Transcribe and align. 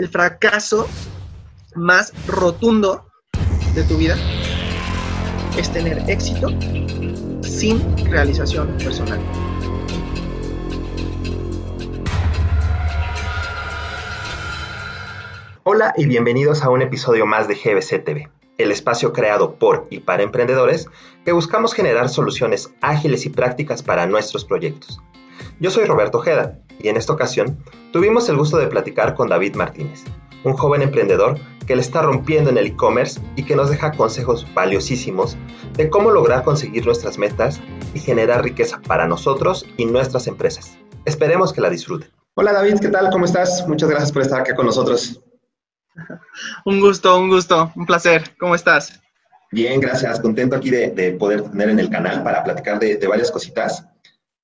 el 0.00 0.08
fracaso 0.08 0.88
más 1.74 2.14
rotundo 2.26 3.04
de 3.74 3.82
tu 3.82 3.98
vida 3.98 4.16
es 5.58 5.70
tener 5.70 6.02
éxito 6.08 6.48
sin 7.42 7.82
realización 8.10 8.78
personal. 8.78 9.20
Hola 15.64 15.92
y 15.98 16.06
bienvenidos 16.06 16.62
a 16.62 16.70
un 16.70 16.80
episodio 16.80 17.26
más 17.26 17.46
de 17.46 17.56
GBC 17.56 18.02
TV, 18.02 18.30
el 18.56 18.72
espacio 18.72 19.12
creado 19.12 19.56
por 19.56 19.86
y 19.90 20.00
para 20.00 20.22
emprendedores 20.22 20.88
que 21.26 21.32
buscamos 21.32 21.74
generar 21.74 22.08
soluciones 22.08 22.72
ágiles 22.80 23.26
y 23.26 23.28
prácticas 23.28 23.82
para 23.82 24.06
nuestros 24.06 24.46
proyectos. 24.46 24.98
Yo 25.58 25.70
soy 25.70 25.84
Roberto 25.84 26.16
Ojeda 26.16 26.58
y 26.82 26.88
en 26.88 26.96
esta 26.96 27.12
ocasión 27.12 27.58
tuvimos 27.92 28.28
el 28.28 28.36
gusto 28.36 28.58
de 28.58 28.66
platicar 28.66 29.14
con 29.14 29.28
David 29.28 29.54
Martínez, 29.54 30.04
un 30.44 30.54
joven 30.54 30.82
emprendedor 30.82 31.38
que 31.66 31.76
le 31.76 31.82
está 31.82 32.02
rompiendo 32.02 32.50
en 32.50 32.58
el 32.58 32.66
e-commerce 32.66 33.20
y 33.36 33.44
que 33.44 33.56
nos 33.56 33.70
deja 33.70 33.92
consejos 33.92 34.46
valiosísimos 34.54 35.36
de 35.76 35.88
cómo 35.88 36.10
lograr 36.10 36.42
conseguir 36.42 36.84
nuestras 36.86 37.18
metas 37.18 37.60
y 37.94 38.00
generar 38.00 38.42
riqueza 38.42 38.80
para 38.80 39.06
nosotros 39.06 39.66
y 39.76 39.84
nuestras 39.84 40.26
empresas. 40.26 40.76
Esperemos 41.04 41.52
que 41.52 41.60
la 41.60 41.70
disfruten. 41.70 42.10
Hola 42.34 42.52
David, 42.52 42.78
¿qué 42.80 42.88
tal? 42.88 43.10
¿Cómo 43.10 43.24
estás? 43.24 43.66
Muchas 43.68 43.88
gracias 43.88 44.12
por 44.12 44.22
estar 44.22 44.40
aquí 44.40 44.52
con 44.54 44.66
nosotros. 44.66 45.20
Un 46.64 46.80
gusto, 46.80 47.18
un 47.18 47.28
gusto, 47.28 47.70
un 47.74 47.84
placer. 47.84 48.34
¿Cómo 48.38 48.54
estás? 48.54 49.00
Bien, 49.50 49.80
gracias. 49.80 50.20
Contento 50.20 50.56
aquí 50.56 50.70
de, 50.70 51.16
poder 51.18 51.42
tener 51.50 51.68
en 51.68 51.80
el 51.80 51.90
canal 51.90 52.22
para 52.22 52.42
platicar 52.44 52.78
de 52.78 53.06
varias 53.06 53.30
cositas. 53.30 53.84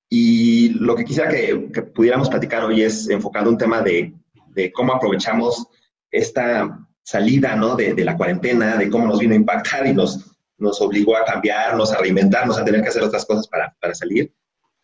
Y 0.09 0.69
lo 0.69 0.95
que 0.95 1.05
quisiera 1.05 1.29
que, 1.29 1.81
pudiéramos 1.93 2.29
platicar 2.29 2.63
hoy 2.63 2.81
es 2.81 3.09
enfocado 3.09 3.49
un 3.49 3.57
tema 3.57 3.81
de, 3.81 4.13
de 4.49 4.71
cómo 4.71 4.93
aprovechamos 4.93 5.67
esta 6.11 6.79
salida 7.03 7.55
¿no? 7.55 7.75
de, 7.75 7.93
de, 7.93 8.05
la 8.05 8.15
cuarentena, 8.15 8.77
de 8.77 8.89
cómo 8.89 9.07
nos 9.07 9.19
vino 9.19 9.33
a 9.33 9.37
impactar 9.37 9.85
y 9.85 9.93
nos, 9.93 10.37
nos 10.57 10.81
obligó 10.81 11.15
a 11.15 11.25
cambiarnos, 11.25 11.91
a 11.91 11.99
reinventarnos, 11.99 12.57
a 12.57 12.65
tener 12.65 12.81
que 12.81 12.89
hacer 12.89 13.03
otras 13.03 13.25
cosas 13.25 13.47
para, 13.47 13.75
para 13.79 13.93
salir. 13.93 14.33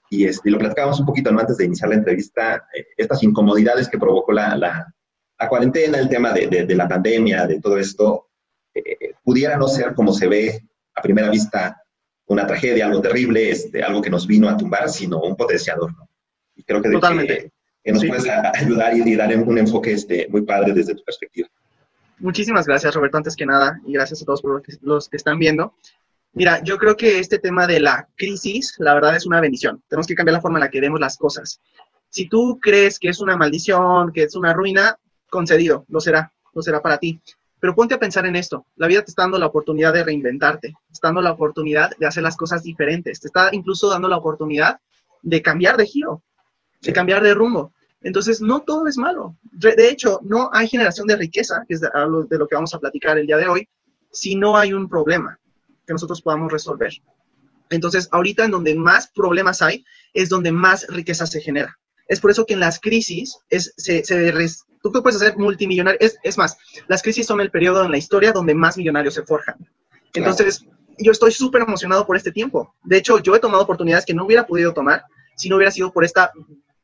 Y, 0.09 0.25
este, 0.25 0.51
lo 0.51 0.59
platicábamos 0.59 0.99
un 0.99 1.05
poquito 1.05 1.29
antes 1.29 1.57
de 1.57 1.65
iniciar 1.65 1.89
la 1.89 1.95
entrevista, 1.95 2.67
eh, 2.73 2.85
estas 2.97 3.23
incomodidades 3.23 3.89
que 3.89 3.97
provocó 3.97 4.31
la, 4.31 4.55
la, 4.55 4.93
la 5.39 5.49
cuarentena, 5.49 5.97
el 5.97 6.09
tema 6.09 6.31
de, 6.31 6.47
de, 6.47 6.75
la 6.75 6.87
pandemia, 6.87 7.47
de 7.47 7.59
todo 7.59 7.77
esto, 7.77 8.29
eh, 8.75 9.13
pudiera 9.23 9.57
no 9.57 9.67
ser 9.67 9.95
como 9.95 10.13
se 10.13 10.27
ve 10.27 10.67
a 10.95 11.01
primera 11.01 11.29
vista 11.29 11.82
una 12.27 12.47
tragedia, 12.47 12.85
algo 12.85 13.01
terrible, 13.01 13.51
este, 13.51 13.83
algo 13.83 14.01
que 14.01 14.09
nos 14.09 14.25
vino 14.27 14.49
a 14.49 14.57
tumbar, 14.57 14.89
sino 14.89 15.21
un 15.21 15.35
potenciador, 15.35 15.95
¿no? 15.95 16.07
Y 16.55 16.63
creo 16.63 16.81
que, 16.81 16.89
Totalmente. 16.89 17.51
que, 17.83 17.91
nos 17.91 18.05
puedes 18.05 18.25
ayudar 18.27 18.95
y, 18.95 19.15
dar 19.15 19.35
un 19.37 19.57
enfoque 19.57 19.93
este, 19.93 20.27
muy 20.29 20.43
padre 20.43 20.73
desde 20.73 20.95
tu 20.95 21.03
perspectiva. 21.03 21.49
Muchísimas 22.19 22.65
gracias, 22.65 22.93
Roberto, 22.93 23.17
antes 23.17 23.35
que 23.35 23.45
nada, 23.45 23.79
y 23.85 23.93
gracias 23.93 24.21
a 24.21 24.25
todos 24.25 24.41
por 24.41 24.63
los 24.81 25.09
que 25.09 25.17
están 25.17 25.39
viendo. 25.39 25.75
Mira, 26.33 26.63
yo 26.63 26.77
creo 26.77 26.95
que 26.95 27.19
este 27.19 27.37
tema 27.37 27.67
de 27.67 27.79
la 27.79 28.07
crisis, 28.15 28.75
la 28.79 28.93
verdad 28.95 29.15
es 29.15 29.25
una 29.25 29.39
bendición. 29.39 29.83
Tenemos 29.87 30.07
que 30.07 30.15
cambiar 30.15 30.33
la 30.33 30.41
forma 30.41 30.57
en 30.57 30.63
la 30.63 30.71
que 30.71 30.81
vemos 30.81 30.99
las 30.99 31.17
cosas. 31.17 31.59
Si 32.09 32.27
tú 32.27 32.59
crees 32.61 32.97
que 32.97 33.09
es 33.09 33.19
una 33.19 33.37
maldición, 33.37 34.11
que 34.11 34.23
es 34.23 34.35
una 34.35 34.53
ruina, 34.53 34.97
concedido, 35.29 35.85
lo 35.89 35.99
será, 35.99 36.31
lo 36.53 36.61
será 36.61 36.81
para 36.81 36.97
ti. 36.97 37.19
Pero 37.63 37.75
ponte 37.75 37.93
a 37.93 37.97
pensar 37.97 38.25
en 38.25 38.35
esto. 38.35 38.65
La 38.75 38.87
vida 38.87 39.03
te 39.03 39.11
está 39.11 39.21
dando 39.21 39.39
la 39.39 39.45
oportunidad 39.45 39.93
de 39.93 40.03
reinventarte, 40.03 40.67
te 40.67 40.91
está 40.91 41.07
dando 41.07 41.21
la 41.21 41.31
oportunidad 41.31 41.95
de 41.97 42.05
hacer 42.05 42.21
las 42.21 42.35
cosas 42.35 42.61
diferentes, 42.61 43.21
te 43.21 43.27
está 43.27 43.51
incluso 43.53 43.89
dando 43.89 44.09
la 44.09 44.17
oportunidad 44.17 44.81
de 45.21 45.41
cambiar 45.41 45.77
de 45.77 45.85
giro, 45.85 46.21
de 46.81 46.91
cambiar 46.91 47.23
de 47.23 47.33
rumbo. 47.33 47.71
Entonces, 48.01 48.41
no 48.41 48.63
todo 48.63 48.85
es 48.87 48.97
malo. 48.97 49.37
De 49.43 49.87
hecho, 49.87 50.19
no 50.23 50.49
hay 50.51 50.67
generación 50.67 51.07
de 51.07 51.15
riqueza, 51.15 51.63
que 51.65 51.75
es 51.75 51.79
de, 51.79 51.89
lo 51.93 52.47
que 52.49 52.55
vamos 52.55 52.73
a 52.73 52.79
platicar 52.79 53.17
el 53.17 53.27
día 53.27 53.37
de 53.37 53.47
hoy, 53.47 53.69
si 54.11 54.35
no 54.35 54.57
hay 54.57 54.73
un 54.73 54.89
problema 54.89 55.39
que 55.87 55.93
nosotros 55.93 56.21
podamos 56.21 56.51
resolver. 56.51 56.91
Entonces, 57.69 58.09
ahorita 58.11 58.43
en 58.43 58.51
donde 58.51 58.75
más 58.75 59.07
problemas 59.07 59.61
hay, 59.61 59.85
es 60.13 60.27
donde 60.27 60.51
más 60.51 60.85
riqueza 60.89 61.25
se 61.25 61.39
genera. 61.39 61.79
Es 62.13 62.19
por 62.19 62.29
eso 62.29 62.45
que 62.45 62.53
en 62.53 62.59
las 62.59 62.79
crisis 62.79 63.39
es, 63.49 63.73
se, 63.75 64.03
se, 64.03 64.31
tú 64.83 64.91
puedes 64.91 65.15
hacer 65.15 65.35
multimillonario. 65.35 65.99
Es, 65.99 66.17
es 66.21 66.37
más, 66.37 66.57
las 66.87 67.01
crisis 67.01 67.25
son 67.25 67.41
el 67.41 67.49
periodo 67.49 67.83
en 67.83 67.91
la 67.91 67.97
historia 67.97 68.31
donde 68.31 68.53
más 68.53 68.77
millonarios 68.77 69.15
se 69.15 69.23
forjan. 69.23 69.55
Entonces, 70.13 70.63
yo 70.99 71.11
estoy 71.11 71.31
súper 71.31 71.63
emocionado 71.63 72.05
por 72.05 72.15
este 72.15 72.31
tiempo. 72.31 72.75
De 72.83 72.97
hecho, 72.97 73.17
yo 73.17 73.35
he 73.35 73.39
tomado 73.39 73.63
oportunidades 73.63 74.05
que 74.05 74.13
no 74.13 74.25
hubiera 74.25 74.45
podido 74.45 74.73
tomar 74.73 75.03
si 75.35 75.49
no 75.49 75.55
hubiera 75.55 75.71
sido 75.71 75.91
por 75.91 76.03
esta 76.03 76.31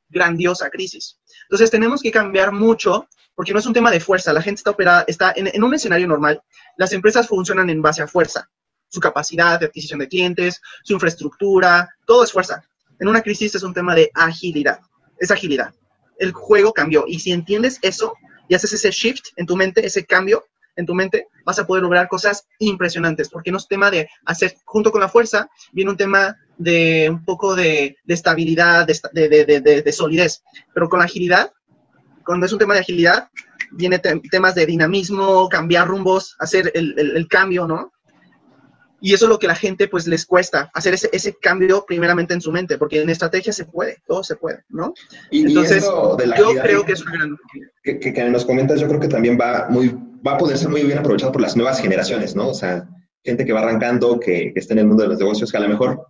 grandiosa 0.10 0.72
crisis. 0.72 1.20
Entonces, 1.44 1.70
tenemos 1.70 2.02
que 2.02 2.10
cambiar 2.10 2.52
mucho 2.52 3.08
porque 3.36 3.54
no 3.54 3.60
es 3.60 3.68
un 3.68 3.74
tema 3.74 3.92
de 3.92 4.00
fuerza. 4.00 4.34
La 4.34 4.42
gente 4.42 4.60
está 4.60 4.72
operada, 4.72 5.06
está 5.08 5.32
en, 5.36 5.52
en 5.54 5.64
un 5.64 5.76
escenario 5.76 6.08
normal. 6.08 6.42
Las 6.76 6.92
empresas 6.92 7.28
funcionan 7.28 7.70
en 7.70 7.84
base 7.84 8.02
a 8.02 8.08
fuerza. 8.08 8.50
Su 8.88 9.00
capacidad 9.00 9.60
de 9.60 9.68
adquisición 9.68 10.00
de 10.00 10.08
clientes, 10.08 10.60
su 10.84 10.94
infraestructura, 10.94 11.88
todo 12.08 12.24
es 12.24 12.32
fuerza. 12.32 12.64
En 13.00 13.08
una 13.08 13.22
crisis 13.22 13.54
es 13.54 13.62
un 13.62 13.76
tema 13.76 13.94
de 13.94 14.10
agilidad. 14.16 14.80
Es 15.20 15.32
agilidad 15.32 15.74
el 16.20 16.34
juego 16.34 16.74
cambió. 16.74 17.06
Y 17.08 17.20
si 17.20 17.32
entiendes 17.32 17.80
eso 17.82 18.14
y 18.48 18.54
haces 18.54 18.74
ese 18.74 18.92
shift 18.92 19.28
en 19.38 19.46
tu 19.46 19.56
mente, 19.56 19.86
ese 19.86 20.06
cambio 20.06 20.46
en 20.76 20.86
tu 20.86 20.94
mente, 20.94 21.28
vas 21.46 21.60
a 21.60 21.68
poder 21.68 21.84
lograr 21.84 22.08
cosas 22.08 22.48
impresionantes, 22.60 23.28
porque 23.28 23.52
no 23.52 23.58
es 23.58 23.68
tema 23.68 23.92
de 23.92 24.08
hacer, 24.26 24.56
junto 24.64 24.92
con 24.92 25.02
la 25.02 25.10
fuerza, 25.10 25.50
viene 25.74 25.92
un 25.92 25.98
tema 25.98 26.38
de 26.58 27.10
un 27.10 27.26
poco 27.26 27.54
de, 27.54 27.98
estabilidad, 28.08 28.88
de, 28.88 29.92
solidez, 29.92 30.42
pero 30.74 30.88
con 30.88 31.00
la 31.00 31.06
agilidad, 31.06 31.52
cuando 32.24 32.46
es 32.46 32.54
un 32.54 32.60
tema 32.60 32.76
de 32.76 32.80
agilidad, 32.80 33.28
viene 33.72 34.00
temas 34.00 34.56
de 34.56 34.66
dinamismo, 34.66 35.50
cambiar 35.50 35.86
rumbos, 35.86 36.38
hacer 36.40 36.72
el, 36.74 36.98
el 36.98 37.28
cambio, 37.28 37.68
¿no? 37.68 37.92
Y 39.02 39.14
eso 39.14 39.26
es 39.26 39.30
lo 39.30 39.40
que 39.40 39.48
a 39.48 39.50
la 39.50 39.56
gente 39.56 39.88
pues 39.88 40.08
les 40.08 40.26
cuesta, 40.26 40.70
hacer 40.74 40.94
ese, 40.94 41.10
ese 41.14 41.34
cambio 41.34 41.86
primeramente 41.88 42.34
en 42.34 42.42
su 42.42 42.52
mente, 42.52 42.78
porque 42.78 43.02
en 43.02 43.10
estrategia 43.10 43.54
se 43.54 43.66
puede, 43.66 44.02
todo 44.06 44.24
se 44.24 44.36
puede, 44.36 44.64
¿no? 44.70 44.94
Y, 45.32 45.48
Entonces, 45.48 45.84
yo 45.84 46.56
creo 46.62 46.86
que 46.86 46.94
es 46.94 47.02
una 47.02 47.14
gran... 47.14 47.38
Que, 47.84 48.00
que, 48.00 48.14
que, 48.14 48.30
nos 48.30 48.46
comentas, 48.46 48.80
yo 48.80 48.88
creo 48.88 49.00
que 49.00 49.08
también 49.08 49.38
va, 49.40 49.68
muy, 49.70 49.96
va 50.26 50.34
a 50.34 50.38
poder 50.38 50.58
ser 50.58 50.70
muy 50.70 50.84
bien 50.84 50.98
aprovechado 50.98 51.32
por 51.32 51.42
las 51.42 51.56
nuevas 51.56 51.82
generaciones, 51.82 52.36
¿no? 52.36 52.50
O 52.50 52.54
sea, 52.54 52.88
gente 53.24 53.46
que 53.46 53.54
va 53.54 53.62
arrancando, 53.62 54.20
que, 54.20 54.52
que 54.54 54.60
está 54.60 54.74
en 54.74 54.80
el 54.80 54.88
mundo 54.88 55.04
de 55.04 55.10
los 55.10 55.20
negocios, 55.20 55.52
que 55.52 55.58
a 55.58 55.62
lo 55.62 55.70
mejor 55.70 56.06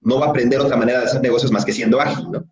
no 0.00 0.18
va 0.18 0.26
a 0.26 0.30
aprender 0.30 0.60
otra 0.60 0.76
manera 0.76 1.00
de 1.00 1.06
hacer 1.06 1.20
negocios 1.20 1.50
más 1.52 1.64
que 1.64 1.72
siendo 1.72 2.00
ágil, 2.00 2.30
¿no? 2.30 2.44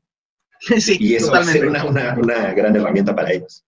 Sí, 0.78 0.96
y 1.00 1.16
eso 1.16 1.32
va 1.32 1.38
a 1.38 1.44
ser 1.44 1.66
una, 1.66 1.84
una, 1.84 2.14
una 2.14 2.54
gran 2.54 2.76
herramienta 2.76 3.14
para 3.16 3.32
ellos. 3.32 3.64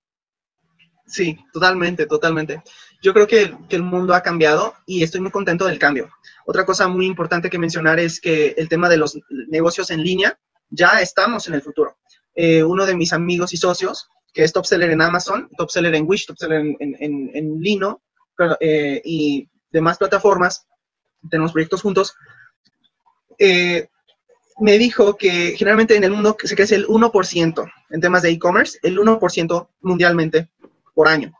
Sí, 1.06 1.36
totalmente, 1.52 2.06
totalmente. 2.06 2.62
Yo 3.04 3.12
creo 3.12 3.26
que, 3.26 3.54
el 3.68 3.82
mundo 3.82 4.14
ha 4.14 4.22
cambiado 4.22 4.72
y 4.86 5.02
estoy 5.02 5.20
muy 5.20 5.30
contento 5.30 5.66
del 5.66 5.78
cambio. 5.78 6.08
Otra 6.46 6.64
cosa 6.64 6.88
muy 6.88 7.04
importante 7.04 7.50
que 7.50 7.58
mencionar 7.58 8.00
es 8.00 8.18
que 8.18 8.54
el 8.56 8.66
tema 8.66 8.88
de 8.88 8.96
los 8.96 9.18
negocios 9.28 9.90
en 9.90 10.02
línea, 10.02 10.38
ya 10.70 11.02
estamos 11.02 11.46
en 11.46 11.52
el 11.52 11.60
futuro. 11.60 11.98
Eh, 12.34 12.64
uno 12.64 12.86
de 12.86 12.96
mis 12.96 13.12
amigos 13.12 13.52
y 13.52 13.58
socios, 13.58 14.08
que 14.32 14.42
es 14.42 14.54
top 14.54 14.64
seller 14.64 14.90
en 14.90 15.02
Amazon, 15.02 15.50
top 15.54 15.70
seller 15.70 15.94
en 15.94 16.06
Wish, 16.08 16.24
top 16.24 16.38
seller 16.38 16.64
en, 16.80 17.60
Lino 17.60 18.00
eh, 18.60 19.02
y 19.04 19.50
demás 19.70 19.98
plataformas, 19.98 20.66
tenemos 21.28 21.52
proyectos 21.52 21.82
juntos, 21.82 22.14
eh, 23.38 23.86
me 24.60 24.78
dijo 24.78 25.18
que 25.18 25.54
generalmente 25.58 25.94
en 25.94 26.04
el 26.04 26.12
mundo 26.12 26.38
se 26.42 26.56
crece 26.56 26.76
el 26.76 26.86
1% 26.86 27.72
en 27.90 28.00
temas 28.00 28.22
de 28.22 28.30
e-commerce, 28.30 28.78
el 28.82 28.98
1% 28.98 29.68
mundialmente 29.82 30.48
por 30.94 31.06
año. 31.06 31.34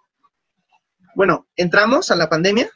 Bueno, 1.15 1.47
entramos 1.57 2.11
a 2.11 2.17
la 2.17 2.29
pandemia 2.29 2.71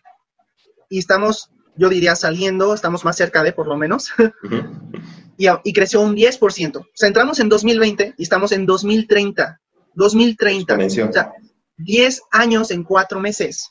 y 0.89 0.99
estamos, 0.99 1.51
yo 1.77 1.89
diría, 1.89 2.15
saliendo, 2.15 2.73
estamos 2.73 3.05
más 3.05 3.17
cerca 3.17 3.43
de 3.43 3.53
por 3.53 3.67
lo 3.67 3.77
menos, 3.77 4.11
y, 5.37 5.73
creció 5.73 6.01
un 6.01 6.15
10%. 6.15 6.77
O 6.77 6.87
sea, 6.95 7.09
entramos 7.09 7.41
en 7.41 7.49
2020 7.49 8.15
y 8.17 8.23
estamos 8.23 8.53
en 8.53 8.65
2030. 8.67 9.61
2030. 9.95 10.77
O 10.77 11.13
sea, 11.13 11.33
10 11.79 12.23
años 12.31 12.71
en 12.71 12.85
4 12.85 13.21
meses. 13.21 13.71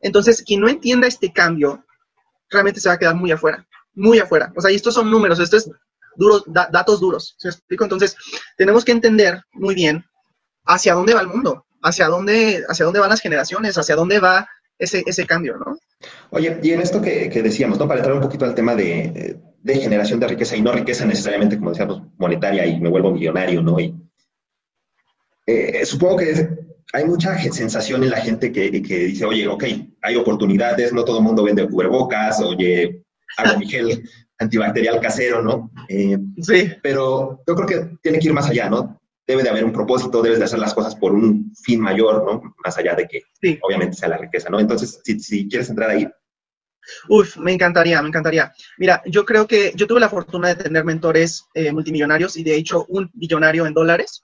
Entonces, 0.00 0.42
quien 0.42 0.60
no 0.60 0.68
entienda 0.68 1.06
este 1.06 1.32
cambio, 1.32 1.84
realmente 2.50 2.80
se 2.80 2.88
va 2.88 2.94
a 2.94 2.98
quedar 2.98 3.14
muy 3.14 3.30
afuera, 3.30 3.66
muy 3.94 4.18
afuera. 4.18 4.52
O 4.56 4.60
sea, 4.60 4.70
y 4.70 4.76
estos 4.76 4.94
son 4.94 5.10
números, 5.10 5.38
esto 5.38 5.56
es 5.56 5.70
duros, 6.16 6.44
datos 6.46 7.00
duros. 7.00 7.34
¿Se 7.38 7.48
explico? 7.48 7.84
Entonces, 7.84 8.16
tenemos 8.56 8.84
que 8.84 8.92
entender 8.92 9.42
muy 9.52 9.74
bien 9.74 10.04
hacia 10.64 10.94
dónde 10.94 11.14
va 11.14 11.20
el 11.20 11.28
mundo 11.28 11.63
hacia 11.84 12.08
dónde, 12.08 12.64
hacia 12.68 12.86
dónde 12.86 13.00
van 13.00 13.10
las 13.10 13.20
generaciones, 13.20 13.76
hacia 13.76 13.94
dónde 13.94 14.18
va 14.18 14.48
ese, 14.78 15.04
ese 15.06 15.26
cambio, 15.26 15.56
¿no? 15.58 15.78
Oye, 16.30 16.58
y 16.62 16.72
en 16.72 16.80
esto 16.80 17.00
que, 17.00 17.28
que, 17.28 17.42
decíamos, 17.42 17.78
¿no? 17.78 17.86
Para 17.86 18.00
entrar 18.00 18.16
un 18.16 18.22
poquito 18.22 18.44
al 18.44 18.54
tema 18.54 18.74
de, 18.74 19.38
de, 19.62 19.74
generación 19.76 20.18
de 20.18 20.28
riqueza, 20.28 20.56
y 20.56 20.62
no 20.62 20.72
riqueza 20.72 21.04
necesariamente, 21.04 21.56
como 21.56 21.70
decíamos, 21.70 22.02
monetaria 22.18 22.66
y 22.66 22.80
me 22.80 22.88
vuelvo 22.88 23.12
millonario, 23.12 23.62
¿no? 23.62 23.78
Y, 23.78 23.94
eh, 25.46 25.84
supongo 25.84 26.16
que 26.16 26.48
hay 26.92 27.04
mucha 27.04 27.38
sensación 27.52 28.02
en 28.02 28.10
la 28.10 28.20
gente 28.20 28.50
que, 28.50 28.82
que, 28.82 28.98
dice, 28.98 29.26
oye, 29.26 29.46
ok, 29.46 29.64
hay 30.02 30.16
oportunidades, 30.16 30.92
no 30.92 31.04
todo 31.04 31.18
el 31.18 31.24
mundo 31.24 31.44
vende 31.44 31.68
cubrebocas, 31.68 32.40
oye, 32.40 33.04
hago 33.36 33.58
mi 33.58 33.68
gel 33.68 34.08
antibacterial 34.38 35.00
casero, 35.00 35.42
¿no? 35.42 35.70
Eh, 35.88 36.16
sí. 36.40 36.72
Pero 36.82 37.42
yo 37.46 37.54
creo 37.54 37.66
que 37.66 37.96
tiene 38.02 38.18
que 38.18 38.28
ir 38.28 38.32
más 38.32 38.48
allá, 38.48 38.70
¿no? 38.70 39.00
Debe 39.26 39.42
de 39.42 39.50
haber 39.50 39.64
un 39.64 39.72
propósito, 39.72 40.22
debes 40.22 40.38
de 40.38 40.44
hacer 40.44 40.58
las 40.58 40.74
cosas 40.74 40.94
por 40.94 41.12
un 41.12 41.52
fin 41.62 41.80
mayor, 41.80 42.24
¿no? 42.24 42.54
Más 42.64 42.76
allá 42.76 42.94
de 42.94 43.06
que 43.08 43.22
obviamente 43.62 43.96
sea 43.96 44.08
la 44.08 44.18
riqueza, 44.18 44.50
¿no? 44.50 44.60
Entonces, 44.60 45.00
si, 45.04 45.18
si 45.18 45.48
quieres 45.48 45.70
entrar 45.70 45.90
ahí. 45.90 46.06
Uf, 47.08 47.38
me 47.38 47.52
encantaría, 47.52 48.00
me 48.02 48.08
encantaría. 48.08 48.52
Mira, 48.76 49.02
yo 49.06 49.24
creo 49.24 49.46
que 49.46 49.72
yo 49.74 49.86
tuve 49.86 50.00
la 50.00 50.10
fortuna 50.10 50.48
de 50.48 50.62
tener 50.62 50.84
mentores 50.84 51.46
eh, 51.54 51.72
multimillonarios 51.72 52.36
y 52.36 52.44
de 52.44 52.56
hecho 52.56 52.84
un 52.88 53.10
billonario 53.14 53.66
en 53.66 53.72
dólares 53.72 54.22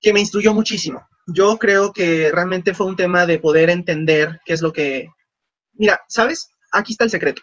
que 0.00 0.12
me 0.12 0.20
instruyó 0.20 0.52
muchísimo. 0.52 1.06
Yo 1.26 1.56
creo 1.58 1.92
que 1.92 2.32
realmente 2.32 2.74
fue 2.74 2.86
un 2.86 2.96
tema 2.96 3.26
de 3.26 3.38
poder 3.38 3.70
entender 3.70 4.40
qué 4.44 4.54
es 4.54 4.62
lo 4.62 4.72
que... 4.72 5.08
Mira, 5.74 6.00
¿sabes? 6.08 6.48
Aquí 6.72 6.92
está 6.92 7.04
el 7.04 7.10
secreto. 7.10 7.42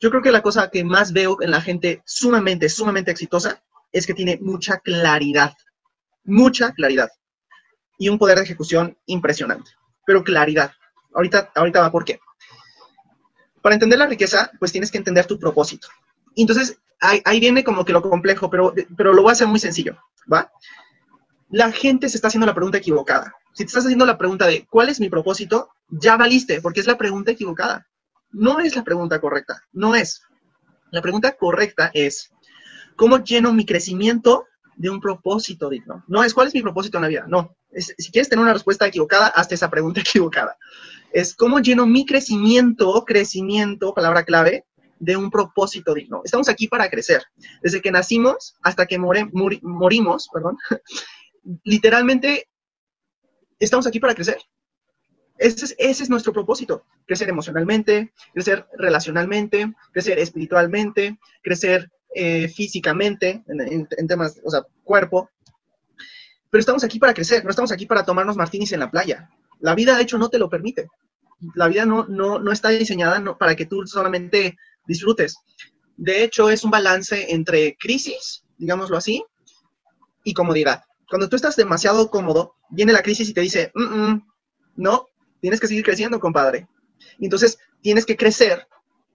Yo 0.00 0.10
creo 0.10 0.22
que 0.22 0.32
la 0.32 0.42
cosa 0.42 0.70
que 0.70 0.84
más 0.84 1.12
veo 1.12 1.36
en 1.42 1.50
la 1.50 1.60
gente 1.60 2.02
sumamente, 2.06 2.68
sumamente 2.70 3.10
exitosa 3.10 3.62
es 3.92 4.06
que 4.06 4.14
tiene 4.14 4.38
mucha 4.40 4.78
claridad, 4.78 5.54
mucha 6.24 6.72
claridad 6.72 7.10
y 7.98 8.08
un 8.08 8.18
poder 8.18 8.38
de 8.38 8.44
ejecución 8.44 8.96
impresionante, 9.06 9.70
pero 10.06 10.24
claridad. 10.24 10.72
Ahorita, 11.14 11.50
ahorita 11.54 11.80
va 11.80 11.90
por 11.90 12.04
qué. 12.04 12.20
Para 13.62 13.74
entender 13.74 13.98
la 13.98 14.06
riqueza, 14.06 14.50
pues 14.58 14.72
tienes 14.72 14.90
que 14.90 14.98
entender 14.98 15.26
tu 15.26 15.38
propósito. 15.38 15.88
Entonces, 16.36 16.78
ahí, 17.00 17.40
viene 17.40 17.64
como 17.64 17.84
que 17.84 17.92
lo 17.92 18.02
complejo, 18.02 18.50
pero, 18.50 18.72
pero 18.96 19.12
lo 19.12 19.22
voy 19.22 19.30
a 19.30 19.32
hacer 19.32 19.48
muy 19.48 19.58
sencillo, 19.58 19.98
¿va? 20.32 20.52
La 21.50 21.72
gente 21.72 22.08
se 22.08 22.16
está 22.16 22.28
haciendo 22.28 22.46
la 22.46 22.54
pregunta 22.54 22.78
equivocada. 22.78 23.34
Si 23.52 23.64
te 23.64 23.68
estás 23.68 23.84
haciendo 23.84 24.06
la 24.06 24.18
pregunta 24.18 24.46
de 24.46 24.66
¿cuál 24.66 24.88
es 24.88 25.00
mi 25.00 25.08
propósito? 25.08 25.70
Ya 25.88 26.16
valiste, 26.16 26.60
porque 26.60 26.80
es 26.80 26.86
la 26.86 26.98
pregunta 26.98 27.32
equivocada. 27.32 27.88
No 28.30 28.60
es 28.60 28.76
la 28.76 28.84
pregunta 28.84 29.20
correcta, 29.20 29.62
no 29.72 29.94
es. 29.94 30.22
La 30.90 31.02
pregunta 31.02 31.32
correcta 31.32 31.90
es 31.94 32.30
¿Cómo 32.98 33.22
lleno 33.22 33.54
mi 33.54 33.64
crecimiento 33.64 34.48
de 34.74 34.90
un 34.90 35.00
propósito 35.00 35.70
digno? 35.70 36.04
No 36.08 36.24
es 36.24 36.34
cuál 36.34 36.48
es 36.48 36.54
mi 36.54 36.62
propósito 36.62 36.98
en 36.98 37.02
la 37.02 37.08
vida, 37.08 37.26
no. 37.28 37.56
si 37.72 38.10
quieres 38.10 38.28
tener 38.28 38.42
una 38.42 38.52
respuesta 38.52 38.88
equivocada, 38.88 39.28
hazte 39.28 39.54
esa 39.54 39.70
pregunta 39.70 40.00
equivocada. 40.06 40.58
Es 41.12 41.36
cómo 41.36 41.60
lleno 41.60 41.86
mi 41.86 42.04
crecimiento, 42.04 43.04
crecimiento, 43.04 43.94
palabra 43.94 44.24
clave, 44.24 44.66
de 44.98 45.16
un 45.16 45.30
propósito 45.30 45.94
digno. 45.94 46.22
Estamos 46.24 46.48
aquí 46.48 46.66
para 46.66 46.90
crecer. 46.90 47.22
Desde 47.62 47.80
que 47.80 47.92
nacimos 47.92 48.56
hasta 48.62 48.86
que 48.86 48.98
morimos, 48.98 50.28
perdón, 50.32 50.58
literalmente 51.62 52.48
estamos 53.60 53.86
aquí 53.86 54.00
para 54.00 54.16
crecer. 54.16 54.38
Ese 55.36 55.66
es, 55.66 55.74
ese 55.78 56.02
es, 56.02 56.10
nuestro 56.10 56.32
propósito, 56.32 56.84
crecer 57.06 57.28
emocionalmente, 57.28 58.12
crecer 58.34 58.66
relacionalmente, 58.76 59.72
crecer 59.92 60.18
espiritualmente, 60.18 61.16
crecer 61.44 61.92
eh, 62.14 62.48
físicamente, 62.48 63.42
en, 63.46 64.08
temas, 64.08 64.40
o 64.44 64.50
sea, 64.50 64.66
cuerpo, 64.84 65.30
pero 66.50 66.60
estamos 66.60 66.84
aquí 66.84 66.98
para 66.98 67.14
crecer, 67.14 67.44
no 67.44 67.50
estamos 67.50 67.72
aquí 67.72 67.86
para 67.86 68.04
tomarnos 68.04 68.36
martinis 68.36 68.72
en 68.72 68.80
la 68.80 68.90
playa. 68.90 69.30
La 69.60 69.74
vida, 69.74 69.96
de 69.96 70.02
hecho, 70.02 70.18
no 70.18 70.30
te 70.30 70.38
lo 70.38 70.48
permite. 70.48 70.88
La 71.54 71.68
vida 71.68 71.84
no, 71.84 72.06
no, 72.06 72.38
no 72.38 72.52
está 72.52 72.70
diseñada 72.70 73.22
para 73.36 73.54
que 73.54 73.66
tú 73.66 73.86
solamente 73.86 74.56
disfrutes. 74.86 75.36
De 75.96 76.24
hecho, 76.24 76.48
es 76.48 76.64
un 76.64 76.70
balance 76.70 77.32
entre 77.32 77.76
crisis, 77.76 78.44
digámoslo 78.56 78.96
así, 78.96 79.24
y 80.24 80.32
comodidad. 80.32 80.84
Cuando 81.08 81.28
tú 81.28 81.36
estás 81.36 81.56
demasiado 81.56 82.10
cómodo, 82.10 82.54
viene 82.70 82.92
la 82.92 83.02
crisis 83.02 83.28
y 83.28 83.34
te 83.34 83.40
dice, 83.40 83.72
no, 84.76 85.06
tienes 85.40 85.60
que 85.60 85.66
seguir 85.66 85.84
creciendo, 85.84 86.20
compadre. 86.20 86.68
Entonces 87.18 87.58
tienes 87.82 88.06
que 88.06 88.16
crecer 88.16 88.66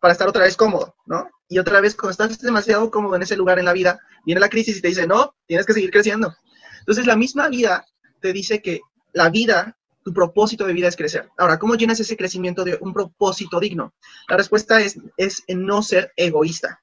para 0.03 0.11
estar 0.11 0.27
otra 0.27 0.43
vez 0.43 0.57
cómodo, 0.57 0.97
¿no? 1.05 1.29
Y 1.47 1.59
otra 1.59 1.79
vez, 1.79 1.95
cuando 1.95 2.11
estás 2.11 2.37
demasiado 2.41 2.91
cómodo 2.91 3.15
en 3.15 3.21
ese 3.21 3.37
lugar 3.37 3.57
en 3.57 3.63
la 3.63 3.71
vida, 3.71 4.01
viene 4.25 4.41
la 4.41 4.49
crisis 4.49 4.75
y 4.75 4.81
te 4.81 4.89
dice, 4.89 5.07
no, 5.07 5.33
tienes 5.45 5.65
que 5.65 5.71
seguir 5.71 5.91
creciendo. 5.91 6.35
Entonces, 6.79 7.07
la 7.07 7.15
misma 7.15 7.47
vida 7.47 7.85
te 8.19 8.33
dice 8.33 8.61
que 8.61 8.81
la 9.13 9.29
vida, 9.29 9.77
tu 10.03 10.13
propósito 10.13 10.67
de 10.67 10.73
vida 10.73 10.89
es 10.89 10.97
crecer. 10.97 11.29
Ahora, 11.37 11.57
¿cómo 11.57 11.75
llenas 11.75 12.01
ese 12.01 12.17
crecimiento 12.17 12.65
de 12.65 12.77
un 12.81 12.91
propósito 12.91 13.61
digno? 13.61 13.93
La 14.27 14.35
respuesta 14.35 14.81
es, 14.81 14.99
es 15.15 15.41
en 15.47 15.65
no 15.65 15.81
ser 15.81 16.11
egoísta, 16.17 16.81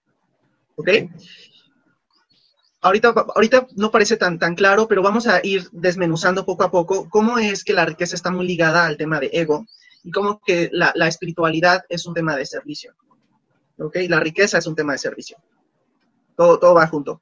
¿ok? 0.76 0.88
Ahorita, 2.80 3.08
ahorita 3.34 3.66
no 3.76 3.90
parece 3.90 4.16
tan, 4.16 4.38
tan 4.38 4.54
claro, 4.54 4.88
pero 4.88 5.02
vamos 5.02 5.26
a 5.26 5.44
ir 5.44 5.68
desmenuzando 5.72 6.46
poco 6.46 6.64
a 6.64 6.70
poco 6.70 7.06
cómo 7.10 7.38
es 7.38 7.64
que 7.64 7.74
la 7.74 7.84
riqueza 7.84 8.16
está 8.16 8.30
muy 8.30 8.46
ligada 8.46 8.86
al 8.86 8.96
tema 8.96 9.20
de 9.20 9.28
ego 9.30 9.66
y 10.02 10.10
cómo 10.10 10.40
que 10.40 10.70
la, 10.72 10.90
la 10.94 11.06
espiritualidad 11.06 11.82
es 11.90 12.06
un 12.06 12.14
tema 12.14 12.34
de 12.34 12.46
servicio. 12.46 12.94
¿Ok? 13.80 13.96
La 14.08 14.20
riqueza 14.20 14.58
es 14.58 14.66
un 14.66 14.74
tema 14.74 14.92
de 14.92 14.98
servicio. 14.98 15.38
Todo, 16.36 16.58
todo 16.58 16.74
va 16.74 16.86
junto. 16.86 17.20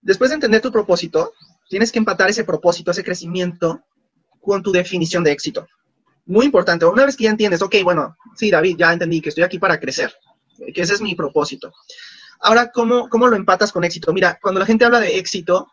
Después 0.00 0.30
de 0.30 0.34
entender 0.34 0.60
tu 0.60 0.72
propósito, 0.72 1.32
tienes 1.68 1.92
que 1.92 1.98
empatar 1.98 2.30
ese 2.30 2.44
propósito, 2.44 2.90
ese 2.90 3.04
crecimiento, 3.04 3.82
con 4.40 4.62
tu 4.62 4.72
definición 4.72 5.22
de 5.24 5.32
éxito. 5.32 5.66
Muy 6.26 6.46
importante. 6.46 6.84
Una 6.84 7.06
vez 7.06 7.16
que 7.16 7.24
ya 7.24 7.30
entiendes, 7.30 7.62
ok, 7.62 7.76
bueno, 7.84 8.16
sí, 8.34 8.50
David, 8.50 8.76
ya 8.78 8.92
entendí 8.92 9.20
que 9.20 9.28
estoy 9.30 9.44
aquí 9.44 9.58
para 9.58 9.78
crecer, 9.78 10.12
que 10.74 10.82
ese 10.82 10.94
es 10.94 11.00
mi 11.00 11.14
propósito. 11.14 11.72
Ahora, 12.40 12.70
¿cómo, 12.70 13.08
¿cómo 13.08 13.26
lo 13.26 13.36
empatas 13.36 13.72
con 13.72 13.84
éxito? 13.84 14.12
Mira, 14.12 14.38
cuando 14.40 14.60
la 14.60 14.66
gente 14.66 14.84
habla 14.84 15.00
de 15.00 15.18
éxito, 15.18 15.72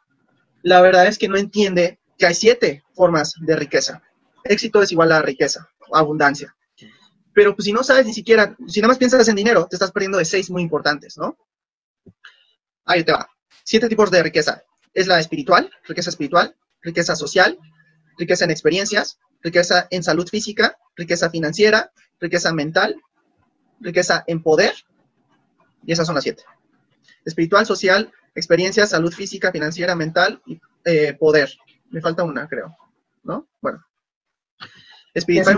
la 0.62 0.82
verdad 0.82 1.08
es 1.08 1.18
que 1.18 1.28
no 1.28 1.38
entiende 1.38 2.00
que 2.18 2.26
hay 2.26 2.34
siete 2.34 2.84
formas 2.94 3.36
de 3.40 3.56
riqueza. 3.56 4.02
Éxito 4.44 4.82
es 4.82 4.92
igual 4.92 5.12
a 5.12 5.22
riqueza, 5.22 5.70
abundancia. 5.92 6.56
Pero 7.36 7.54
pues 7.54 7.66
si 7.66 7.74
no 7.74 7.84
sabes 7.84 8.06
ni 8.06 8.14
siquiera, 8.14 8.56
si 8.66 8.80
nada 8.80 8.88
más 8.88 8.98
piensas 8.98 9.28
en 9.28 9.36
dinero, 9.36 9.68
te 9.68 9.76
estás 9.76 9.92
perdiendo 9.92 10.18
de 10.18 10.24
seis 10.24 10.50
muy 10.50 10.62
importantes, 10.62 11.18
¿no? 11.18 11.38
Ahí 12.86 13.04
te 13.04 13.12
va. 13.12 13.30
Siete 13.66 13.90
tipos 13.90 14.10
de 14.10 14.24
riqueza. 14.24 14.64
Es 14.94 15.08
la 15.08 15.20
espiritual, 15.20 15.70
riqueza 15.84 16.12
espiritual, 16.12 16.56
riqueza 16.82 17.14
social, 17.18 17.60
riqueza 18.18 18.46
en 18.46 18.52
experiencias, 18.52 19.20
riqueza 19.42 19.86
en 19.92 20.02
salud 20.02 20.30
física, 20.30 20.78
riqueza 20.96 21.30
financiera, 21.30 21.92
riqueza 22.22 22.54
mental, 22.54 22.96
riqueza 23.82 24.24
en 24.28 24.42
poder, 24.42 24.74
y 25.86 25.92
esas 25.92 26.06
son 26.06 26.16
las 26.16 26.24
siete. 26.24 26.44
Espiritual, 27.26 27.66
social, 27.66 28.14
experiencia, 28.34 28.88
salud 28.88 29.14
física, 29.14 29.52
financiera, 29.52 29.94
mental 29.94 30.42
y 30.46 30.62
eh, 30.86 31.18
poder. 31.20 31.52
Me 31.90 32.00
falta 32.00 32.24
una, 32.24 32.48
creo. 32.48 32.78
¿No? 33.24 33.46
Bueno, 33.62 33.84
espiritual. 35.16 35.58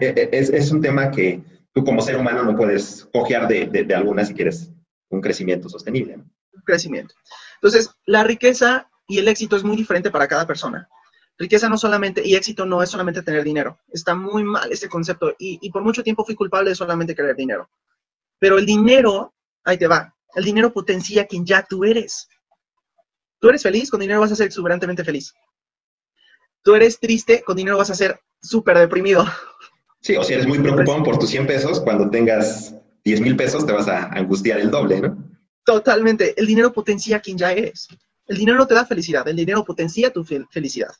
Es, 0.00 0.70
un 0.70 0.80
tema 0.80 1.10
que 1.10 1.42
tú 1.74 1.84
como 1.84 2.00
ser 2.00 2.16
humano 2.16 2.42
no 2.42 2.56
puedes 2.56 3.06
cojear 3.12 3.46
de, 3.46 3.66
de, 3.66 3.94
alguna 3.94 4.24
si 4.24 4.32
quieres 4.34 4.72
un 5.10 5.20
crecimiento 5.20 5.68
sostenible. 5.68 6.14
Un 6.14 6.62
crecimiento. 6.64 7.14
Entonces, 7.56 7.90
la 8.06 8.24
riqueza 8.24 8.88
y 9.06 9.18
el 9.18 9.28
éxito 9.28 9.56
es 9.56 9.64
muy 9.64 9.76
diferente 9.76 10.10
para 10.10 10.28
cada 10.28 10.46
persona. 10.46 10.88
Riqueza 11.36 11.68
no 11.68 11.76
solamente, 11.76 12.26
y 12.26 12.34
éxito 12.34 12.64
no 12.64 12.82
es 12.82 12.90
solamente 12.90 13.22
tener 13.22 13.42
dinero. 13.44 13.78
Está 13.92 14.14
muy 14.14 14.44
mal 14.44 14.70
ese 14.70 14.88
concepto 14.88 15.34
y, 15.38 15.58
y 15.60 15.70
por 15.70 15.82
mucho 15.82 16.02
tiempo 16.02 16.24
fui 16.24 16.34
culpable 16.34 16.70
de 16.70 16.76
solamente 16.76 17.14
querer 17.14 17.34
dinero. 17.34 17.68
Pero 18.38 18.58
el 18.58 18.66
dinero, 18.66 19.34
ahí 19.64 19.76
te 19.76 19.86
va, 19.86 20.14
el 20.34 20.44
dinero 20.44 20.72
potencia 20.72 21.26
quien 21.26 21.44
ya 21.44 21.62
tú 21.62 21.84
eres. 21.84 22.28
Tú 23.40 23.48
eres 23.48 23.62
feliz, 23.62 23.90
con 23.90 24.00
dinero 24.00 24.20
vas 24.20 24.32
a 24.32 24.36
ser 24.36 24.46
exuberantemente 24.46 25.02
feliz. 25.02 25.34
Tú 26.62 26.74
eres 26.74 26.98
triste, 26.98 27.42
con 27.42 27.56
dinero 27.56 27.78
vas 27.78 27.90
a 27.90 27.94
ser 27.94 28.20
súper 28.40 28.78
deprimido. 28.78 29.24
Sí, 30.02 30.16
o 30.16 30.24
si 30.24 30.32
eres 30.32 30.46
muy 30.46 30.58
preocupado 30.58 31.02
por 31.02 31.18
tus 31.18 31.28
100 31.28 31.46
pesos, 31.46 31.78
cuando 31.78 32.08
tengas 32.08 32.74
10 33.04 33.20
mil 33.20 33.36
pesos 33.36 33.66
te 33.66 33.72
vas 33.72 33.86
a 33.86 34.06
angustiar 34.06 34.58
el 34.58 34.70
doble, 34.70 34.98
¿no? 34.98 35.30
Totalmente. 35.62 36.32
El 36.40 36.46
dinero 36.46 36.72
potencia 36.72 37.20
quien 37.20 37.36
ya 37.36 37.52
eres. 37.52 37.86
El 38.26 38.38
dinero 38.38 38.56
no 38.56 38.66
te 38.66 38.72
da 38.72 38.86
felicidad, 38.86 39.28
el 39.28 39.36
dinero 39.36 39.62
potencia 39.62 40.10
tu 40.10 40.24
felicidad. 40.24 40.92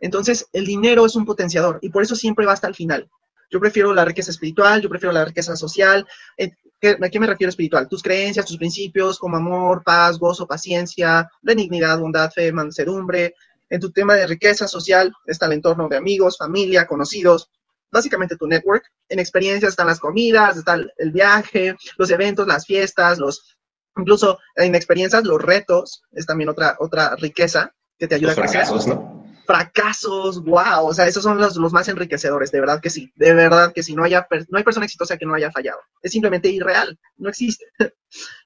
Entonces, 0.00 0.46
el 0.52 0.66
dinero 0.66 1.04
es 1.04 1.16
un 1.16 1.24
potenciador 1.24 1.78
y 1.82 1.88
por 1.88 2.02
eso 2.02 2.14
siempre 2.14 2.46
va 2.46 2.52
hasta 2.52 2.68
el 2.68 2.74
final. 2.74 3.10
Yo 3.50 3.60
prefiero 3.60 3.92
la 3.92 4.04
riqueza 4.04 4.30
espiritual, 4.30 4.80
yo 4.80 4.88
prefiero 4.88 5.12
la 5.12 5.24
riqueza 5.24 5.56
social. 5.56 6.06
Eh, 6.36 6.52
¿A 7.00 7.08
qué 7.08 7.20
me 7.20 7.26
refiero 7.26 7.50
espiritual? 7.50 7.88
Tus 7.88 8.02
creencias, 8.02 8.46
tus 8.46 8.56
principios 8.56 9.18
como 9.18 9.36
amor, 9.36 9.82
paz, 9.84 10.18
gozo, 10.18 10.46
paciencia, 10.46 11.28
benignidad, 11.42 11.98
bondad, 11.98 12.30
fe, 12.30 12.50
mansedumbre, 12.50 13.34
en 13.72 13.80
tu 13.80 13.90
tema 13.90 14.14
de 14.14 14.26
riqueza 14.26 14.68
social 14.68 15.14
está 15.24 15.46
el 15.46 15.52
entorno 15.52 15.88
de 15.88 15.96
amigos, 15.96 16.36
familia, 16.36 16.86
conocidos, 16.86 17.50
básicamente 17.90 18.36
tu 18.36 18.46
network. 18.46 18.84
En 19.08 19.18
experiencias 19.18 19.70
están 19.70 19.86
las 19.86 19.98
comidas, 19.98 20.58
está 20.58 20.74
el 20.74 21.10
viaje, 21.10 21.74
los 21.96 22.10
eventos, 22.10 22.46
las 22.46 22.66
fiestas, 22.66 23.18
los 23.18 23.56
incluso 23.96 24.38
en 24.56 24.74
experiencias 24.74 25.24
los 25.24 25.40
retos 25.40 26.02
es 26.12 26.26
también 26.26 26.50
otra 26.50 26.76
otra 26.80 27.16
riqueza 27.16 27.74
que 27.98 28.06
te 28.06 28.16
ayuda 28.16 28.32
a 28.32 28.34
crecer. 28.34 28.66
Fracasos, 28.66 28.86
¿no? 28.86 29.24
Fracasos, 29.46 30.44
wow, 30.44 30.86
o 30.86 30.94
sea, 30.94 31.06
esos 31.06 31.22
son 31.22 31.38
los, 31.38 31.56
los, 31.56 31.72
más 31.72 31.88
enriquecedores, 31.88 32.52
de 32.52 32.60
verdad 32.60 32.80
que 32.80 32.90
sí, 32.90 33.10
de 33.16 33.32
verdad 33.32 33.72
que 33.72 33.82
sí, 33.82 33.94
no, 33.94 34.04
haya, 34.04 34.26
no 34.48 34.58
hay 34.58 34.64
persona 34.64 34.86
exitosa 34.86 35.16
que 35.16 35.26
no 35.26 35.34
haya 35.34 35.50
fallado, 35.50 35.80
es 36.00 36.12
simplemente 36.12 36.48
irreal, 36.48 36.98
no 37.16 37.28
existe. 37.28 37.64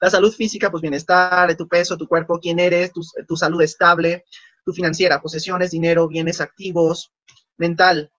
La 0.01 0.09
salud 0.09 0.33
física, 0.33 0.71
pues 0.71 0.81
bienestar, 0.81 1.55
tu 1.55 1.67
peso, 1.67 1.97
tu 1.97 2.07
cuerpo, 2.07 2.39
quién 2.39 2.57
eres, 2.59 2.91
tu, 2.93 3.01
tu 3.27 3.35
salud 3.35 3.61
estable, 3.61 4.25
tu 4.67 4.73
financiera, 4.73 5.21
posesiones, 5.21 5.71
dinero, 5.71 6.09
bienes 6.09 6.41
activos, 6.41 7.13
mental. 7.55 8.11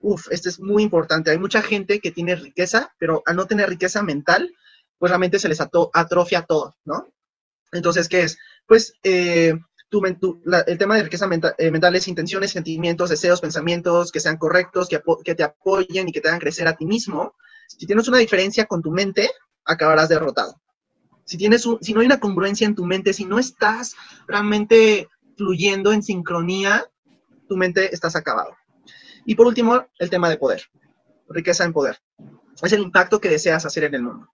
Uf, 0.00 0.26
este 0.30 0.48
es 0.48 0.58
muy 0.58 0.82
importante. 0.82 1.30
Hay 1.30 1.38
mucha 1.38 1.60
gente 1.60 2.00
que 2.00 2.10
tiene 2.10 2.34
riqueza, 2.34 2.94
pero 2.98 3.22
al 3.26 3.36
no 3.36 3.46
tener 3.46 3.68
riqueza 3.68 4.02
mental, 4.02 4.50
pues 4.98 5.10
realmente 5.10 5.38
se 5.38 5.50
les 5.50 5.60
atrofia 5.60 6.42
todo, 6.42 6.74
¿no? 6.86 7.12
Entonces, 7.72 8.08
¿qué 8.08 8.22
es? 8.22 8.38
Pues 8.66 8.94
eh, 9.02 9.52
el 9.90 10.78
tema 10.78 10.96
de 10.96 11.02
riqueza 11.02 11.28
eh, 11.58 11.70
mental, 11.70 11.94
es 11.94 12.08
intenciones, 12.08 12.52
sentimientos, 12.52 13.10
deseos, 13.10 13.42
pensamientos 13.42 14.10
que 14.10 14.20
sean 14.20 14.38
correctos, 14.38 14.88
que, 14.88 15.02
que 15.22 15.34
te 15.34 15.42
apoyen 15.42 16.08
y 16.08 16.12
que 16.12 16.22
te 16.22 16.28
hagan 16.28 16.40
crecer 16.40 16.68
a 16.68 16.74
ti 16.74 16.86
mismo. 16.86 17.34
Si 17.68 17.86
tienes 17.86 18.08
una 18.08 18.16
diferencia 18.16 18.64
con 18.64 18.80
tu 18.80 18.90
mente, 18.90 19.30
acabarás 19.66 20.08
derrotado. 20.08 20.58
Si, 21.26 21.36
tienes 21.36 21.68
si 21.82 21.92
no 21.92 22.00
hay 22.00 22.06
una 22.06 22.18
congruencia 22.18 22.66
en 22.66 22.74
tu 22.74 22.86
mente, 22.86 23.12
si 23.12 23.26
no 23.26 23.38
estás 23.38 23.94
realmente 24.26 25.10
fluyendo 25.36 25.92
en 25.92 26.02
sincronía, 26.02 26.86
tu 27.48 27.56
mente 27.56 27.94
estás 27.94 28.16
acabado. 28.16 28.56
Y 29.24 29.34
por 29.34 29.46
último, 29.46 29.86
el 29.98 30.10
tema 30.10 30.28
de 30.28 30.36
poder, 30.36 30.64
riqueza 31.28 31.64
en 31.64 31.72
poder. 31.72 32.00
Es 32.62 32.72
el 32.72 32.80
impacto 32.80 33.20
que 33.20 33.28
deseas 33.28 33.64
hacer 33.64 33.84
en 33.84 33.94
el 33.94 34.02
mundo. 34.02 34.28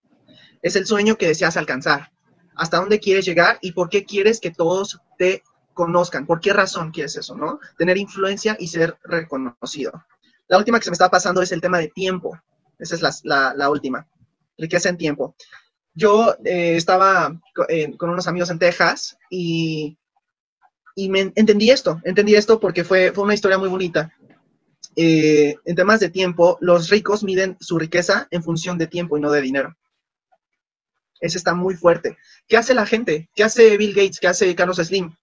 Es 0.62 0.76
el 0.76 0.87
sueño 0.87 1.17
que 1.17 1.28
deseas 1.28 1.57
alcanzar. 1.57 2.11
Hasta 2.55 2.78
dónde 2.78 2.99
quieres 2.99 3.25
llegar 3.25 3.59
y 3.62 3.73
por 3.73 3.88
qué 3.88 4.05
quieres 4.05 4.40
que 4.40 4.50
todos 4.50 5.00
te 5.17 5.43
conozcan. 5.75 6.26
¿Por 6.26 6.40
qué 6.40 6.52
razón 6.52 6.90
quieres 6.90 7.17
eso, 7.17 7.37
no? 7.37 7.61
Tener 7.76 7.97
influencia 7.97 8.57
y 8.59 8.67
ser 8.67 8.99
reconocido. 9.05 10.05
La 10.49 10.59
última 10.59 10.78
que 10.78 10.85
se 10.85 10.90
me 10.90 10.95
está 10.95 11.09
pasando 11.09 11.40
es 11.40 11.52
el 11.52 11.61
tema 11.61 11.78
de 11.78 11.88
tiempo. 11.88 12.37
Esa 12.78 12.97
es 12.97 13.25
la, 13.25 13.71
última. 13.71 14.07
Riqueza 14.57 14.88
en 14.88 14.97
tiempo. 14.97 15.37
Yo 15.95 16.35
eh, 16.45 16.76
estaba 16.76 17.38
eh, 17.69 17.97
con 17.97 18.11
unos 18.11 18.26
amigos 18.26 18.50
en 18.50 18.59
Texas 18.59 19.17
y, 19.31 19.97
y 20.99 21.09
me 21.11 21.33
entendí 21.37 21.71
esto. 21.71 22.00
Entendí 22.02 22.35
esto 22.35 22.59
porque 22.59 22.83
fue, 22.83 23.12
fue 23.12 23.23
una 23.23 23.35
historia 23.35 23.57
muy 23.57 23.69
bonita. 23.69 24.12
Eh, 24.97 25.55
en 25.64 25.76
temas 25.76 26.00
de 26.00 26.11
tiempo, 26.11 26.59
los 26.61 26.90
ricos 26.90 27.23
miden 27.23 27.57
su 27.61 27.78
riqueza 27.78 28.26
en 28.33 28.43
función 28.43 28.78
de 28.78 28.88
tiempo 28.88 29.17
y 29.17 29.21
no 29.21 29.31
de 29.31 29.40
dinero. 29.40 29.76
Ese 31.21 31.38
está 31.38 31.55
muy 31.55 31.76
fuerte. 31.76 32.17
¿Qué 32.49 32.57
hace 32.57 32.75
la 32.75 32.85
gente? 32.85 33.31
¿Qué 33.33 33.45
hace 33.45 33.76
Bill 33.76 33.95
Gates? 33.95 34.19
¿Qué 34.19 34.26
hace 34.26 34.52
Carlos 34.57 34.78
Slim? 34.78 35.14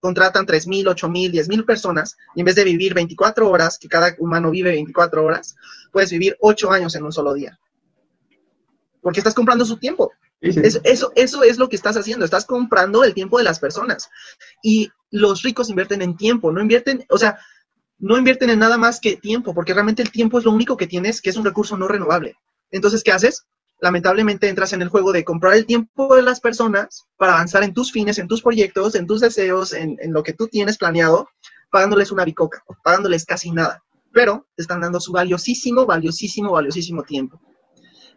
contratan 0.00 0.46
3.000, 0.46 0.94
8.000, 0.94 1.32
10.000 1.32 1.66
personas 1.66 2.16
y 2.34 2.40
en 2.40 2.46
vez 2.46 2.54
de 2.54 2.64
vivir 2.64 2.94
24 2.94 3.50
horas, 3.50 3.78
que 3.78 3.88
cada 3.88 4.14
humano 4.18 4.50
vive 4.50 4.70
24 4.70 5.22
horas, 5.22 5.56
puedes 5.92 6.10
vivir 6.10 6.38
8 6.40 6.70
años 6.70 6.94
en 6.94 7.04
un 7.04 7.12
solo 7.12 7.34
día. 7.34 7.58
Porque 9.02 9.20
estás 9.20 9.34
comprando 9.34 9.66
su 9.66 9.76
tiempo. 9.76 10.10
Eso, 10.40 10.80
eso, 10.84 11.12
eso 11.16 11.42
es 11.42 11.58
lo 11.58 11.68
que 11.68 11.76
estás 11.76 11.98
haciendo. 11.98 12.24
Estás 12.24 12.46
comprando 12.46 13.04
el 13.04 13.12
tiempo 13.12 13.36
de 13.36 13.44
las 13.44 13.58
personas. 13.58 14.08
Y 14.62 14.90
los 15.10 15.42
ricos 15.42 15.70
invierten 15.70 16.02
en 16.02 16.16
tiempo, 16.16 16.52
no 16.52 16.60
invierten, 16.60 17.04
o 17.08 17.18
sea, 17.18 17.38
no 17.98 18.16
invierten 18.16 18.50
en 18.50 18.58
nada 18.58 18.78
más 18.78 19.00
que 19.00 19.16
tiempo, 19.16 19.54
porque 19.54 19.74
realmente 19.74 20.02
el 20.02 20.10
tiempo 20.10 20.38
es 20.38 20.44
lo 20.44 20.52
único 20.52 20.76
que 20.76 20.86
tienes, 20.86 21.20
que 21.20 21.30
es 21.30 21.36
un 21.36 21.44
recurso 21.44 21.76
no 21.76 21.88
renovable. 21.88 22.36
Entonces, 22.70 23.02
¿qué 23.02 23.12
haces? 23.12 23.44
Lamentablemente 23.80 24.48
entras 24.48 24.72
en 24.72 24.82
el 24.82 24.88
juego 24.88 25.12
de 25.12 25.24
comprar 25.24 25.54
el 25.54 25.66
tiempo 25.66 26.14
de 26.14 26.22
las 26.22 26.40
personas 26.40 27.06
para 27.16 27.34
avanzar 27.34 27.62
en 27.62 27.74
tus 27.74 27.92
fines, 27.92 28.18
en 28.18 28.28
tus 28.28 28.42
proyectos, 28.42 28.94
en 28.94 29.06
tus 29.06 29.20
deseos, 29.20 29.72
en, 29.72 29.96
lo 30.12 30.22
que 30.22 30.32
tú 30.32 30.48
tienes 30.48 30.78
planeado, 30.78 31.28
pagándoles 31.70 32.12
una 32.12 32.24
bicoca, 32.24 32.62
pagándoles 32.82 33.24
casi 33.24 33.50
nada. 33.50 33.82
Pero 34.12 34.46
te 34.56 34.62
están 34.62 34.80
dando 34.80 35.00
su 35.00 35.12
valiosísimo, 35.12 35.86
valiosísimo, 35.86 36.52
valiosísimo 36.52 37.02
tiempo. 37.02 37.40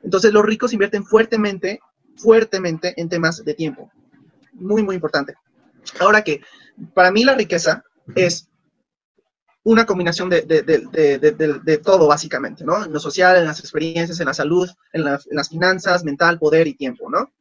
Entonces, 0.03 0.33
los 0.33 0.43
ricos 0.43 0.73
invierten 0.73 1.05
fuertemente, 1.05 1.79
fuertemente 2.17 2.93
en 2.97 3.09
temas 3.09 3.43
de 3.43 3.53
tiempo. 3.53 3.91
Muy, 4.53 4.83
muy 4.83 4.95
importante. 4.95 5.35
Ahora 5.99 6.23
que, 6.23 6.41
para 6.93 7.11
mí 7.11 7.23
la 7.23 7.35
riqueza 7.35 7.83
es 8.15 8.49
una 9.63 9.85
combinación 9.85 10.29
de, 10.29 11.81
todo, 11.83 12.07
básicamente, 12.07 12.63
¿no? 12.63 12.85
En 12.85 12.91
lo 12.91 12.99
social, 12.99 13.37
en 13.37 13.45
las 13.45 13.59
experiencias, 13.59 14.19
en 14.19 14.25
la 14.25 14.33
salud, 14.33 14.69
en, 14.91 15.03
las 15.03 15.49
finanzas, 15.49 16.03
mental, 16.03 16.39
poder 16.39 16.67
y 16.67 16.73
tiempo, 16.73 17.09
¿no? 17.09 17.31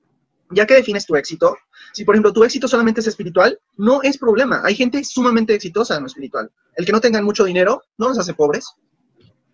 Ya 0.51 0.67
que 0.67 0.75
defines 0.75 1.07
tu 1.07 1.17
éxito, 1.17 1.57
si 1.93 2.05
por 2.05 2.15
ejemplo 2.15 2.33
tu 2.33 2.45
éxito 2.45 2.69
solamente 2.69 3.01
es 3.01 3.07
espiritual, 3.07 3.59
no 3.77 4.03
es 4.03 4.19
problema. 4.19 4.61
Hay 4.65 4.75
gente 4.75 5.03
sumamente 5.05 5.55
exitosa 5.55 5.95
en 5.95 6.03
lo 6.03 6.09
espiritual. 6.09 6.51
El 6.75 6.85
que 6.85 6.93
no 6.93 7.01
tengan 7.01 7.25
mucho 7.25 7.45
dinero 7.45 7.83
no 7.97 8.09
nos 8.09 8.19
hace 8.19 8.35
pobres. 8.35 8.67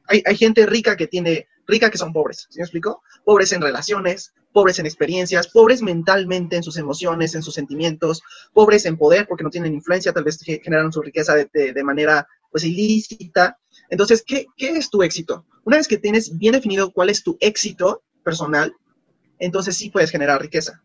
Hay, 0.09 0.23
hay 0.25 0.37
gente 0.37 0.65
rica 0.65 0.97
que 0.97 1.07
tiene, 1.07 1.49
rica 1.67 1.91
que 1.91 1.99
son 1.99 2.13
pobres, 2.13 2.47
¿sí 2.51 2.59
me 2.59 2.65
explico? 2.65 3.03
Pobres 3.25 3.53
en 3.53 3.61
relaciones, 3.61 4.33
pobres 4.53 4.79
en 4.79 4.87
experiencias, 4.87 5.49
pobres 5.49 5.83
mentalmente 5.83 6.57
en 6.57 6.63
sus 6.63 6.79
emociones, 6.79 7.35
en 7.35 7.43
sus 7.43 7.55
sentimientos, 7.55 8.23
pobres 8.53 8.87
en 8.87 8.97
poder 8.97 9.27
porque 9.27 9.45
no 9.45 9.51
tienen 9.51 9.75
influencia, 9.75 10.13
tal 10.13 10.25
vez 10.25 10.39
generan 10.41 10.93
su 10.93 11.03
riqueza 11.03 11.35
de, 11.35 11.85
manera 11.85 12.27
pues 12.51 12.65
ilícita. 12.65 13.59
Entonces, 13.91 14.25
¿qué, 14.27 14.47
es 14.57 14.89
tu 14.91 15.03
éxito? 15.03 15.45
Una 15.65 15.77
vez 15.77 15.89
que 15.89 15.99
tienes 15.99 16.39
bien 16.39 16.53
definido 16.53 16.93
cuál 16.93 17.11
es 17.11 17.23
tu 17.23 17.37
éxito 17.41 18.03
personal, 18.23 18.75
entonces 19.39 19.77
sí 19.77 19.91
puedes 19.91 20.11
generar 20.11 20.41
riqueza. 20.41 20.83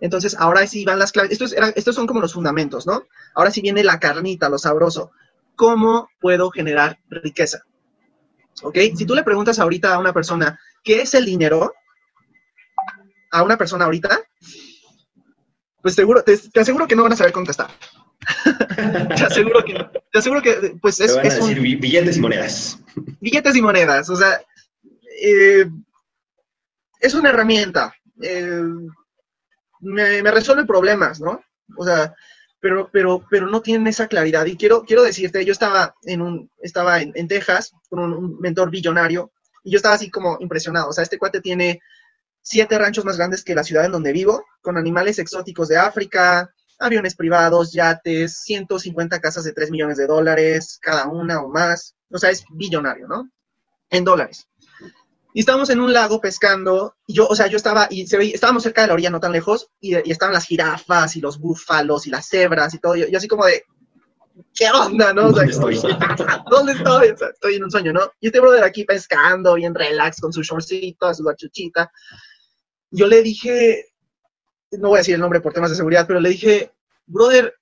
Entonces, 0.00 0.36
ahora 0.38 0.66
sí 0.66 0.84
van 0.84 0.98
las 0.98 1.12
claves. 1.12 1.40
Estos 1.74 1.94
son 1.94 2.06
como 2.06 2.20
los 2.20 2.34
fundamentos, 2.34 2.86
¿no? 2.86 3.04
Ahora 3.34 3.50
sí 3.50 3.62
viene 3.62 3.82
la 3.82 3.98
carnita, 3.98 4.48
lo 4.48 4.58
sabroso. 4.58 5.10
¿Cómo 5.56 6.08
puedo 6.20 6.50
generar 6.50 7.00
riqueza? 7.08 7.64
¿Ok? 8.62 8.78
Si 8.96 9.06
tú 9.06 9.14
le 9.14 9.22
preguntas 9.22 9.58
ahorita 9.58 9.94
a 9.94 9.98
una 9.98 10.12
persona, 10.12 10.58
¿qué 10.82 11.02
es 11.02 11.14
el 11.14 11.24
dinero? 11.24 11.72
a 13.30 13.42
una 13.42 13.56
persona 13.56 13.84
ahorita, 13.84 14.20
pues 15.82 15.94
seguro, 15.94 16.22
te, 16.22 16.38
aseguro 16.60 16.86
que 16.86 16.96
no 16.96 17.02
van 17.02 17.12
a 17.12 17.16
saber 17.16 17.32
contestar. 17.32 17.70
te 19.16 19.24
aseguro 19.24 19.64
que 19.64 19.74
Te 20.12 20.18
aseguro 20.18 20.42
que, 20.42 20.76
pues 20.80 21.00
es, 21.00 21.16
billetes 21.60 22.16
y 22.16 22.20
monedas. 22.20 22.78
Billetes 23.20 23.56
y 23.56 23.62
monedas, 23.62 24.10
o 24.10 24.16
sea, 24.16 24.40
eh, 25.22 25.66
es 27.00 27.14
una 27.14 27.30
herramienta. 27.30 27.94
Eh, 28.20 28.62
me, 29.80 30.30
resuelve 30.30 30.64
problemas, 30.64 31.20
¿no? 31.20 31.40
O 31.76 31.84
sea, 31.84 32.14
pero, 32.60 32.90
pero, 32.92 33.24
pero 33.30 33.46
no 33.46 33.62
tienen 33.62 33.86
esa 33.86 34.08
claridad. 34.08 34.46
Y 34.46 34.56
quiero, 34.56 34.82
quiero 34.82 35.02
decirte, 35.02 35.44
yo 35.44 35.52
estaba 35.52 35.94
en 36.02 36.22
un, 36.22 36.50
estaba 36.62 37.00
en, 37.00 37.28
Texas 37.28 37.72
con 37.88 38.00
un, 38.00 38.12
un, 38.12 38.40
mentor 38.40 38.70
billonario 38.70 39.32
y 39.62 39.70
yo 39.70 39.76
estaba 39.76 39.94
así 39.94 40.10
como 40.10 40.36
impresionado. 40.40 40.88
O 40.88 40.92
sea, 40.92 41.04
este 41.04 41.18
cuate 41.18 41.40
tiene 41.40 41.80
siete 42.42 42.78
ranchos 42.78 43.04
más 43.04 43.16
grandes 43.16 43.44
que 43.44 43.54
la 43.54 43.64
ciudad 43.64 43.84
en 43.84 43.92
donde 43.92 44.12
vivo, 44.12 44.44
con 44.62 44.76
animales 44.76 45.18
exóticos 45.18 45.68
de 45.68 45.76
África, 45.76 46.52
aviones 46.78 47.14
privados, 47.14 47.72
yates, 47.72 48.40
150 48.42 49.20
casas 49.20 49.44
de 49.44 49.52
3 49.52 49.70
millones 49.70 49.96
de 49.98 50.06
dólares, 50.06 50.78
cada 50.80 51.08
una 51.08 51.40
o 51.42 51.48
más. 51.48 51.94
O 52.10 52.18
sea, 52.18 52.30
es 52.30 52.44
billonario, 52.50 53.06
¿no? 53.06 53.30
En 53.90 54.04
dólares. 54.04 54.48
Y 55.34 55.40
estábamos 55.40 55.70
en 55.70 55.80
un 55.80 55.92
lago 55.92 56.20
pescando, 56.20 56.96
y 57.06 57.14
yo, 57.14 57.26
o 57.26 57.36
sea, 57.36 57.46
yo 57.46 57.56
estaba, 57.56 57.86
y 57.90 58.06
se 58.06 58.16
veía, 58.16 58.34
estábamos 58.34 58.62
cerca 58.62 58.82
de 58.82 58.88
la 58.88 58.94
orilla, 58.94 59.10
no 59.10 59.20
tan 59.20 59.32
lejos, 59.32 59.70
y, 59.80 59.94
estaban 60.10 60.32
las 60.32 60.46
jirafas, 60.46 61.16
y 61.16 61.20
los 61.20 61.38
búfalos, 61.38 62.06
y 62.06 62.10
las 62.10 62.28
cebras, 62.28 62.74
y 62.74 62.78
todo, 62.78 62.96
y 62.96 63.10
yo, 63.10 63.18
así 63.18 63.28
como 63.28 63.44
de, 63.44 63.64
¿qué 64.54 64.70
onda, 64.70 65.12
no? 65.12 65.22
¿Dónde 65.32 65.50
estoy? 65.50 65.80
¿Dónde 66.50 66.72
estoy? 66.72 67.08
estoy 67.08 67.54
en 67.54 67.64
un 67.64 67.70
sueño, 67.70 67.92
¿no? 67.92 68.10
Y 68.20 68.28
este 68.28 68.40
brother 68.40 68.64
aquí 68.64 68.84
pescando, 68.84 69.54
bien 69.54 69.74
relax, 69.74 70.20
con 70.20 70.32
su 70.32 70.42
shortcito, 70.42 71.12
su 71.12 71.24
bachuchita, 71.24 71.90
yo 72.90 73.06
le 73.06 73.22
dije, 73.22 73.86
no 74.72 74.88
voy 74.88 74.98
a 74.98 75.00
decir 75.00 75.14
el 75.14 75.20
nombre 75.20 75.40
por 75.40 75.52
temas 75.52 75.70
de 75.70 75.76
seguridad, 75.76 76.06
pero 76.06 76.20
le 76.20 76.30
dije, 76.30 76.72
brother, 77.06 77.54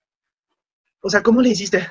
o 1.01 1.11
sea, 1.11 1.23
¿cómo 1.23 1.43
le 1.43 1.51
hiciste? 1.51 1.91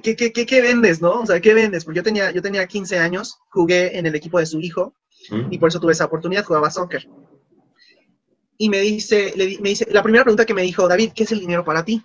¿Qué, 0.00 0.16
qué, 0.16 0.32
qué, 0.32 0.46
qué 0.46 0.62
vendes, 0.62 1.02
no? 1.02 1.20
O 1.20 1.26
sea, 1.26 1.40
¿qué 1.40 1.52
vendes? 1.52 1.84
Porque 1.84 1.98
yo 1.98 2.02
tenía, 2.02 2.30
yo 2.30 2.40
tenía 2.40 2.66
15 2.66 2.98
años, 2.98 3.38
jugué 3.50 3.98
en 3.98 4.06
el 4.06 4.14
equipo 4.14 4.38
de 4.38 4.46
su 4.46 4.60
hijo 4.60 4.94
y 5.50 5.58
por 5.58 5.68
eso 5.68 5.80
tuve 5.80 5.92
esa 5.92 6.06
oportunidad, 6.06 6.44
jugaba 6.44 6.70
soccer. 6.70 7.06
Y 8.56 8.68
me 8.68 8.80
dice, 8.80 9.32
le, 9.36 9.58
me 9.60 9.70
dice, 9.70 9.86
la 9.90 10.02
primera 10.02 10.24
pregunta 10.24 10.46
que 10.46 10.54
me 10.54 10.62
dijo, 10.62 10.88
David, 10.88 11.12
¿qué 11.14 11.24
es 11.24 11.32
el 11.32 11.40
dinero 11.40 11.64
para 11.64 11.84
ti? 11.84 12.02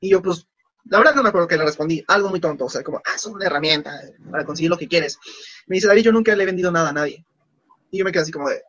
Y 0.00 0.10
yo, 0.10 0.22
pues, 0.22 0.46
la 0.84 0.98
verdad 0.98 1.14
no 1.14 1.22
me 1.22 1.30
acuerdo 1.30 1.48
que 1.48 1.56
le 1.56 1.64
respondí, 1.64 2.04
algo 2.06 2.28
muy 2.28 2.40
tonto, 2.40 2.66
o 2.66 2.68
sea, 2.68 2.82
como, 2.82 2.98
ah, 2.98 3.14
es 3.16 3.26
una 3.26 3.46
herramienta 3.46 3.92
para 4.30 4.44
conseguir 4.44 4.70
lo 4.70 4.78
que 4.78 4.88
quieres. 4.88 5.18
Me 5.66 5.76
dice, 5.76 5.88
David, 5.88 6.04
yo 6.04 6.12
nunca 6.12 6.34
le 6.36 6.42
he 6.42 6.46
vendido 6.46 6.70
nada 6.70 6.90
a 6.90 6.92
nadie. 6.92 7.24
Y 7.90 7.98
yo 7.98 8.04
me 8.04 8.12
quedé 8.12 8.22
así 8.22 8.32
como 8.32 8.48
de, 8.48 8.62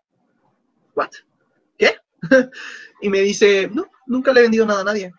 ¿what? 0.95 1.11
¿Qué? 1.77 1.95
y 3.01 3.09
me 3.09 3.19
dice, 3.21 3.69
no, 3.71 3.87
nunca 4.05 4.33
le 4.33 4.39
he 4.39 4.43
vendido 4.43 4.65
nada 4.65 4.81
a 4.81 4.85
nadie. 4.85 5.11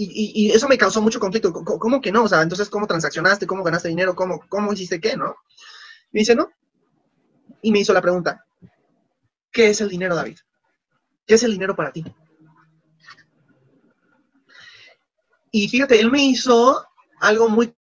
Y, 0.00 0.52
eso 0.52 0.68
me 0.68 0.78
causó 0.78 1.02
mucho 1.02 1.18
conflicto. 1.18 1.52
¿Cómo, 1.52 2.00
que 2.00 2.12
no? 2.12 2.22
O 2.22 2.28
sea, 2.28 2.40
entonces, 2.42 2.70
¿cómo 2.70 2.86
transaccionaste? 2.86 3.48
¿Cómo 3.48 3.64
ganaste 3.64 3.88
dinero? 3.88 4.14
¿Cómo, 4.14 4.40
cómo 4.48 4.72
hiciste 4.72 5.00
qué? 5.00 5.16
¿No? 5.16 5.34
Me 6.12 6.20
dice, 6.20 6.36
no. 6.36 6.50
Y 7.62 7.72
me 7.72 7.80
hizo 7.80 7.92
la 7.92 8.00
pregunta, 8.00 8.46
¿qué 9.50 9.70
es 9.70 9.80
el 9.80 9.88
dinero, 9.88 10.14
David? 10.14 10.38
¿Qué 11.26 11.34
es 11.34 11.42
el 11.42 11.50
dinero 11.50 11.74
para 11.74 11.90
ti? 11.90 12.04
Y 15.50 15.68
fíjate, 15.68 15.98
él 15.98 16.12
me 16.12 16.24
hizo 16.24 16.86
algo 17.18 17.48
muy 17.48 17.74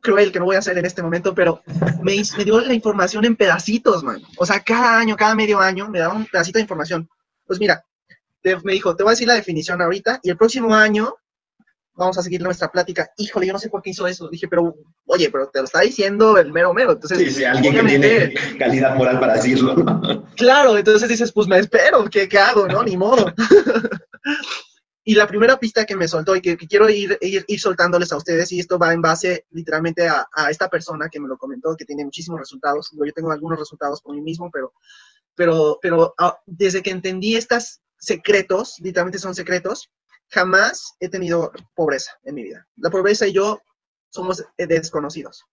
cruel 0.00 0.32
que 0.32 0.38
no 0.38 0.46
voy 0.46 0.56
a 0.56 0.60
hacer 0.60 0.78
en 0.78 0.86
este 0.86 1.02
momento, 1.02 1.34
pero 1.34 1.62
me, 2.02 2.16
me 2.38 2.44
dio 2.44 2.58
la 2.58 2.72
información 2.72 3.26
en 3.26 3.36
pedacitos, 3.36 4.02
man. 4.02 4.22
O 4.38 4.46
sea, 4.46 4.60
cada 4.60 4.98
año, 4.98 5.14
cada 5.14 5.34
medio 5.34 5.60
año 5.60 5.90
me 5.90 5.98
daba 5.98 6.14
un 6.14 6.24
pedacito 6.24 6.56
de 6.56 6.62
información. 6.62 7.06
Pues 7.46 7.60
mira, 7.60 7.84
me 8.64 8.72
dijo, 8.72 8.96
te 8.96 9.02
voy 9.02 9.10
a 9.10 9.12
decir 9.12 9.28
la 9.28 9.34
definición 9.34 9.82
ahorita 9.82 10.20
y 10.22 10.30
el 10.30 10.38
próximo 10.38 10.74
año 10.74 11.16
vamos 12.00 12.18
a 12.18 12.22
seguir 12.22 12.42
nuestra 12.42 12.70
plática. 12.72 13.10
Híjole, 13.16 13.46
yo 13.46 13.52
no 13.52 13.58
sé 13.58 13.68
por 13.68 13.82
qué 13.82 13.90
hizo 13.90 14.06
eso. 14.06 14.28
Dije, 14.28 14.48
pero, 14.48 14.74
oye, 15.06 15.30
pero 15.30 15.48
te 15.48 15.60
lo 15.60 15.66
está 15.66 15.80
diciendo 15.80 16.38
el 16.38 16.52
mero 16.52 16.74
mero. 16.74 16.92
Entonces, 16.92 17.18
sí, 17.18 17.30
sí, 17.30 17.44
alguien 17.44 17.74
que 17.74 17.82
tiene 17.82 18.34
calidad 18.58 18.96
moral 18.96 19.20
para 19.20 19.34
decirlo. 19.34 19.76
Claro, 20.36 20.78
entonces 20.78 21.06
dices, 21.06 21.32
pues 21.32 21.46
me 21.48 21.58
espero, 21.58 22.08
¿qué, 22.08 22.26
qué 22.26 22.38
hago? 22.38 22.66
No, 22.66 22.82
ni 22.82 22.96
modo. 22.96 23.30
y 25.04 25.14
la 25.14 25.26
primera 25.26 25.58
pista 25.58 25.84
que 25.84 25.94
me 25.94 26.08
soltó 26.08 26.34
y 26.34 26.40
que, 26.40 26.56
quiero 26.56 26.88
ir, 26.88 27.18
ir, 27.20 27.44
ir, 27.46 27.60
soltándoles 27.60 28.10
a 28.12 28.16
ustedes, 28.16 28.50
y 28.52 28.60
esto 28.60 28.78
va 28.78 28.94
en 28.94 29.02
base 29.02 29.44
literalmente 29.50 30.08
a, 30.08 30.26
a, 30.32 30.50
esta 30.50 30.70
persona 30.70 31.10
que 31.10 31.20
me 31.20 31.28
lo 31.28 31.36
comentó, 31.36 31.76
que 31.76 31.84
tiene 31.84 32.06
muchísimos 32.06 32.40
resultados. 32.40 32.90
Yo 32.92 33.12
tengo 33.12 33.30
algunos 33.30 33.58
resultados 33.58 34.00
por 34.00 34.14
mí 34.14 34.22
mismo, 34.22 34.50
pero, 34.50 34.72
pero, 35.34 35.78
pero 35.82 36.14
uh, 36.18 36.32
desde 36.46 36.82
que 36.82 36.90
entendí 36.90 37.36
estos 37.36 37.82
secretos, 37.98 38.76
literalmente 38.78 39.18
son 39.18 39.34
secretos, 39.34 39.90
jamás 40.30 40.94
he 41.00 41.08
tenido 41.08 41.52
pobreza 41.74 42.18
en 42.24 42.34
mi 42.34 42.42
vida. 42.42 42.66
La 42.76 42.90
pobreza 42.90 43.26
y 43.26 43.32
yo 43.32 43.62
somos 44.08 44.44
desconocidos. 44.56 45.44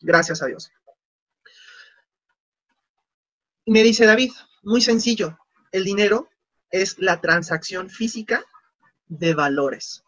Gracias 0.00 0.42
a 0.42 0.46
Dios. 0.46 0.70
Me 3.66 3.82
dice 3.82 4.06
David, 4.06 4.32
muy 4.62 4.80
sencillo, 4.80 5.38
el 5.72 5.84
dinero 5.84 6.28
es 6.70 6.98
la 6.98 7.20
transacción 7.20 7.90
física 7.90 8.44
de 9.06 9.34
valores 9.34 10.04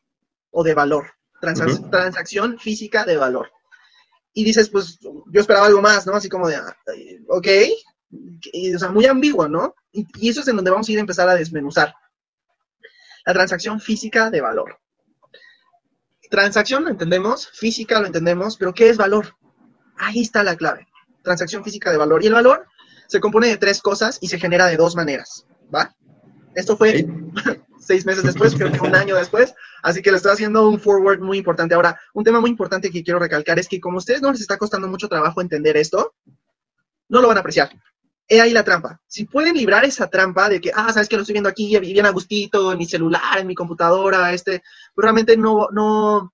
o 0.51 0.63
de 0.63 0.75
valor. 0.75 1.13
Transacción 1.41 2.59
física 2.59 3.05
de 3.05 3.17
valor. 3.17 3.51
Y 4.33 4.45
dices, 4.45 4.69
pues 4.69 4.99
yo 5.01 5.41
esperaba 5.41 5.67
algo 5.67 5.81
más, 5.81 6.07
¿no? 6.07 6.15
Así 6.15 6.29
como 6.29 6.49
de, 6.49 6.59
ok, 7.29 7.49
o 8.75 8.79
sea, 8.79 8.91
muy 8.91 9.07
ambiguo, 9.07 9.49
¿no? 9.49 9.75
Y, 9.93 10.07
y, 10.19 10.29
eso 10.29 10.41
es 10.41 10.49
en 10.49 10.57
donde 10.57 10.71
vamos 10.71 10.89
a 10.89 10.93
ir 10.93 10.99
a 10.99 11.03
empezar 11.03 11.29
a 11.29 11.35
desmenuzar. 11.35 11.95
La 13.29 13.35
transacción 13.35 13.79
física 13.79 14.31
de 14.31 14.41
valor. 14.41 14.79
Transacción 16.31 16.85
lo 16.85 16.89
entendemos, 16.89 17.51
física 17.51 18.01
lo 18.01 18.07
entendemos, 18.07 18.57
pero 18.57 18.73
¿qué 18.73 18.89
es 18.89 18.97
valor? 18.97 19.37
Ahí 19.99 20.23
está 20.23 20.43
la 20.43 20.57
clave. 20.57 20.89
Transacción 21.23 21.63
física 21.63 21.91
de 21.91 21.99
valor. 21.99 22.25
Y 22.25 22.29
el 22.29 22.33
valor 22.33 22.67
se 23.07 23.21
compone 23.21 23.49
de 23.49 23.59
tres 23.59 23.83
cosas 23.83 24.17
y 24.23 24.29
se 24.29 24.39
genera 24.39 24.65
de 24.65 24.79
dos 24.79 24.97
maneras, 24.97 25.47
¿va? 25.75 25.95
Esto 26.55 26.79
fue 26.79 27.07
seis 27.79 28.07
meses 28.07 28.25
después, 28.25 28.55
creo 28.55 28.73
que 28.73 28.81
un 28.81 28.95
año 28.95 29.15
después, 29.15 29.55
así 29.83 30.01
que 30.01 30.11
le 30.11 30.17
estoy 30.17 30.33
haciendo 30.33 30.67
un 30.67 30.81
forward 30.81 31.21
muy 31.21 31.37
importante. 31.37 31.75
Ahora, 31.75 32.01
un 32.15 32.25
tema 32.25 32.41
muy 32.41 32.49
importante 32.49 32.91
que 32.91 33.05
quiero 33.05 33.19
recalcar 33.19 33.59
es 33.59 33.69
que 33.69 33.79
como 33.79 33.97
a 33.97 33.99
ustedes 33.99 34.23
no 34.23 34.33
les 34.33 34.41
está 34.41 34.57
costando 34.57 34.89
mucho 34.89 35.07
trabajo 35.07 35.43
entender 35.43 35.77
esto, 35.77 36.15
no 37.11 37.21
lo 37.21 37.29
van 37.29 37.37
a 37.37 37.41
apreciar. 37.41 37.69
He 38.29 38.41
ahí 38.41 38.53
la 38.53 38.65
trampa. 38.65 39.01
Si 39.07 39.25
pueden 39.25 39.57
librar 39.57 39.85
esa 39.85 40.09
trampa 40.09 40.49
de 40.49 40.61
que, 40.61 40.71
ah, 40.75 40.93
sabes 40.93 41.09
que 41.09 41.17
lo 41.17 41.23
estoy 41.23 41.33
viendo 41.33 41.49
aquí 41.49 41.79
bien 41.79 42.07
a 42.07 42.11
gustito, 42.11 42.73
en 42.73 42.79
mi 42.79 42.87
celular, 42.87 43.39
en 43.39 43.47
mi 43.47 43.55
computadora, 43.55 44.33
este, 44.33 44.63
pues 44.95 45.03
realmente 45.03 45.37
no, 45.37 45.69
no, 45.73 46.33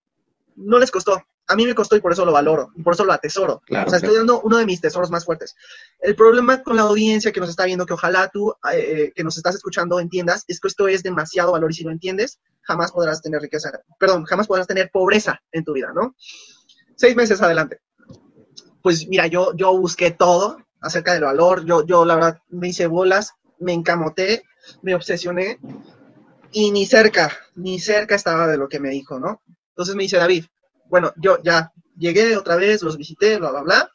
no 0.56 0.78
les 0.78 0.90
costó 0.90 1.22
a 1.46 1.56
mí 1.56 1.66
me 1.66 1.74
costó 1.74 1.96
y 1.96 2.00
por 2.00 2.12
eso 2.12 2.24
lo 2.24 2.32
valoro, 2.32 2.70
y 2.74 2.82
por 2.82 2.94
eso 2.94 3.04
lo 3.04 3.12
atesoro. 3.12 3.62
o 3.68 3.90
sea, 3.90 3.98
estoy 3.98 4.16
dando 4.16 4.40
uno 4.40 4.56
de 4.56 4.66
mis 4.66 4.80
tesoros 4.80 5.10
más 5.10 5.24
fuertes. 5.24 5.54
El 6.00 6.16
problema 6.16 6.62
con 6.62 6.76
la 6.76 6.82
audiencia 6.82 7.32
que 7.32 7.40
nos 7.40 7.50
está 7.50 7.66
viendo, 7.66 7.86
que 7.86 7.92
ojalá 7.92 8.28
tú, 8.28 8.54
eh, 8.72 9.12
que 9.14 9.24
nos 9.24 9.36
estás 9.36 9.54
escuchando, 9.54 10.00
entiendas, 10.00 10.44
es 10.48 10.60
que 10.60 10.68
esto 10.68 10.88
es 10.88 11.02
demasiado 11.02 11.52
valor 11.52 11.70
y 11.70 11.74
si 11.74 11.84
lo 11.84 11.90
entiendes, 11.90 12.40
jamás 12.62 12.92
podrás 12.92 13.20
tener 13.20 13.40
riqueza, 13.40 13.70
perdón, 13.98 14.24
jamás 14.24 14.46
podrás 14.46 14.66
tener 14.66 14.90
pobreza 14.90 15.40
en 15.52 15.64
tu 15.64 15.72
vida, 15.72 15.92
¿no? 15.94 16.14
Seis 16.96 17.14
meses 17.14 17.42
adelante. 17.42 17.80
Pues 18.82 19.06
mira, 19.08 19.26
yo, 19.26 19.54
yo 19.54 19.76
busqué 19.76 20.10
todo 20.10 20.58
acerca 20.84 21.14
del 21.14 21.24
valor, 21.24 21.64
yo, 21.64 21.84
yo 21.84 22.04
la 22.04 22.14
verdad 22.14 22.38
me 22.50 22.68
hice 22.68 22.86
bolas, 22.86 23.32
me 23.58 23.72
encamoté, 23.72 24.44
me 24.82 24.94
obsesioné 24.94 25.58
y 26.52 26.70
ni 26.70 26.86
cerca, 26.86 27.36
ni 27.56 27.80
cerca 27.80 28.14
estaba 28.14 28.46
de 28.46 28.58
lo 28.58 28.68
que 28.68 28.80
me 28.80 28.90
dijo, 28.90 29.18
¿no? 29.18 29.42
Entonces 29.70 29.94
me 29.96 30.04
dice 30.04 30.18
David, 30.18 30.44
bueno, 30.86 31.12
yo 31.16 31.42
ya 31.42 31.72
llegué 31.96 32.36
otra 32.36 32.56
vez, 32.56 32.82
los 32.82 32.96
visité, 32.96 33.38
bla, 33.38 33.50
bla, 33.50 33.62
bla. 33.62 33.90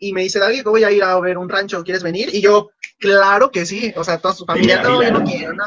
Y 0.00 0.12
me 0.12 0.22
dice, 0.22 0.38
David, 0.38 0.64
voy 0.64 0.84
a 0.84 0.90
ir 0.90 1.02
a 1.02 1.18
ver 1.20 1.38
un 1.38 1.48
rancho, 1.48 1.84
¿quieres 1.84 2.02
venir? 2.02 2.30
Y 2.32 2.40
yo, 2.40 2.70
claro 2.98 3.50
que 3.50 3.66
sí. 3.66 3.92
O 3.96 4.04
sea, 4.04 4.18
toda 4.18 4.34
su 4.34 4.44
familia, 4.44 4.82
no, 4.82 5.02
yo 5.02 5.10
no 5.10 5.24
quiero, 5.24 5.52
no. 5.52 5.64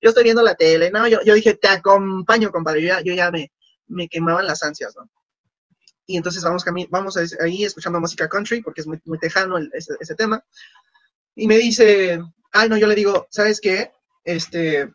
Yo 0.00 0.10
estoy 0.10 0.24
viendo 0.24 0.42
la 0.42 0.54
tele, 0.54 0.90
no, 0.90 1.08
yo, 1.08 1.18
yo 1.24 1.34
dije, 1.34 1.54
te 1.54 1.68
acompaño, 1.68 2.50
compadre. 2.50 2.82
Yo 2.82 2.88
ya, 2.88 3.00
yo 3.00 3.14
ya 3.14 3.30
me, 3.30 3.52
me 3.86 4.08
quemaban 4.08 4.46
las 4.46 4.62
ansias, 4.62 4.94
¿no? 4.96 5.08
Y 6.10 6.16
entonces 6.16 6.42
vamos, 6.42 6.64
vamos 6.88 7.18
ahí 7.38 7.64
escuchando 7.64 8.00
música 8.00 8.30
country, 8.30 8.62
porque 8.62 8.80
es 8.80 8.86
muy, 8.86 9.18
tejano 9.20 9.58
ese, 9.74 10.14
tema. 10.14 10.42
Y 11.34 11.46
me 11.46 11.58
dice, 11.58 12.18
ay, 12.50 12.68
no, 12.70 12.78
yo 12.78 12.86
le 12.86 12.94
digo, 12.94 13.28
¿sabes 13.30 13.60
qué? 13.60 13.92
Este, 14.24 14.90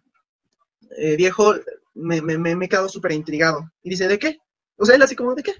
eh, 0.97 1.15
viejo, 1.15 1.53
me, 1.93 2.19
me, 2.19 2.65
he 2.65 2.67
quedado 2.67 2.89
súper 2.89 3.11
intrigado. 3.11 3.71
Y 3.83 3.91
dice, 3.91 4.07
¿de 4.07 4.17
qué? 4.17 4.39
O 4.75 4.87
sea, 4.87 4.95
él 4.95 5.03
así 5.03 5.15
como, 5.15 5.35
¿de 5.35 5.43
qué? 5.43 5.53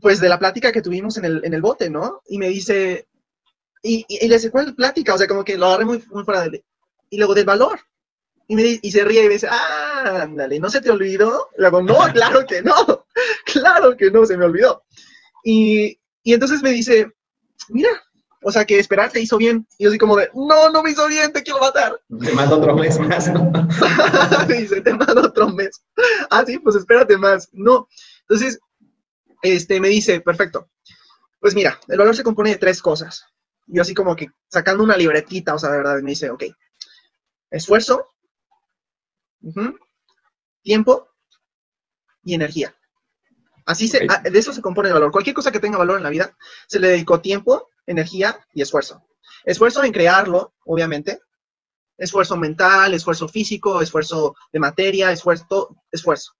Pues 0.00 0.20
de 0.20 0.28
la 0.28 0.38
plática 0.38 0.70
que 0.70 0.82
tuvimos 0.82 1.16
en 1.16 1.24
el, 1.24 1.44
en 1.44 1.52
el 1.52 1.60
bote, 1.60 1.90
¿no? 1.90 2.22
Y 2.28 2.38
me 2.38 2.48
dice, 2.48 3.08
y, 3.82 4.06
y, 4.08 4.28
le 4.28 4.36
dice, 4.36 4.52
¿cuál 4.52 4.76
plática? 4.76 5.14
O 5.14 5.18
sea, 5.18 5.26
como 5.26 5.44
que 5.44 5.58
lo 5.58 5.66
agarré 5.66 5.84
muy, 5.84 6.04
muy 6.12 6.22
fuera 6.22 6.48
de... 6.48 6.64
Y 7.10 7.16
luego 7.18 7.34
del 7.34 7.44
valor. 7.44 7.80
Y, 8.48 8.56
me, 8.56 8.78
y 8.82 8.90
se 8.90 9.04
ríe 9.04 9.24
y 9.24 9.28
me 9.28 9.34
dice, 9.34 9.48
ah, 9.50 10.22
ándale, 10.22 10.58
¿no 10.58 10.68
se 10.68 10.80
te 10.80 10.90
olvidó? 10.90 11.50
Y 11.56 11.60
luego, 11.60 11.82
no, 11.82 11.96
claro 12.12 12.46
que 12.46 12.62
no, 12.62 13.06
claro 13.44 13.96
que 13.96 14.10
no, 14.10 14.26
se 14.26 14.36
me 14.36 14.44
olvidó. 14.44 14.84
Y, 15.44 15.98
y 16.22 16.34
entonces 16.34 16.62
me 16.62 16.70
dice, 16.70 17.10
mira, 17.68 17.90
o 18.42 18.50
sea, 18.50 18.64
que 18.64 18.78
esperar 18.78 19.10
te 19.10 19.20
hizo 19.20 19.36
bien. 19.36 19.66
Y 19.78 19.84
yo 19.84 19.90
así 19.90 19.98
como 19.98 20.16
de, 20.16 20.30
no, 20.34 20.70
no 20.70 20.82
me 20.82 20.90
hizo 20.90 21.06
bien, 21.06 21.32
te 21.32 21.42
quiero 21.42 21.60
matar. 21.60 22.00
Te 22.20 22.32
mando 22.32 22.56
otro 22.56 22.74
mes 22.74 22.98
más, 22.98 23.28
me 24.48 24.54
dice, 24.54 24.80
te 24.80 24.92
mando 24.94 25.22
otro 25.22 25.48
mes. 25.48 25.82
Ah, 26.30 26.44
sí, 26.46 26.58
pues 26.58 26.76
espérate 26.76 27.16
más. 27.16 27.48
No. 27.52 27.88
Entonces, 28.22 28.58
este, 29.42 29.80
me 29.80 29.88
dice, 29.88 30.20
perfecto. 30.20 30.68
Pues 31.40 31.54
mira, 31.54 31.78
el 31.88 31.98
valor 31.98 32.16
se 32.16 32.22
compone 32.22 32.50
de 32.50 32.56
tres 32.56 32.82
cosas. 32.82 33.26
Yo 33.66 33.82
así 33.82 33.94
como 33.94 34.16
que 34.16 34.28
sacando 34.48 34.82
una 34.82 34.96
libretita, 34.96 35.54
o 35.54 35.58
sea, 35.58 35.70
de 35.70 35.78
verdad, 35.78 36.00
me 36.02 36.10
dice, 36.10 36.30
ok, 36.30 36.44
esfuerzo, 37.50 38.06
tiempo 40.62 41.08
y 42.24 42.34
energía. 42.34 42.74
Así 43.64 43.88
se, 43.88 44.06
ah, 44.08 44.22
de 44.22 44.38
eso 44.38 44.52
se 44.52 44.62
compone 44.62 44.88
el 44.88 44.94
valor. 44.94 45.12
Cualquier 45.12 45.34
cosa 45.34 45.52
que 45.52 45.60
tenga 45.60 45.78
valor 45.78 45.96
en 45.96 46.02
la 46.02 46.10
vida, 46.10 46.36
se 46.66 46.80
le 46.80 46.88
dedicó 46.88 47.20
tiempo, 47.20 47.68
energía 47.86 48.38
y 48.52 48.62
esfuerzo. 48.62 49.04
Esfuerzo 49.44 49.82
en 49.84 49.92
crearlo, 49.92 50.54
obviamente. 50.64 51.20
Esfuerzo 51.96 52.36
mental, 52.36 52.94
esfuerzo 52.94 53.28
físico, 53.28 53.80
esfuerzo 53.80 54.34
de 54.52 54.58
materia, 54.58 55.12
esfuerzo, 55.12 55.76
esfuerzo. 55.90 56.32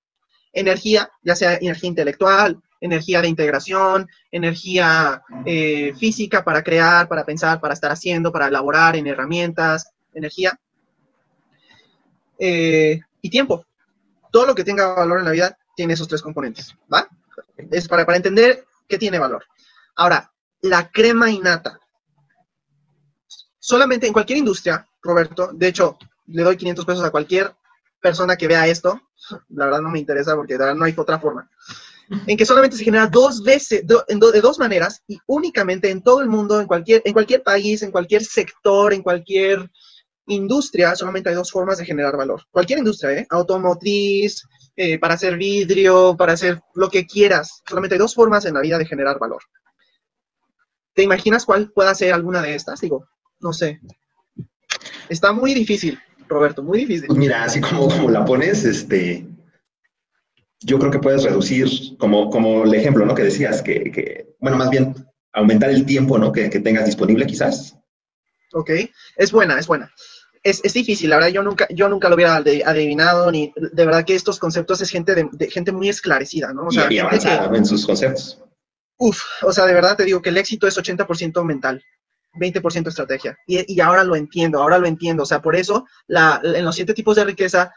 Energía, 0.52 1.10
ya 1.22 1.36
sea 1.36 1.54
energía 1.54 1.88
intelectual, 1.88 2.60
energía 2.80 3.22
de 3.22 3.28
integración, 3.28 4.08
energía 4.30 5.22
eh, 5.46 5.94
física 5.94 6.44
para 6.44 6.62
crear, 6.62 7.08
para 7.08 7.24
pensar, 7.24 7.60
para 7.60 7.74
estar 7.74 7.92
haciendo, 7.92 8.32
para 8.32 8.48
elaborar 8.48 8.96
en 8.96 9.06
herramientas, 9.06 9.92
energía. 10.12 10.58
Eh, 12.44 13.00
y 13.20 13.30
tiempo. 13.30 13.64
Todo 14.32 14.46
lo 14.46 14.54
que 14.56 14.64
tenga 14.64 14.94
valor 14.94 15.20
en 15.20 15.26
la 15.26 15.30
vida 15.30 15.56
tiene 15.76 15.92
esos 15.92 16.08
tres 16.08 16.20
componentes, 16.20 16.74
¿va? 16.92 17.08
Es 17.70 17.86
para, 17.86 18.04
para 18.04 18.16
entender 18.16 18.64
qué 18.88 18.98
tiene 18.98 19.20
valor. 19.20 19.44
Ahora, 19.94 20.32
la 20.60 20.90
crema 20.90 21.30
innata. 21.30 21.78
Solamente 23.60 24.08
en 24.08 24.12
cualquier 24.12 24.38
industria, 24.38 24.84
Roberto, 25.02 25.50
de 25.52 25.68
hecho, 25.68 25.96
le 26.26 26.42
doy 26.42 26.56
500 26.56 26.84
pesos 26.84 27.04
a 27.04 27.12
cualquier 27.12 27.54
persona 28.00 28.34
que 28.34 28.48
vea 28.48 28.66
esto, 28.66 29.00
la 29.50 29.66
verdad 29.66 29.80
no 29.80 29.90
me 29.90 30.00
interesa 30.00 30.34
porque 30.34 30.58
no 30.58 30.84
hay 30.84 30.94
otra 30.96 31.20
forma, 31.20 31.48
en 32.26 32.36
que 32.36 32.44
solamente 32.44 32.76
se 32.76 32.82
genera 32.82 33.06
dos 33.06 33.44
veces, 33.44 33.86
de 33.86 34.40
dos 34.40 34.58
maneras 34.58 35.04
y 35.06 35.16
únicamente 35.26 35.90
en 35.90 36.02
todo 36.02 36.20
el 36.20 36.28
mundo, 36.28 36.60
en 36.60 36.66
cualquier, 36.66 37.02
en 37.04 37.12
cualquier 37.12 37.44
país, 37.44 37.82
en 37.82 37.92
cualquier 37.92 38.24
sector, 38.24 38.92
en 38.92 39.02
cualquier 39.04 39.70
industria, 40.26 40.94
solamente 40.94 41.28
hay 41.28 41.34
dos 41.34 41.50
formas 41.50 41.78
de 41.78 41.84
generar 41.84 42.16
valor. 42.16 42.42
Cualquier 42.50 42.78
industria, 42.78 43.12
¿eh? 43.12 43.26
automotriz, 43.30 44.42
eh, 44.76 44.98
para 44.98 45.14
hacer 45.14 45.36
vidrio, 45.36 46.16
para 46.16 46.32
hacer 46.32 46.60
lo 46.74 46.88
que 46.88 47.06
quieras, 47.06 47.62
solamente 47.68 47.94
hay 47.94 47.98
dos 47.98 48.14
formas 48.14 48.44
en 48.44 48.54
la 48.54 48.60
vida 48.60 48.78
de 48.78 48.86
generar 48.86 49.18
valor. 49.18 49.42
¿Te 50.94 51.02
imaginas 51.02 51.44
cuál 51.44 51.70
pueda 51.72 51.94
ser 51.94 52.12
alguna 52.12 52.42
de 52.42 52.54
estas? 52.54 52.80
Digo, 52.80 53.06
no 53.40 53.52
sé. 53.52 53.80
Está 55.08 55.32
muy 55.32 55.54
difícil, 55.54 55.98
Roberto, 56.28 56.62
muy 56.62 56.78
difícil. 56.78 57.06
Pues 57.06 57.18
mira, 57.18 57.44
así 57.44 57.60
como, 57.60 57.88
como 57.88 58.10
la 58.10 58.24
pones, 58.24 58.64
este, 58.64 59.26
yo 60.60 60.78
creo 60.78 60.90
que 60.90 60.98
puedes 60.98 61.22
reducir, 61.24 61.68
como, 61.98 62.30
como 62.30 62.64
el 62.64 62.74
ejemplo, 62.74 63.04
¿no? 63.04 63.14
Que 63.14 63.24
decías, 63.24 63.62
que, 63.62 64.34
bueno, 64.40 64.56
más 64.56 64.70
bien 64.70 64.94
aumentar 65.32 65.70
el 65.70 65.84
tiempo, 65.86 66.18
¿no? 66.18 66.32
Que, 66.32 66.48
tengas 66.48 66.86
disponible 66.86 67.26
quizás. 67.26 67.76
Ok, 68.52 68.70
es 69.16 69.32
buena, 69.32 69.58
es 69.58 69.66
buena. 69.66 69.92
Es, 70.42 70.60
difícil, 70.72 71.08
la 71.08 71.16
verdad, 71.16 71.30
yo 71.30 71.42
nunca, 71.44 71.68
yo 71.70 71.88
nunca 71.88 72.08
lo 72.08 72.16
hubiera 72.16 72.34
adivinado, 72.34 73.30
ni 73.30 73.52
de 73.54 73.86
verdad 73.86 74.04
que 74.04 74.16
estos 74.16 74.40
conceptos 74.40 74.80
es 74.80 74.90
gente 74.90 75.14
de, 75.14 75.50
gente 75.50 75.70
muy 75.70 75.88
esclarecida, 75.88 76.52
¿no? 76.52 76.66
O 76.66 76.70
sea, 76.72 76.92
y, 76.92 76.98
avanzada 76.98 77.56
en 77.56 77.64
sus 77.64 77.86
conceptos. 77.86 78.42
Uf, 78.98 79.22
o 79.42 79.52
sea, 79.52 79.66
de 79.66 79.74
verdad 79.74 79.96
te 79.96 80.04
digo 80.04 80.20
que 80.20 80.30
el 80.30 80.38
éxito 80.38 80.66
es 80.66 80.76
80% 80.76 81.44
mental, 81.44 81.84
20% 82.34 82.88
estrategia. 82.88 83.38
Y, 83.46 83.80
ahora 83.80 84.02
lo 84.02 84.16
entiendo, 84.16 84.60
ahora 84.60 84.78
lo 84.78 84.86
entiendo. 84.86 85.22
O 85.22 85.26
sea, 85.26 85.40
por 85.40 85.54
eso 85.54 85.86
en 86.08 86.64
los 86.64 86.74
siete 86.74 86.94
tipos 86.94 87.16
de 87.16 87.24
riqueza, 87.24 87.72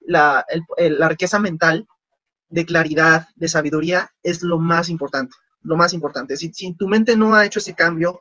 la, 0.00 0.44
riqueza 1.08 1.38
mental, 1.38 1.86
de 2.48 2.66
claridad, 2.66 3.28
de 3.36 3.48
sabiduría, 3.48 4.10
es 4.22 4.42
lo 4.42 4.58
más 4.58 4.88
importante. 4.88 5.36
Lo 5.62 5.76
más 5.76 5.92
importante. 5.92 6.36
Si, 6.36 6.52
si 6.52 6.74
tu 6.74 6.88
mente 6.88 7.16
no 7.16 7.34
ha 7.34 7.46
hecho 7.46 7.60
ese 7.60 7.74
cambio, 7.74 8.20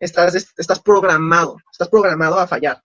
estás, 0.00 0.34
estás 0.34 0.80
programado, 0.80 1.58
estás 1.70 1.88
programado 1.88 2.38
a 2.40 2.46
fallar. 2.46 2.82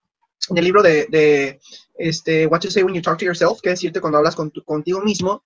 en 0.50 0.58
el 0.58 0.64
libro 0.64 0.82
de, 0.82 1.58
este, 1.98 2.46
What 2.46 2.60
to 2.60 2.70
Say 2.70 2.82
When 2.82 2.94
You 2.94 3.02
Talk 3.02 3.18
to 3.18 3.24
Yourself, 3.24 3.60
que 3.60 3.70
es 3.70 3.80
decirte 3.80 4.00
cuando 4.00 4.18
hablas 4.18 4.36
con 4.36 4.50
contigo 4.64 5.00
mismo, 5.00 5.42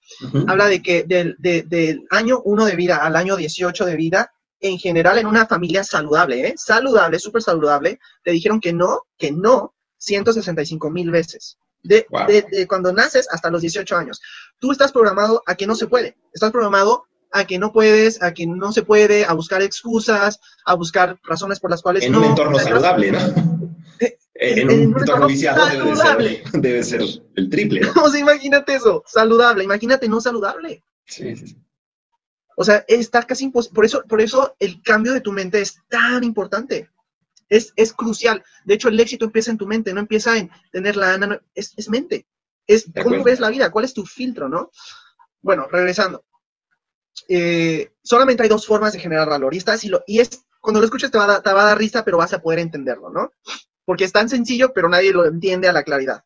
habla 0.46 0.66
de 0.66 0.83
que 0.83 1.04
del, 1.04 1.37
del 1.38 2.06
año 2.11 2.42
1 2.44 2.66
de 2.66 2.76
vida 2.76 2.96
al 2.96 3.16
año 3.16 3.37
18 3.37 3.87
de 3.87 3.96
vida, 3.96 4.33
en 4.61 4.78
general 4.78 5.18
en 5.18 5.26
una 5.26 5.46
familia 5.46 5.85
saludable, 5.85 6.48
¿eh? 6.48 6.54
saludable, 6.56 7.18
súper 7.18 7.42
saludable, 7.42 7.98
te 8.22 8.33
dijeron 8.33 8.61
que 8.61 8.72
no, 8.72 9.06
que 9.16 9.33
no, 9.33 9.74
165 9.98 10.90
mil 10.90 11.11
veces. 11.11 11.56
De, 11.83 12.06
de, 12.28 12.66
cuando 12.68 12.92
naces 12.92 13.26
hasta 13.30 13.48
los 13.48 13.62
18 13.62 13.96
años. 13.96 14.20
Tú 14.59 14.70
estás 14.70 14.92
programado 14.92 15.42
a 15.46 15.54
que 15.54 15.66
no 15.66 15.74
se 15.74 15.87
puede. 15.87 16.14
Estás 16.30 16.50
programado 16.50 17.06
a 17.33 17.47
que 17.47 17.59
no 17.59 17.73
puedes, 17.73 18.23
a 18.23 18.33
que 18.35 18.47
no 18.47 18.73
se 18.73 18.83
puede, 18.83 19.25
a 19.25 19.33
buscar 19.33 19.62
excusas, 19.62 20.40
a 20.64 20.75
buscar 20.75 21.19
razones 21.23 21.61
por 21.61 21.71
las 21.71 21.83
cuales 21.83 22.05
en 22.05 22.12
no. 22.12 22.21
un 22.21 22.25
entorno 22.27 22.59
saludable, 22.59 23.12
¿no? 23.12 23.19
Eh, 24.01 24.61
en, 24.62 24.71
un, 24.71 24.99
entorno 24.99 25.27
viciado 25.27 25.66
debe 26.55 26.83
ser, 26.83 27.03
el 27.37 27.51
triple. 27.51 27.81
¿no? 27.81 27.93
O 28.03 28.09
sea, 28.09 28.21
imagínate 28.21 28.75
eso, 28.75 29.05
saludable, 29.07 29.64
imagínate 29.64 30.09
no 30.09 30.21
saludable. 30.21 30.83
Sí, 31.05 31.37
sí. 31.37 31.57
O 32.57 32.64
sea, 32.64 32.85
está 32.88 33.23
casi 33.23 33.45
imposible. 33.45 33.75
Por 33.75 33.85
eso, 33.85 34.03
por 34.09 34.21
eso 34.21 34.57
el 34.59 34.83
cambio 34.83 35.12
de 35.12 35.21
tu 35.21 35.33
mente 35.33 35.61
es 35.61 35.79
tan 35.88 36.25
importante. 36.25 36.90
Es, 37.49 37.73
es 37.77 37.93
crucial. 37.93 38.43
De 38.64 38.75
hecho, 38.75 38.88
el 38.88 39.01
éxito 39.01 39.25
empieza 39.27 39.51
en 39.51 39.59
tu 39.59 39.66
mente, 39.66 39.93
no 39.93 40.01
empieza 40.01 40.37
en 40.37 40.51
tener 40.71 40.97
la 40.97 41.19
no, 41.19 41.38
es, 41.55 41.75
es, 41.77 41.88
mente. 41.88 42.27
Es 42.66 42.87
cómo 43.03 43.23
ves 43.25 43.40
la 43.40 43.51
vida, 43.51 43.71
cuál 43.71 43.85
es 43.85 43.95
tu 43.95 44.07
filtro, 44.07 44.49
¿no? 44.49 44.71
Bueno, 45.43 45.66
regresando. 45.71 46.25
Eh, 47.29 47.92
solamente 48.03 48.42
hay 48.42 48.49
dos 48.49 48.66
formas 48.66 48.92
de 48.92 49.01
generar 49.01 49.29
valor. 49.29 49.55
Y, 49.55 49.62
y, 49.83 49.88
lo, 49.88 50.03
y 50.07 50.20
es, 50.20 50.44
cuando 50.61 50.81
lo 50.81 50.87
escuches 50.87 51.11
te 51.11 51.18
va, 51.18 51.37
a, 51.37 51.42
te 51.42 51.53
va 51.53 51.62
a 51.62 51.66
dar 51.66 51.79
risa, 51.79 52.05
pero 52.05 52.18
vas 52.18 52.33
a 52.33 52.40
poder 52.40 52.59
entenderlo, 52.59 53.11
¿no? 53.11 53.33
Porque 53.85 54.05
es 54.05 54.12
tan 54.12 54.29
sencillo, 54.29 54.73
pero 54.73 54.88
nadie 54.88 55.12
lo 55.12 55.25
entiende 55.25 55.68
a 55.68 55.73
la 55.73 55.83
claridad 55.83 56.25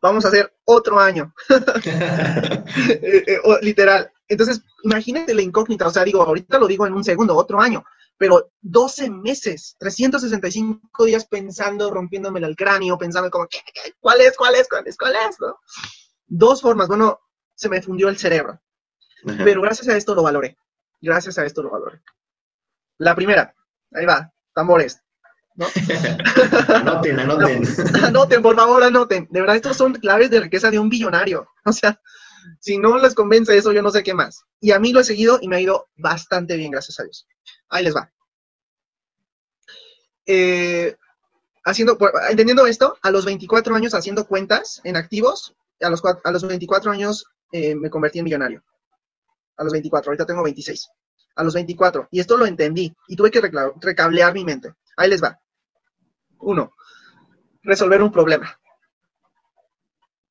vamos 0.00 0.24
a 0.24 0.28
hacer 0.28 0.52
otro 0.64 0.98
año. 0.98 1.32
Eh, 2.88 3.24
eh, 3.26 3.40
literal. 3.62 4.12
Entonces, 4.28 4.60
imagínate 4.84 5.34
la 5.34 5.42
incógnita, 5.42 5.86
o 5.86 5.90
sea, 5.90 6.04
digo, 6.04 6.22
ahorita 6.22 6.58
lo 6.58 6.66
digo 6.66 6.86
en 6.86 6.92
un 6.92 7.02
segundo, 7.02 7.34
otro 7.34 7.60
año, 7.60 7.82
pero 8.18 8.52
12 8.60 9.10
meses, 9.10 9.74
365 9.78 11.04
días 11.04 11.26
pensando, 11.26 11.90
rompiéndome 11.90 12.40
el 12.40 12.54
cráneo, 12.54 12.98
pensando 12.98 13.30
como, 13.30 13.46
¿qué, 13.48 13.58
cuál 13.98 14.20
es, 14.20 14.36
cuál 14.36 14.54
es, 14.54 14.68
cuál 14.68 14.86
es, 14.86 14.96
cuál 14.96 15.14
es? 15.28 15.40
¿no? 15.40 15.56
Dos 16.26 16.60
formas, 16.60 16.88
bueno, 16.88 17.20
se 17.54 17.68
me 17.70 17.80
fundió 17.80 18.08
el 18.08 18.18
cerebro, 18.18 18.60
pero 19.44 19.62
gracias 19.62 19.88
a 19.88 19.96
esto 19.96 20.14
lo 20.14 20.22
valoré, 20.22 20.58
gracias 21.00 21.38
a 21.38 21.44
esto 21.44 21.62
lo 21.62 21.70
valoré. 21.70 22.00
La 22.98 23.14
primera, 23.14 23.54
ahí 23.92 24.06
va, 24.06 24.32
tambores. 24.54 25.00
¿no? 25.54 25.66
anoten, 26.74 27.18
anoten. 27.18 27.62
anoten, 28.04 28.42
por 28.42 28.56
favor, 28.56 28.82
anoten. 28.82 29.26
De 29.30 29.40
verdad, 29.40 29.56
estos 29.56 29.76
son 29.76 29.94
claves 29.94 30.30
de 30.30 30.40
riqueza 30.40 30.70
de 30.70 30.78
un 30.78 30.88
billonario. 30.88 31.48
O 31.64 31.72
sea, 31.72 32.00
si 32.60 32.78
no 32.78 32.98
les 32.98 33.14
convence 33.14 33.56
eso, 33.56 33.72
yo 33.72 33.82
no 33.82 33.90
sé 33.90 34.02
qué 34.02 34.14
más. 34.14 34.44
Y 34.60 34.70
a 34.72 34.78
mí 34.78 34.92
lo 34.92 35.00
he 35.00 35.04
seguido 35.04 35.38
y 35.40 35.48
me 35.48 35.56
ha 35.56 35.60
ido 35.60 35.88
bastante 35.96 36.56
bien, 36.56 36.70
gracias 36.70 36.98
a 37.00 37.04
Dios. 37.04 37.26
Ahí 37.68 37.84
les 37.84 37.94
va. 37.94 38.10
Eh, 40.26 40.96
haciendo, 41.64 41.98
entendiendo 42.30 42.66
esto, 42.66 42.96
a 43.02 43.10
los 43.10 43.24
24 43.24 43.74
años 43.74 43.94
haciendo 43.94 44.26
cuentas 44.26 44.80
en 44.84 44.96
activos, 44.96 45.54
a 45.80 45.90
los, 45.90 46.02
a 46.04 46.30
los 46.30 46.46
24 46.46 46.90
años 46.90 47.26
eh, 47.52 47.74
me 47.74 47.90
convertí 47.90 48.18
en 48.18 48.24
millonario. 48.24 48.62
A 49.58 49.64
los 49.64 49.72
24, 49.72 50.10
ahorita 50.10 50.26
tengo 50.26 50.42
26. 50.42 50.88
A 51.36 51.44
los 51.44 51.54
24. 51.54 52.08
Y 52.10 52.20
esto 52.20 52.36
lo 52.36 52.46
entendí 52.46 52.94
y 53.08 53.16
tuve 53.16 53.30
que 53.30 53.40
recablear 53.40 54.32
mi 54.32 54.44
mente. 54.44 54.74
Ahí 54.96 55.10
les 55.10 55.22
va. 55.22 55.38
Uno, 56.38 56.74
resolver 57.62 58.02
un 58.02 58.12
problema. 58.12 58.58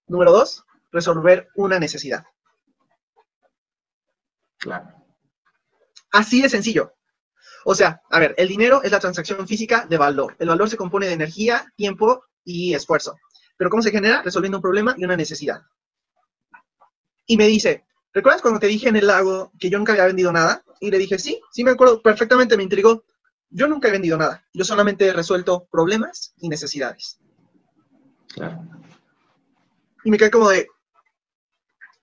Número 0.07 0.31
dos, 0.31 0.63
resolver 0.91 1.49
una 1.55 1.79
necesidad. 1.79 2.25
Claro. 4.57 4.93
Así 6.11 6.41
de 6.41 6.49
sencillo. 6.49 6.93
O 7.65 7.75
sea, 7.75 8.01
a 8.09 8.19
ver, 8.19 8.33
el 8.37 8.47
dinero 8.47 8.81
es 8.81 8.91
la 8.91 8.99
transacción 8.99 9.45
física 9.45 9.85
de 9.85 9.97
valor. 9.97 10.35
El 10.39 10.47
valor 10.47 10.69
se 10.69 10.77
compone 10.77 11.07
de 11.07 11.13
energía, 11.13 11.71
tiempo 11.75 12.23
y 12.43 12.73
esfuerzo. 12.73 13.17
Pero 13.57 13.69
¿cómo 13.69 13.83
se 13.83 13.91
genera? 13.91 14.21
Resolviendo 14.21 14.59
un 14.59 14.61
problema 14.61 14.95
y 14.97 15.03
una 15.03 15.17
necesidad. 15.17 15.61
Y 17.25 17.35
me 17.35 17.47
dice, 17.47 17.85
¿recuerdas 18.17 18.41
cuando 18.41 18.59
te 18.59 18.65
dije 18.65 18.89
en 18.89 18.95
el 18.95 19.05
lago 19.05 19.51
que 19.59 19.69
yo 19.69 19.77
nunca 19.77 19.91
había 19.91 20.07
vendido 20.07 20.31
nada? 20.31 20.63
Y 20.79 20.89
le 20.89 20.97
dije, 20.97 21.19
sí, 21.19 21.39
sí 21.51 21.63
me 21.63 21.71
acuerdo 21.71 22.01
perfectamente, 22.01 22.57
me 22.57 22.63
intrigó. 22.63 23.03
Yo 23.51 23.67
nunca 23.67 23.87
he 23.87 23.91
vendido 23.91 24.17
nada. 24.17 24.43
Yo 24.53 24.65
solamente 24.65 25.05
he 25.05 25.13
resuelto 25.13 25.67
problemas 25.71 26.33
y 26.39 26.49
necesidades. 26.49 27.19
Claro. 28.33 28.67
Y 30.03 30.09
me 30.09 30.17
quedé 30.17 30.31
como 30.31 30.49
de, 30.49 30.67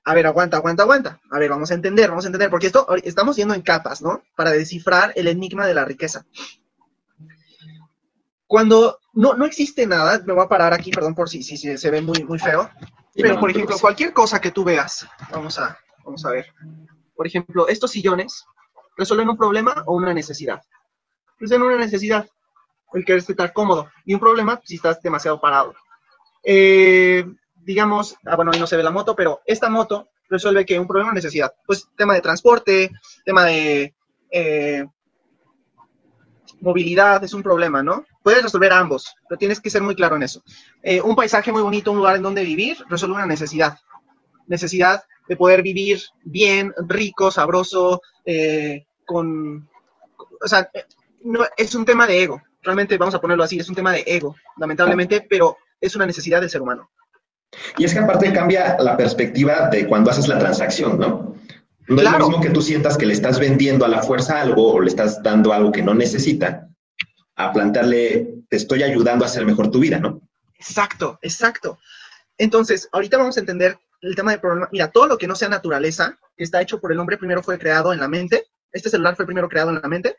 a 0.04 0.14
ver, 0.14 0.26
aguanta, 0.26 0.58
aguanta, 0.58 0.84
aguanta. 0.84 1.20
A 1.32 1.38
ver, 1.40 1.50
vamos 1.50 1.72
a 1.72 1.74
entender, 1.74 2.10
vamos 2.10 2.24
a 2.24 2.28
entender, 2.28 2.48
porque 2.48 2.68
esto 2.68 2.86
estamos 3.02 3.34
yendo 3.34 3.54
en 3.54 3.62
capas, 3.62 4.00
¿no? 4.00 4.22
Para 4.36 4.52
descifrar 4.52 5.12
el 5.16 5.26
enigma 5.26 5.66
de 5.66 5.74
la 5.74 5.84
riqueza. 5.84 6.24
Cuando 8.46 9.00
no, 9.14 9.34
no 9.34 9.46
existe 9.46 9.84
nada, 9.84 10.22
me 10.24 10.32
voy 10.32 10.44
a 10.44 10.48
parar 10.48 10.72
aquí, 10.72 10.92
perdón 10.92 11.16
por 11.16 11.28
si, 11.28 11.42
si, 11.42 11.56
se 11.56 11.90
ve 11.90 12.00
muy, 12.00 12.22
muy 12.22 12.38
feo, 12.38 12.70
pero 13.14 13.40
por 13.40 13.50
ejemplo, 13.50 13.76
cualquier 13.80 14.12
cosa 14.12 14.40
que 14.40 14.52
tú 14.52 14.62
veas, 14.62 15.06
vamos 15.32 15.58
a, 15.58 15.76
vamos 16.04 16.24
a 16.24 16.30
ver. 16.30 16.46
Por 17.16 17.26
ejemplo, 17.26 17.68
estos 17.68 17.90
sillones 17.90 18.44
resuelven 18.96 19.28
un 19.28 19.36
problema 19.36 19.82
o 19.86 19.96
una 19.96 20.14
necesidad 20.14 20.62
en 21.52 21.62
una 21.62 21.76
necesidad, 21.76 22.28
el 22.92 23.04
querer 23.04 23.22
estar 23.26 23.52
cómodo, 23.52 23.90
y 24.04 24.14
un 24.14 24.20
problema 24.20 24.60
si 24.64 24.76
estás 24.76 25.00
demasiado 25.02 25.40
parado. 25.40 25.74
Eh, 26.42 27.24
digamos, 27.56 28.16
ah, 28.24 28.36
bueno, 28.36 28.52
ahí 28.52 28.60
no 28.60 28.66
se 28.66 28.76
ve 28.76 28.82
la 28.82 28.90
moto, 28.90 29.16
pero 29.16 29.40
esta 29.46 29.68
moto 29.68 30.08
resuelve 30.28 30.64
que 30.64 30.78
un 30.78 30.86
problema 30.86 31.10
o 31.10 31.14
necesidad. 31.14 31.52
Pues 31.66 31.88
tema 31.96 32.14
de 32.14 32.20
transporte, 32.20 32.90
tema 33.24 33.44
de 33.44 33.94
eh, 34.30 34.86
movilidad, 36.60 37.22
es 37.24 37.34
un 37.34 37.42
problema, 37.42 37.82
¿no? 37.82 38.04
Puedes 38.22 38.42
resolver 38.42 38.72
ambos, 38.72 39.14
pero 39.28 39.38
tienes 39.38 39.60
que 39.60 39.70
ser 39.70 39.82
muy 39.82 39.94
claro 39.94 40.16
en 40.16 40.22
eso. 40.22 40.42
Eh, 40.82 41.00
un 41.00 41.16
paisaje 41.16 41.52
muy 41.52 41.62
bonito, 41.62 41.92
un 41.92 41.98
lugar 41.98 42.16
en 42.16 42.22
donde 42.22 42.42
vivir, 42.42 42.78
resuelve 42.88 43.16
una 43.16 43.26
necesidad. 43.26 43.78
Necesidad 44.46 45.04
de 45.28 45.36
poder 45.36 45.62
vivir 45.62 46.02
bien, 46.22 46.72
rico, 46.88 47.30
sabroso, 47.30 48.02
con, 49.04 49.68
o 50.42 50.48
sea, 50.48 50.68
no, 51.22 51.40
es 51.56 51.74
un 51.74 51.84
tema 51.84 52.06
de 52.06 52.22
ego. 52.22 52.42
Realmente 52.62 52.96
vamos 52.98 53.14
a 53.14 53.20
ponerlo 53.20 53.44
así, 53.44 53.58
es 53.58 53.68
un 53.68 53.74
tema 53.74 53.92
de 53.92 54.04
ego, 54.06 54.36
lamentablemente, 54.56 55.26
pero 55.28 55.58
es 55.80 55.94
una 55.96 56.06
necesidad 56.06 56.40
del 56.40 56.50
ser 56.50 56.62
humano. 56.62 56.90
Y 57.78 57.84
es 57.84 57.92
que 57.92 58.00
aparte 58.00 58.32
cambia 58.32 58.76
la 58.80 58.96
perspectiva 58.96 59.68
de 59.68 59.86
cuando 59.86 60.10
haces 60.10 60.28
la 60.28 60.38
transacción, 60.38 60.98
¿no? 60.98 61.36
No 61.86 62.00
es 62.00 62.10
lo 62.10 62.18
mismo 62.18 62.40
que 62.40 62.50
tú 62.50 62.62
sientas 62.62 62.96
que 62.96 63.04
le 63.04 63.12
estás 63.12 63.38
vendiendo 63.38 63.84
a 63.84 63.88
la 63.88 64.02
fuerza 64.02 64.40
algo 64.40 64.72
o 64.72 64.80
le 64.80 64.88
estás 64.88 65.22
dando 65.22 65.52
algo 65.52 65.70
que 65.70 65.82
no 65.82 65.94
necesita, 65.94 66.68
a 67.36 67.52
plantearle, 67.52 68.44
te 68.48 68.56
estoy 68.56 68.82
ayudando 68.82 69.24
a 69.24 69.28
hacer 69.28 69.44
mejor 69.44 69.70
tu 69.70 69.80
vida, 69.80 69.98
¿no? 69.98 70.22
Exacto, 70.58 71.18
exacto. 71.20 71.78
Entonces, 72.38 72.88
ahorita 72.90 73.18
vamos 73.18 73.36
a 73.36 73.40
entender 73.40 73.78
el 74.04 74.14
tema 74.14 74.32
de 74.32 74.38
problema. 74.38 74.68
Mira, 74.70 74.90
todo 74.90 75.06
lo 75.06 75.18
que 75.18 75.26
no 75.26 75.34
sea 75.34 75.48
naturaleza, 75.48 76.18
que 76.36 76.44
está 76.44 76.60
hecho 76.60 76.80
por 76.80 76.92
el 76.92 76.98
hombre, 76.98 77.18
primero 77.18 77.42
fue 77.42 77.58
creado 77.58 77.92
en 77.92 78.00
la 78.00 78.08
mente. 78.08 78.46
Este 78.72 78.90
celular 78.90 79.16
fue 79.16 79.26
primero 79.26 79.48
creado 79.48 79.70
en 79.70 79.80
la 79.80 79.88
mente 79.88 80.16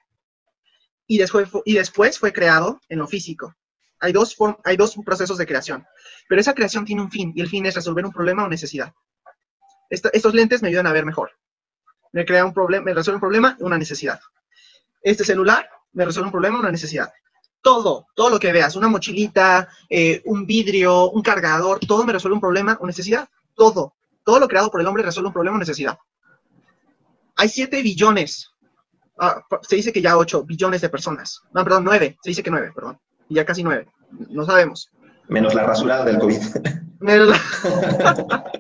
y 1.08 1.18
después, 1.18 1.50
y 1.66 1.76
después 1.76 2.20
fue 2.20 2.34
creado 2.34 2.80
en 2.90 3.00
lo 3.00 3.08
físico. 3.08 3.56
Hay 4.00 4.12
dos, 4.12 4.36
hay 4.64 4.78
dos 4.78 4.96
procesos 5.06 5.38
de 5.38 5.46
creación, 5.46 5.86
pero 6.28 6.42
esa 6.42 6.54
creación 6.54 6.86
tiene 6.86 7.02
un 7.02 7.12
fin 7.12 7.32
y 7.36 7.42
el 7.42 7.48
fin 7.48 7.66
es 7.66 7.76
resolver 7.76 8.06
un 8.06 8.12
problema 8.12 8.44
o 8.44 8.50
necesidad. 8.50 8.94
estos 9.90 10.34
lentes 10.34 10.62
me 10.62 10.70
ayudan 10.70 10.88
a 10.88 10.92
ver 10.92 11.06
mejor. 11.06 11.32
Me 12.12 12.26
crea 12.26 12.46
un 12.46 12.54
problema, 12.54 12.86
me 12.86 12.94
resuelve 12.94 13.18
un 13.18 13.22
problema 13.22 13.58
una 13.60 13.78
necesidad. 13.78 14.20
Este 15.02 15.24
celular 15.24 15.70
me 15.94 16.06
resuelve 16.06 16.28
un 16.28 16.32
problema 16.32 16.58
o 16.58 16.60
una 16.62 16.72
necesidad. 16.72 17.12
Todo, 17.62 18.08
todo 18.16 18.30
lo 18.30 18.40
que 18.40 18.52
veas, 18.52 18.76
una 18.76 18.88
mochilita, 18.88 19.70
eh, 19.90 20.22
un 20.26 20.46
vidrio, 20.46 21.10
un 21.10 21.22
cargador, 21.22 21.80
todo 21.80 22.04
me 22.06 22.14
resuelve 22.14 22.36
un 22.36 22.42
problema 22.42 22.78
o 22.80 22.86
necesidad. 22.86 23.28
Todo, 23.56 23.96
todo 24.24 24.40
lo 24.40 24.48
creado 24.48 24.70
por 24.70 24.82
el 24.82 24.88
hombre 24.88 25.04
resuelve 25.04 25.28
un 25.28 25.34
problema 25.34 25.58
o 25.58 25.60
necesidad. 25.60 25.98
Hay 27.36 27.50
7 27.50 27.82
billones 27.82 28.56
Ah, 29.18 29.42
se 29.62 29.78
dice 29.78 29.94
que 29.94 30.02
ya 30.02 30.18
8 30.18 30.44
billones 30.44 30.82
de 30.82 30.90
personas. 30.90 31.42
No, 31.54 31.64
perdón, 31.64 31.86
9. 31.86 32.18
Se 32.22 32.30
dice 32.30 32.44
que 32.44 32.52
9, 32.52 32.72
perdón. 32.76 33.00
Y 33.30 33.36
ya 33.36 33.46
casi 33.46 33.64
9. 33.64 33.88
No 34.30 34.46
sabemos. 34.46 34.92
Menos 35.28 35.54
la 35.56 35.64
rasurada 35.64 36.06
del 36.06 36.20
COVID. 36.20 36.42
Menos 37.00 37.30
la... 37.30 38.44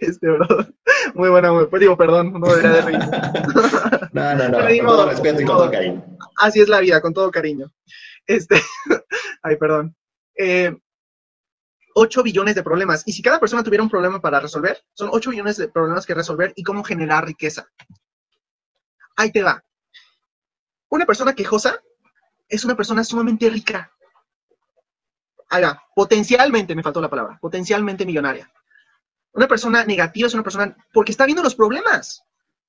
este, 0.00 0.28
bro. 0.28 0.46
Muy 1.14 1.28
buena, 1.28 1.52
muy... 1.52 1.66
Pues 1.66 1.80
digo, 1.80 1.96
perdón, 1.96 2.32
no 2.32 2.46
debería 2.46 2.70
de 2.72 2.82
reír. 2.82 2.98
no, 4.12 4.34
no, 4.34 4.48
no. 4.48 4.58
Con 4.58 4.86
todo 4.86 5.10
respeto 5.10 5.42
y 5.42 5.44
con 5.44 5.56
todo 5.56 5.70
cariño. 5.70 6.04
Así 6.38 6.60
es 6.60 6.68
la 6.68 6.80
vida, 6.80 7.00
con 7.00 7.12
todo 7.12 7.30
cariño. 7.30 7.70
Este... 8.26 8.60
Ay, 9.42 9.56
perdón. 9.56 9.94
Eh, 10.34 10.74
8 11.98 12.22
billones 12.22 12.54
de 12.54 12.62
problemas. 12.62 13.02
Y 13.06 13.12
si 13.12 13.22
cada 13.22 13.40
persona 13.40 13.62
tuviera 13.62 13.82
un 13.82 13.88
problema 13.88 14.20
para 14.20 14.38
resolver, 14.38 14.84
son 14.92 15.08
8 15.10 15.30
billones 15.30 15.56
de 15.56 15.68
problemas 15.68 16.04
que 16.04 16.12
resolver 16.12 16.52
y 16.54 16.62
cómo 16.62 16.84
generar 16.84 17.24
riqueza. 17.24 17.70
Ahí 19.16 19.32
te 19.32 19.42
va. 19.42 19.64
Una 20.90 21.06
persona 21.06 21.34
quejosa 21.34 21.80
es 22.50 22.66
una 22.66 22.76
persona 22.76 23.02
sumamente 23.02 23.48
rica. 23.48 23.90
haga 25.48 25.82
potencialmente, 25.94 26.74
me 26.74 26.82
faltó 26.82 27.00
la 27.00 27.08
palabra, 27.08 27.38
potencialmente 27.40 28.04
millonaria. 28.04 28.52
Una 29.32 29.48
persona 29.48 29.82
negativa 29.84 30.26
es 30.26 30.34
una 30.34 30.42
persona 30.42 30.76
porque 30.92 31.12
está 31.12 31.24
viendo 31.24 31.42
los 31.42 31.54
problemas 31.54 32.22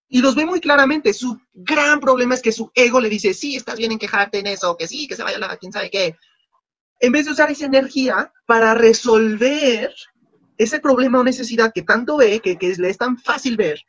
y 0.08 0.22
los 0.22 0.36
ve 0.36 0.46
muy 0.46 0.62
claramente. 0.62 1.14
Su 1.14 1.38
gran 1.54 2.00
problema 2.00 2.34
es 2.34 2.42
que 2.42 2.54
su 2.54 2.72
ego 2.74 3.02
le 3.02 3.10
dice, 3.10 3.34
sí, 3.34 3.58
estás 3.58 3.78
bien 3.78 3.92
en 3.92 4.00
quejarte 4.00 4.40
en 4.40 4.48
eso, 4.48 4.78
que 4.78 4.88
sí, 4.88 5.06
que 5.06 5.18
se 5.18 5.24
vaya 5.24 5.38
la 5.38 5.58
quién 5.58 5.74
sabe 5.74 5.90
qué. 5.90 6.16
En 7.00 7.12
vez 7.12 7.26
de 7.26 7.32
usar 7.32 7.52
esa 7.52 7.66
energía 7.66 8.32
para 8.46 8.74
resolver 8.74 9.94
ese 10.58 10.80
problema 10.80 11.20
o 11.20 11.24
necesidad 11.24 11.72
que 11.74 11.84
tanto 11.84 12.18
ve, 12.18 12.40
que, 12.40 12.58
que 12.58 12.74
le 12.76 12.90
es 12.90 12.98
tan 12.98 13.18
fácil 13.18 13.58
ver, 13.58 13.80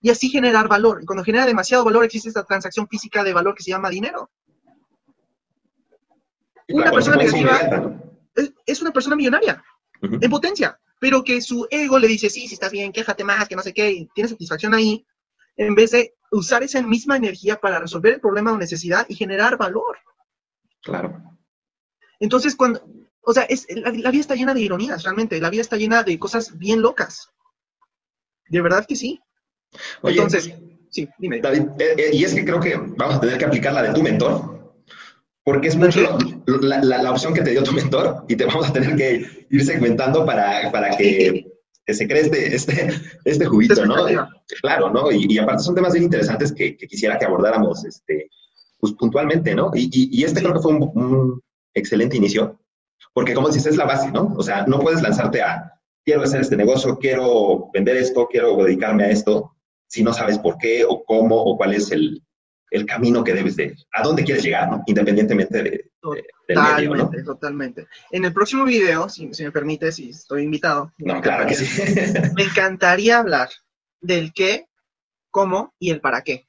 y 0.00 0.10
así 0.10 0.28
generar 0.28 0.68
valor. 0.68 1.02
Y 1.02 1.06
cuando 1.06 1.24
genera 1.24 1.46
demasiado 1.46 1.84
valor 1.84 2.04
existe 2.04 2.28
esta 2.28 2.44
transacción 2.44 2.88
física 2.88 3.24
de 3.24 3.32
valor 3.32 3.54
que 3.54 3.62
se 3.62 3.70
llama 3.70 3.90
dinero. 3.90 4.30
Una 6.68 6.90
persona 6.90 7.16
negativa 7.16 8.00
es, 8.66 8.82
una 8.82 8.92
persona 8.92 9.16
millonaria, 9.16 9.62
en 10.02 10.30
potencia, 10.30 10.78
pero 10.98 11.22
que 11.22 11.40
su 11.40 11.66
ego 11.70 11.98
le 11.98 12.08
dice, 12.08 12.28
sí, 12.28 12.48
si 12.48 12.54
estás 12.54 12.72
bien, 12.72 12.92
quéjate 12.92 13.24
más, 13.24 13.48
que 13.48 13.56
no 13.56 13.62
sé 13.62 13.72
qué, 13.72 13.90
y 13.90 14.06
tiene 14.14 14.28
satisfacción 14.28 14.74
ahí, 14.74 15.06
en 15.56 15.74
vez 15.74 15.92
de 15.92 16.14
usar 16.32 16.62
esa 16.62 16.82
misma 16.82 17.16
energía 17.16 17.56
para 17.56 17.78
resolver 17.78 18.14
el 18.14 18.20
problema 18.20 18.52
o 18.52 18.58
necesidad 18.58 19.06
y 19.08 19.14
generar 19.14 19.56
valor. 19.56 19.98
Claro. 20.82 21.35
Entonces, 22.20 22.56
cuando, 22.56 22.82
o 23.22 23.32
sea, 23.32 23.42
es, 23.44 23.66
la, 23.70 23.90
vida 23.90 24.20
está 24.20 24.34
llena 24.34 24.54
de 24.54 24.60
ironías, 24.60 25.02
realmente, 25.02 25.40
la 25.40 25.50
vida 25.50 25.62
está 25.62 25.76
llena 25.76 26.02
de 26.02 26.18
cosas 26.18 26.56
bien 26.58 26.80
locas. 26.80 27.30
De 28.48 28.60
verdad 28.60 28.86
que 28.86 28.96
sí. 28.96 29.20
Entonces, 30.02 30.54
sí, 30.90 31.08
dime. 31.18 31.40
David, 31.40 31.62
eh, 31.78 31.94
eh, 31.98 32.10
y 32.12 32.24
es 32.24 32.34
que 32.34 32.44
creo 32.44 32.60
que 32.60 32.76
vamos 32.76 33.16
a 33.16 33.20
tener 33.20 33.38
que 33.38 33.44
aplicar 33.44 33.74
la 33.74 33.82
de 33.82 33.92
tu 33.92 34.02
mentor, 34.02 34.74
porque 35.44 35.68
es 35.68 35.76
mucho 35.76 36.18
la, 36.46 36.82
la, 36.82 37.10
opción 37.10 37.34
que 37.34 37.42
te 37.42 37.50
dio 37.50 37.62
tu 37.62 37.72
mentor 37.72 38.24
y 38.28 38.36
te 38.36 38.46
vamos 38.46 38.68
a 38.68 38.72
tener 38.72 38.96
que 38.96 39.46
ir 39.50 39.64
segmentando 39.64 40.24
para, 40.24 40.70
para 40.70 40.96
que 40.96 41.46
se 41.94 42.08
cree 42.08 42.22
este, 42.22 42.54
este, 42.54 42.88
este 43.24 43.46
juguito, 43.46 43.84
¿no? 43.86 44.06
Claro, 44.60 44.90
¿no? 44.90 45.10
Y, 45.12 45.38
aparte 45.38 45.62
son 45.62 45.74
temas 45.74 45.92
bien 45.92 46.04
interesantes 46.04 46.52
que, 46.52 46.76
quisiera 46.76 47.18
que 47.18 47.26
abordáramos 47.26 47.84
este, 47.84 48.30
pues, 48.78 48.92
puntualmente, 48.94 49.54
¿no? 49.54 49.70
Y, 49.74 49.88
y, 49.92 50.24
este 50.24 50.40
creo 50.40 50.54
que 50.54 50.60
fue 50.60 50.72
un, 50.74 51.42
excelente 51.76 52.16
inicio, 52.16 52.58
porque 53.12 53.34
como 53.34 53.48
dices, 53.48 53.66
es 53.66 53.76
la 53.76 53.84
base, 53.84 54.10
¿no? 54.10 54.34
O 54.36 54.42
sea, 54.42 54.66
no 54.66 54.80
puedes 54.80 55.02
lanzarte 55.02 55.42
a, 55.42 55.72
quiero 56.04 56.22
hacer 56.22 56.40
este 56.40 56.56
negocio, 56.56 56.98
quiero 56.98 57.68
vender 57.72 57.96
esto, 57.96 58.26
quiero 58.28 58.56
dedicarme 58.56 59.04
a 59.04 59.10
esto, 59.10 59.56
si 59.86 60.02
no 60.02 60.12
sabes 60.12 60.38
por 60.38 60.58
qué 60.58 60.84
o 60.88 61.04
cómo 61.04 61.36
o 61.36 61.56
cuál 61.56 61.74
es 61.74 61.90
el, 61.92 62.22
el 62.70 62.86
camino 62.86 63.22
que 63.22 63.34
debes 63.34 63.56
de, 63.56 63.76
a 63.92 64.02
dónde 64.02 64.24
quieres 64.24 64.44
llegar, 64.44 64.70
¿no? 64.70 64.82
Independientemente 64.86 65.62
de, 65.62 65.90
del 66.48 66.58
medio, 66.58 66.94
¿no? 66.94 67.10
Totalmente. 67.24 67.86
En 68.10 68.24
el 68.24 68.32
próximo 68.32 68.64
video, 68.64 69.08
si, 69.08 69.30
me 69.38 69.52
permite, 69.52 69.92
si 69.92 70.10
estoy 70.10 70.42
invitado. 70.42 70.92
No, 70.98 71.20
claro 71.20 71.46
que 71.46 71.54
sí. 71.54 71.84
me 72.36 72.44
encantaría 72.44 73.18
hablar 73.18 73.48
del 74.00 74.32
qué, 74.32 74.68
cómo 75.30 75.74
y 75.78 75.90
el 75.90 76.00
para 76.00 76.22
qué. 76.22 76.46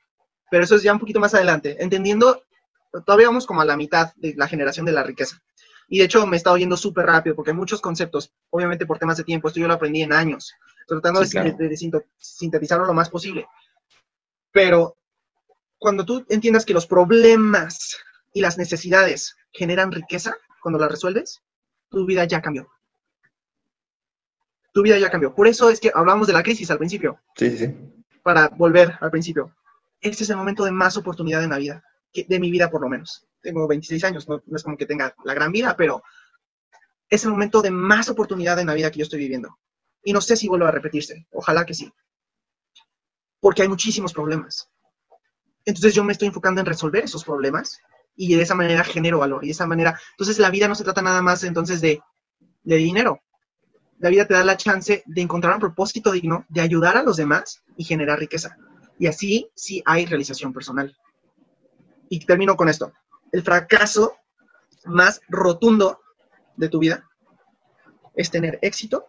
Pero 0.50 0.64
eso 0.64 0.76
es 0.76 0.84
ya 0.84 0.94
un 0.94 1.00
poquito 1.00 1.20
más 1.20 1.34
adelante, 1.34 1.78
entendiendo, 1.80 2.44
todavía 3.06 3.28
vamos 3.28 3.46
como 3.46 3.62
a 3.62 3.66
la 3.66 3.78
mitad 3.78 4.14
de 4.16 4.34
la 4.36 4.48
generación 4.48 4.86
de 4.86 4.92
la 4.92 5.04
riqueza. 5.04 5.42
Y 5.90 6.00
de 6.00 6.06
hecho 6.06 6.26
me 6.28 6.36
he 6.36 6.38
estado 6.38 6.58
yendo 6.58 6.76
súper 6.76 7.06
rápido 7.06 7.36
porque 7.36 7.52
hay 7.52 7.58
muchos 7.58 7.80
conceptos, 7.80 8.34
obviamente 8.50 8.86
por 8.86 9.00
temas 9.00 9.18
de 9.18 9.24
tiempo, 9.24 9.48
esto 9.48 9.60
yo 9.60 9.68
lo 9.68 9.74
aprendí 9.74 10.02
en 10.02 10.12
años, 10.12 10.54
tratando 10.88 11.22
de 11.22 11.78
sintetizarlo 12.18 12.86
lo 12.86 12.94
más 12.94 13.10
posible. 13.10 13.48
Pero 14.52 14.98
cuando 15.78 16.06
tú 16.06 16.26
entiendas 16.30 16.66
que 16.66 16.74
los 16.74 16.88
problemas 16.88 17.98
y 18.34 18.42
las 18.42 18.58
necesidades 18.58 19.38
generan 19.52 19.92
riqueza, 19.92 20.36
cuando 20.62 20.80
las 20.80 20.92
resuelves, 20.92 21.42
tu 21.90 22.06
vida 22.06 22.26
ya 22.26 22.42
cambió. 22.42 22.68
Tu 24.74 24.82
vida 24.82 24.98
ya 25.00 25.10
cambió. 25.10 25.34
Por 25.34 25.48
eso 25.48 25.70
es 25.70 25.80
que 25.80 25.92
hablamos 25.94 26.28
de 26.28 26.34
la 26.34 26.44
crisis 26.44 26.70
al 26.70 26.78
principio. 26.78 27.20
Sí, 27.36 27.50
sí, 27.52 27.58
sí. 27.58 27.76
Para 28.22 28.50
volver 28.50 28.98
al 29.00 29.10
principio. 29.10 29.56
Este 30.02 30.24
es 30.24 30.30
el 30.30 30.38
momento 30.38 30.66
de 30.66 30.72
más 30.72 30.98
oportunidad 30.98 31.44
en 31.44 31.50
la 31.50 31.58
vida, 31.58 31.84
de 32.14 32.40
mi 32.40 32.52
vida 32.52 32.70
por 32.70 32.82
lo 32.82 32.90
menos. 32.90 33.28
Tengo 33.42 33.68
26 33.68 34.04
años, 34.04 34.28
no, 34.28 34.42
es 34.56 34.64
como 34.64 34.78
que 34.78 34.86
tenga 34.86 35.16
la 35.24 35.34
gran 35.34 35.52
vida, 35.52 35.76
pero 35.78 36.04
es 37.10 37.24
el 37.24 37.32
momento 37.32 37.62
de 37.62 37.72
más 37.72 38.10
oportunidad 38.10 38.60
en 38.60 38.68
la 38.68 38.74
vida 38.74 38.92
que 38.92 39.00
yo 39.00 39.04
estoy 39.04 39.20
viviendo. 39.20 39.58
Y 40.04 40.14
no 40.14 40.22
sé 40.22 40.36
si 40.36 40.48
vuelve 40.48 40.68
a 40.68 40.72
repetirse. 40.72 41.28
Ojalá 41.32 41.66
que 41.66 41.74
sí. 41.74 41.92
Porque 43.40 43.62
hay 43.62 43.68
muchísimos 43.68 44.14
problemas. 44.14 44.70
Entonces 45.66 45.94
yo 45.94 46.04
me 46.04 46.14
estoy 46.14 46.30
enfocando 46.30 46.62
en 46.62 46.66
resolver 46.66 47.04
esos 47.04 47.24
problemas 47.24 47.80
y 48.16 48.36
de 48.36 48.42
esa 48.42 48.56
manera 48.56 48.84
genero 48.84 49.20
valor. 49.20 49.44
Y 49.44 49.48
de 49.48 49.52
esa 49.52 49.68
manera, 49.68 50.00
entonces 50.12 50.40
la 50.40 50.50
vida 50.50 50.68
no 50.68 50.76
se 50.76 50.84
trata 50.84 51.02
nada 51.02 51.22
más 51.22 51.44
entonces 51.44 51.82
de, 51.82 52.02
de 52.64 52.76
dinero. 52.78 53.22
La 54.00 54.10
vida 54.10 54.26
te 54.26 54.34
da 54.34 54.44
la 54.44 54.58
chance 54.58 55.04
de 55.06 55.22
encontrar 55.22 55.54
un 55.56 55.60
propósito 55.60 56.12
digno, 56.12 56.46
de 56.50 56.62
ayudar 56.62 56.98
a 56.98 57.04
los 57.04 57.18
demás 57.18 57.64
y 57.76 57.84
generar 57.84 58.20
riqueza. 58.20 58.58
Y 59.00 59.08
así 59.08 59.50
sí 59.56 59.82
hay 59.86 60.06
realización 60.06 60.54
personal. 60.54 60.96
Y 62.10 62.26
termino 62.26 62.56
con 62.56 62.70
esto. 62.70 62.94
El 63.32 63.44
fracaso 63.44 64.18
más 64.86 65.22
rotundo 65.28 66.02
de 66.56 66.70
tu 66.70 66.80
vida 66.80 67.08
es 68.16 68.32
tener 68.32 68.60
éxito 68.62 69.08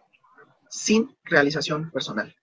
sin 0.69 1.17
realización 1.23 1.89
personal. 1.91 2.35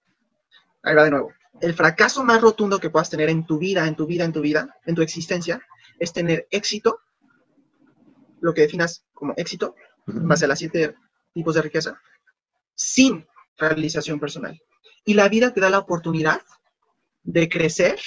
Ahí 0.83 0.95
va 0.95 1.05
de 1.05 1.11
nuevo 1.11 1.33
el 1.61 1.75
fracaso 1.75 2.25
más 2.25 2.41
rotundo 2.41 2.79
que 2.79 2.91
puedas 2.91 3.11
tener 3.11 3.29
en 3.31 3.47
tu 3.47 3.59
vida, 3.59 3.87
en 3.87 3.97
tu 3.97 4.07
vida, 4.07 4.25
en 4.25 4.33
tu 4.33 4.41
vida, 4.41 4.77
en 4.85 4.95
tu 4.95 5.03
existencia, 5.03 5.61
es 5.99 6.13
tener 6.13 6.47
éxito, 6.51 7.01
lo 8.41 8.53
que 8.53 8.63
definas 8.63 9.05
como 9.13 9.33
éxito, 9.37 9.75
base 10.07 10.45
a 10.45 10.49
las 10.49 10.59
siete 10.59 10.95
tipos 11.33 11.55
de 11.55 11.63
riqueza, 11.63 12.01
sin 12.75 13.27
realización 13.57 14.21
personal. 14.21 14.61
Y 15.05 15.15
la 15.15 15.29
vida 15.29 15.53
te 15.53 15.61
da 15.61 15.71
la 15.71 15.79
oportunidad 15.79 16.43
de 17.23 17.49
crecer 17.49 17.99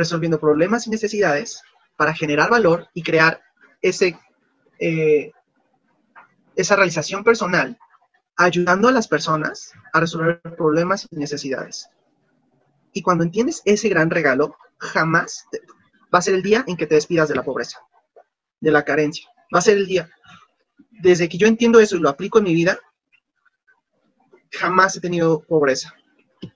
resolviendo 0.00 0.40
problemas 0.40 0.86
y 0.86 0.90
necesidades 0.90 1.62
para 1.96 2.14
generar 2.14 2.50
valor 2.50 2.88
y 2.94 3.02
crear 3.02 3.42
ese, 3.82 4.18
eh, 4.78 5.30
esa 6.56 6.76
realización 6.76 7.22
personal, 7.22 7.78
ayudando 8.36 8.88
a 8.88 8.92
las 8.92 9.06
personas 9.06 9.72
a 9.92 10.00
resolver 10.00 10.40
problemas 10.56 11.06
y 11.10 11.16
necesidades. 11.16 11.88
Y 12.92 13.02
cuando 13.02 13.24
entiendes 13.24 13.62
ese 13.66 13.88
gran 13.88 14.10
regalo, 14.10 14.56
jamás 14.78 15.44
va 16.12 16.18
a 16.18 16.22
ser 16.22 16.34
el 16.34 16.42
día 16.42 16.64
en 16.66 16.76
que 16.76 16.86
te 16.86 16.94
despidas 16.94 17.28
de 17.28 17.34
la 17.34 17.44
pobreza, 17.44 17.78
de 18.60 18.70
la 18.70 18.84
carencia. 18.84 19.28
Va 19.54 19.58
a 19.58 19.62
ser 19.62 19.76
el 19.76 19.86
día. 19.86 20.10
Desde 20.90 21.28
que 21.28 21.38
yo 21.38 21.46
entiendo 21.46 21.80
eso 21.80 21.96
y 21.96 22.00
lo 22.00 22.08
aplico 22.08 22.38
en 22.38 22.44
mi 22.44 22.54
vida, 22.54 22.78
jamás 24.50 24.96
he 24.96 25.00
tenido 25.00 25.42
pobreza. 25.42 25.94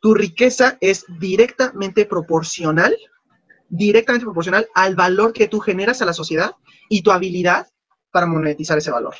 Tu 0.00 0.14
riqueza 0.14 0.78
es 0.80 1.04
directamente 1.20 2.06
proporcional, 2.06 2.96
directamente 3.76 4.24
proporcional 4.24 4.68
al 4.74 4.94
valor 4.94 5.32
que 5.32 5.48
tú 5.48 5.58
generas 5.60 6.00
a 6.00 6.04
la 6.04 6.12
sociedad 6.12 6.52
y 6.88 7.02
tu 7.02 7.10
habilidad 7.10 7.66
para 8.12 8.26
monetizar 8.26 8.78
ese 8.78 8.90
valor. 8.90 9.14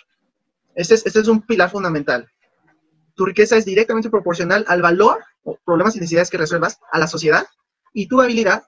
Este 0.74 0.94
es, 0.94 1.06
este 1.06 1.20
es 1.20 1.28
un 1.28 1.42
pilar 1.42 1.70
fundamental. 1.70 2.28
Tu 3.14 3.24
riqueza 3.24 3.56
es 3.56 3.64
directamente 3.64 4.10
proporcional 4.10 4.64
al 4.68 4.82
valor 4.82 5.24
problemas 5.64 5.96
y 5.96 6.00
necesidades 6.00 6.30
que 6.30 6.38
resuelvas 6.38 6.78
a 6.90 6.98
la 6.98 7.06
sociedad 7.06 7.46
y 7.92 8.06
tu 8.06 8.20
habilidad 8.20 8.64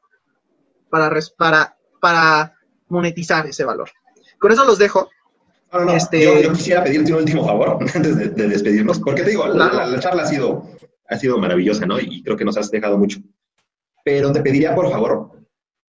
para, 0.91 1.11
para, 1.39 1.77
para 2.01 2.55
monetizar 2.89 3.47
ese 3.47 3.65
valor. 3.65 3.91
Con 4.39 4.53
eso 4.53 4.65
los 4.65 4.79
dejo. 4.79 5.09
este... 5.95 6.43
yo, 6.43 6.53
quisiera 6.53 6.85
pedirte 6.85 7.13
un 7.13 7.21
último 7.21 7.47
favor 7.47 7.79
antes 7.95 8.17
de, 8.17 8.49
despedirnos, 8.49 9.01
porque 9.01 9.23
te 9.23 9.31
digo, 9.31 9.47
la, 9.49 9.99
charla 10.01 10.25
ha 10.25 10.27
sido, 10.27 10.69
ha 11.09 11.17
sido 11.17 11.39
maravillosa, 11.39 11.87
¿no? 11.87 11.99
Y 11.99 12.23
creo 12.23 12.37
que 12.37 12.45
nos 12.45 12.57
has 12.57 12.71
dejado 12.71 12.99
mucho. 12.99 13.21
Pero 14.05 14.33
te 14.33 14.41
pediría, 14.41 14.75
por 14.75 14.91
favor, 14.91 15.37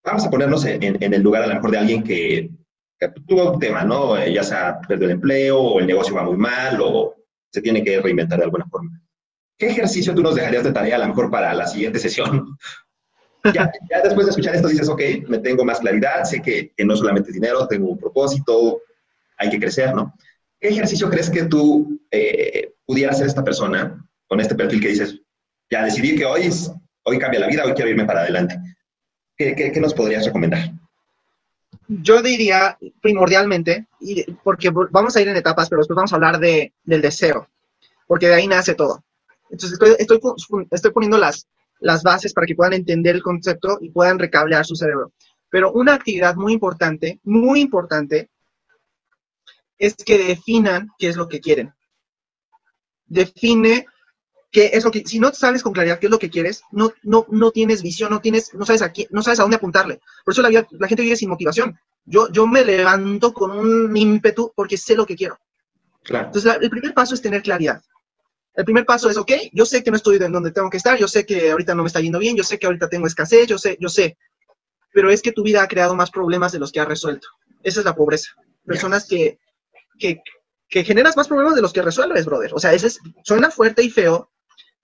vamos 0.04 0.26
a 0.26 0.30
ponernos 0.30 0.64
en, 0.64 1.02
en 1.02 1.14
el 1.14 1.22
lugar 1.22 1.42
a 1.42 1.46
lo 1.46 1.54
mejor 1.54 1.70
de 1.70 1.78
alguien 1.78 2.02
que, 2.02 2.50
que, 2.98 3.08
tuvo 3.26 3.52
un 3.52 3.58
tema, 3.58 3.84
¿no? 3.84 4.16
Eh, 4.16 4.32
ya 4.32 4.42
sea 4.42 4.80
perdió 4.86 5.06
el 5.06 5.12
empleo, 5.12 5.60
o 5.60 5.80
el 5.80 5.86
negocio 5.86 6.14
va 6.14 6.24
muy 6.24 6.36
mal, 6.36 6.78
o 6.80 7.14
se 7.50 7.60
tiene 7.60 7.82
que 7.82 8.00
reinventar 8.00 8.38
de 8.38 8.44
alguna 8.44 8.66
forma. 8.66 8.90
¿qué 9.58 9.66
ejercicio 9.66 10.14
tú 10.14 10.22
nos 10.22 10.36
dejarías 10.36 10.64
de 10.64 10.72
tarea 10.72 10.96
a 10.96 11.00
lo 11.00 11.08
mejor 11.08 11.30
para 11.30 11.52
la 11.52 11.66
siguiente 11.66 11.98
sesión? 11.98 12.56
ya, 13.54 13.70
después 14.04 14.26
de 14.26 14.30
escuchar 14.30 14.54
esto 14.54 14.68
dices, 14.68 14.88
ok, 14.88 15.02
me 15.26 15.38
tengo 15.38 15.64
más 15.64 15.80
claridad, 15.80 16.24
sé 16.24 16.40
que, 16.40 16.72
no 16.84 16.96
solamente 16.96 17.30
es 17.30 17.34
dinero, 17.34 17.66
tengo 17.66 17.88
un 17.90 17.98
propósito, 17.98 18.80
hay 19.36 19.50
que 19.50 19.58
crecer, 19.58 19.94
¿no? 19.94 20.14
¿Qué 20.60 20.68
ejercicio 20.68 21.10
crees 21.10 21.28
que 21.28 21.44
tú 21.44 22.00
eh, 22.10 22.72
pudieras 22.84 23.16
hacer 23.16 23.28
esta 23.28 23.44
persona 23.44 24.04
con 24.26 24.40
este 24.40 24.54
perfil 24.54 24.80
que 24.80 24.88
dices, 24.88 25.20
ya 25.70 25.84
decidí 25.84 26.16
que 26.16 26.24
hoy, 26.24 26.48
hoy 27.04 27.18
cambia 27.18 27.40
la 27.40 27.48
vida, 27.48 27.64
hoy 27.64 27.72
quiero 27.74 27.90
irme 27.90 28.04
para 28.04 28.20
adelante? 28.20 28.58
¿Qué, 29.38 29.72
nos 29.80 29.94
podrías 29.94 30.26
recomendar? 30.26 30.72
Yo 31.86 32.20
diría 32.22 32.76
primordialmente, 33.00 33.86
porque 34.42 34.70
vamos 34.70 35.14
a 35.14 35.20
ir 35.20 35.28
en 35.28 35.36
etapas, 35.36 35.68
pero 35.68 35.78
después 35.80 35.94
vamos 35.94 36.12
a 36.12 36.16
hablar 36.16 36.40
de, 36.40 36.72
del 36.82 37.00
deseo, 37.00 37.48
porque 38.08 38.26
de 38.26 38.34
ahí 38.34 38.48
nace 38.48 38.74
todo. 38.74 39.04
Entonces 39.48 39.78
estoy, 39.98 40.18
estoy, 40.70 40.90
poniendo 40.90 41.18
las, 41.18 41.46
las 41.78 42.02
bases 42.02 42.34
para 42.34 42.46
que 42.46 42.56
puedan 42.56 42.74
entender 42.74 43.14
el 43.14 43.22
concepto 43.22 43.78
y 43.80 43.90
puedan 43.90 44.18
recablear 44.18 44.66
su 44.66 44.74
cerebro. 44.74 45.12
Pero 45.48 45.72
una 45.72 45.94
actividad 45.94 46.34
muy 46.34 46.52
importante, 46.52 47.20
muy 47.22 47.60
importante, 47.60 48.28
es 49.78 49.94
que 49.94 50.18
definan 50.18 50.88
qué 50.98 51.08
es 51.08 51.16
lo 51.16 51.28
que 51.28 51.40
quieren. 51.40 51.72
Define 53.06 53.86
qué 54.50 54.70
es 54.72 54.84
lo 54.84 54.90
que, 54.90 55.04
si 55.06 55.18
no 55.18 55.32
sabes 55.32 55.62
con 55.62 55.72
claridad 55.72 55.98
qué 55.98 56.06
es 56.06 56.10
lo 56.10 56.18
que 56.18 56.30
quieres, 56.30 56.62
no, 56.72 56.92
no, 57.02 57.26
no 57.28 57.50
tienes 57.50 57.82
visión, 57.82 58.10
no 58.10 58.20
tienes, 58.20 58.54
no 58.54 58.64
sabes 58.64 58.82
a 58.82 58.92
no 59.10 59.22
sabes 59.22 59.40
a 59.40 59.42
dónde 59.42 59.56
apuntarle. 59.56 60.00
Por 60.24 60.32
eso 60.32 60.42
la, 60.42 60.50
la 60.50 60.88
gente 60.88 61.02
vive 61.02 61.16
sin 61.16 61.28
motivación. 61.28 61.78
Yo, 62.04 62.30
yo 62.32 62.46
me 62.46 62.64
levanto 62.64 63.34
con 63.34 63.50
un 63.50 63.94
ímpetu 63.94 64.52
porque 64.54 64.78
sé 64.78 64.94
lo 64.94 65.04
que 65.04 65.16
quiero. 65.16 65.38
Entonces, 66.08 66.56
el 66.60 66.70
primer 66.70 66.94
paso 66.94 67.14
es 67.14 67.20
tener 67.20 67.42
claridad. 67.42 67.82
El 68.54 68.64
primer 68.64 68.86
paso 68.86 69.10
es, 69.10 69.16
ok, 69.16 69.30
yo 69.52 69.64
sé 69.64 69.84
que 69.84 69.90
no 69.90 69.96
estoy 69.96 70.18
donde 70.18 70.50
tengo 70.50 70.70
que 70.70 70.78
estar, 70.78 70.98
yo 70.98 71.06
sé 71.06 71.24
que 71.24 71.50
ahorita 71.50 71.74
no 71.74 71.82
me 71.82 71.86
está 71.86 72.00
yendo 72.00 72.18
bien, 72.18 72.36
yo 72.36 72.42
sé 72.42 72.58
que 72.58 72.66
ahorita 72.66 72.88
tengo 72.88 73.06
escasez, 73.06 73.46
yo 73.46 73.58
sé, 73.58 73.76
yo 73.78 73.88
sé. 73.88 74.16
Pero 74.92 75.10
es 75.10 75.22
que 75.22 75.32
tu 75.32 75.42
vida 75.42 75.62
ha 75.62 75.68
creado 75.68 75.94
más 75.94 76.10
problemas 76.10 76.50
de 76.50 76.58
los 76.58 76.72
que 76.72 76.80
ha 76.80 76.84
resuelto. 76.84 77.28
Esa 77.62 77.80
es 77.80 77.86
la 77.86 77.94
pobreza. 77.94 78.30
Personas 78.64 79.06
que, 79.06 79.38
que, 79.98 80.22
que 80.68 80.82
generas 80.82 81.16
más 81.16 81.28
problemas 81.28 81.54
de 81.54 81.62
los 81.62 81.72
que 81.72 81.82
resuelves, 81.82 82.24
brother. 82.24 82.52
O 82.54 82.58
sea, 82.58 82.72
ese 82.72 82.88
es, 82.88 82.98
suena 83.22 83.50
fuerte 83.50 83.82
y 83.82 83.90
feo, 83.90 84.30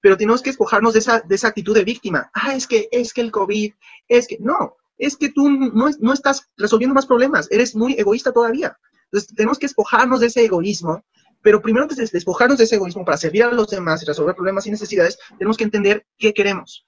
pero 0.04 0.18
tenemos 0.18 0.42
que 0.42 0.50
despojarnos 0.50 0.92
de 0.92 0.98
esa, 0.98 1.20
de 1.20 1.34
esa 1.34 1.48
actitud 1.48 1.74
de 1.74 1.82
víctima. 1.82 2.30
Ah, 2.34 2.54
es 2.54 2.66
que, 2.66 2.90
es 2.92 3.14
que 3.14 3.22
el 3.22 3.30
COVID, 3.30 3.72
es 4.06 4.28
que, 4.28 4.36
no, 4.38 4.76
es 4.98 5.16
que 5.16 5.30
tú 5.30 5.48
no, 5.48 5.88
no 5.98 6.12
estás 6.12 6.50
resolviendo 6.58 6.92
más 6.92 7.06
problemas, 7.06 7.50
eres 7.50 7.74
muy 7.74 7.94
egoísta 7.94 8.30
todavía. 8.30 8.76
Entonces, 9.04 9.34
tenemos 9.34 9.58
que 9.58 9.64
despojarnos 9.64 10.20
de 10.20 10.26
ese 10.26 10.44
egoísmo 10.44 11.02
pero 11.40 11.62
primero 11.62 11.84
antes 11.84 11.96
de 11.96 12.06
despojarnos 12.06 12.58
de 12.58 12.64
ese 12.64 12.74
egoísmo 12.74 13.02
para 13.02 13.16
servir 13.16 13.44
a 13.44 13.52
los 13.52 13.68
demás 13.68 14.02
y 14.02 14.06
resolver 14.06 14.34
problemas 14.34 14.66
y 14.66 14.70
necesidades, 14.70 15.18
tenemos 15.38 15.56
que 15.56 15.64
entender 15.64 16.06
qué 16.18 16.34
queremos. 16.34 16.86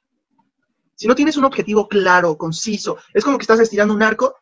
Si 0.95 1.07
no 1.07 1.15
tienes 1.15 1.39
un 1.39 1.45
objetivo 1.45 1.89
claro, 1.89 2.37
conciso, 2.37 2.99
es 3.15 3.25
como 3.25 3.39
que 3.39 3.45
estás 3.45 3.61
estirando 3.61 3.95
un 3.95 4.03
arco, 4.03 4.35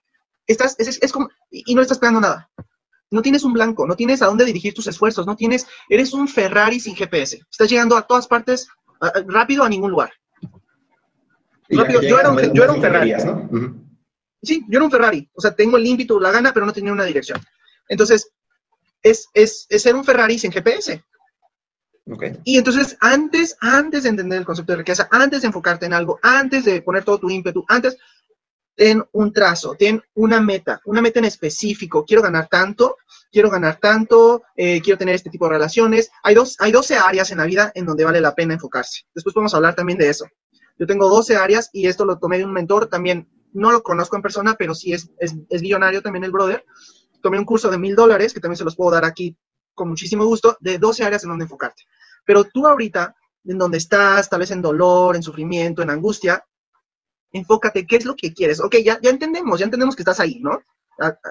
estás, 0.49 0.75
es, 0.79 1.13
como, 1.13 1.29
y 1.51 1.75
no 1.77 1.83
estás 1.83 1.99
pegando 2.01 2.21
nada. 2.21 2.51
No 3.15 3.23
tienes 3.23 3.45
un 3.45 3.53
blanco, 3.53 3.87
no 3.87 3.95
tienes 3.95 4.23
a 4.23 4.27
dónde 4.27 4.45
dirigir 4.45 4.75
tus 4.75 4.89
esfuerzos, 4.89 5.25
no 5.25 5.37
tienes, 5.37 5.69
eres 5.89 6.13
un 6.13 6.27
Ferrari 6.27 6.81
sin 6.81 6.97
GPS. 6.97 7.41
Estás 7.49 7.71
llegando 7.71 7.97
a 7.97 8.03
todas 8.03 8.27
partes 8.27 8.67
rápido 9.29 9.63
a 9.63 9.69
ningún 9.69 9.93
lugar. 9.93 10.13
Rápido, 11.69 12.03
yo, 12.03 12.19
era 12.19 12.31
un, 12.31 12.53
yo 12.53 12.65
era 12.65 12.73
un 12.73 12.81
Ferrari. 12.81 13.15
Sí, 14.43 14.65
yo 14.69 14.79
era 14.79 14.85
un 14.85 14.91
Ferrari. 14.91 15.31
O 15.33 15.41
sea, 15.41 15.55
tengo 15.55 15.77
el 15.77 15.87
ímpetu, 15.87 16.19
la 16.19 16.33
gana, 16.33 16.53
pero 16.53 16.67
no 16.67 16.73
tenía 16.73 16.93
una 16.93 17.05
dirección. 17.05 17.41
Entonces, 17.89 18.33
es, 19.01 19.29
es, 19.33 19.69
ser 19.69 19.95
un 19.95 20.05
Ferrari 20.05 20.37
sin 20.37 20.51
GPS. 20.51 21.05
Y 22.43 22.59
entonces, 22.59 22.97
antes, 23.01 23.57
antes 23.61 24.03
de 24.03 24.09
entender 24.09 24.41
el 24.41 24.45
concepto 24.45 24.73
de 24.73 24.79
riqueza, 24.79 25.09
antes 25.13 25.43
de 25.43 25.47
enfocarte 25.47 25.87
en 25.87 25.95
algo, 25.95 26.19
antes 26.21 26.65
de 26.65 26.83
poner 26.83 27.05
todo 27.05 27.19
tu 27.19 27.31
ímpetu, 27.31 27.65
antes, 27.69 27.97
ten 28.75 29.03
un 29.13 29.33
trazo, 29.33 29.75
ten 29.79 30.03
una 30.15 30.41
meta, 30.41 30.81
una 30.85 31.01
meta 31.01 31.19
en 31.19 31.27
específico. 31.27 32.05
Quiero 32.05 32.23
ganar 32.23 32.49
tanto, 32.49 32.97
quiero 33.31 33.51
ganar 33.51 33.79
tanto, 33.81 34.43
eh, 34.57 34.81
quiero 34.81 34.99
tener 34.99 35.15
este 35.15 35.31
tipo 35.31 35.47
de 35.47 35.53
relaciones. 35.53 36.11
Hay, 36.23 36.35
dos, 36.35 36.57
hay 36.59 36.73
12 36.73 36.97
áreas 36.97 37.31
en 37.31 37.39
la 37.39 37.47
vida 37.47 37.73
en 37.75 37.87
donde 37.87 38.05
vale 38.05 38.21
la 38.21 38.35
pena 38.35 38.55
enfocarse. 38.55 39.03
Después 39.15 39.35
a 39.53 39.57
hablar 39.57 39.75
también 39.75 39.99
de 39.99 40.09
eso. 40.09 40.27
Yo 40.79 40.87
tengo 40.87 41.09
12 41.09 41.37
áreas 41.37 41.71
y 41.73 41.87
esto 41.87 42.05
lo 42.05 42.19
tomé 42.19 42.39
de 42.39 42.45
un 42.45 42.53
mentor 42.53 42.89
también. 42.89 43.29
No 43.53 43.71
lo 43.71 43.83
conozco 43.83 44.17
en 44.17 44.23
persona, 44.23 44.57
pero 44.59 44.75
sí 44.75 44.93
es, 44.93 45.11
es, 45.19 45.35
es 45.49 45.63
billonario 45.63 46.03
también 46.03 46.25
el 46.25 46.33
brother 46.33 46.65
tomé 47.25 47.39
un 47.39 47.47
curso 47.47 47.71
de 47.71 47.79
mil 47.79 47.97
dólares, 47.97 48.35
que 48.35 48.39
también 48.39 48.59
se 48.59 48.65
los 48.65 48.77
puedo 48.77 48.91
dar 48.91 49.05
aquí 49.07 49.35
con 49.75 49.89
muchísimo 49.89 50.27
gusto, 50.27 50.59
de 50.61 50.79
12 50.79 51.05
áreas 51.05 51.25
en 51.25 51.31
donde 51.31 51.45
enfocarte. 51.45 51.85
Pero 52.25 52.45
tú 52.45 52.67
ahorita, 52.67 53.17
en 53.47 53.57
donde 53.59 53.79
estás, 53.79 54.29
tal 54.29 54.41
vez 54.41 54.51
en 54.51 54.61
dolor, 54.61 55.17
en 55.17 55.23
sufrimiento, 55.23 55.83
en 55.83 55.89
angustia, 55.89 56.45
enfócate, 57.35 57.87
¿qué 57.87 57.97
es 57.97 58.05
lo 58.05 58.15
que 58.17 58.33
quieres? 58.33 58.61
Ok, 58.61 58.77
ya, 58.77 58.99
ya 59.01 59.11
entendemos, 59.11 59.59
ya 59.59 59.65
entendemos 59.65 59.97
que 59.97 60.03
estás 60.03 60.21
ahí, 60.21 60.39
¿no? 60.41 60.63
Ah, 61.01 61.17
ah. 61.23 61.31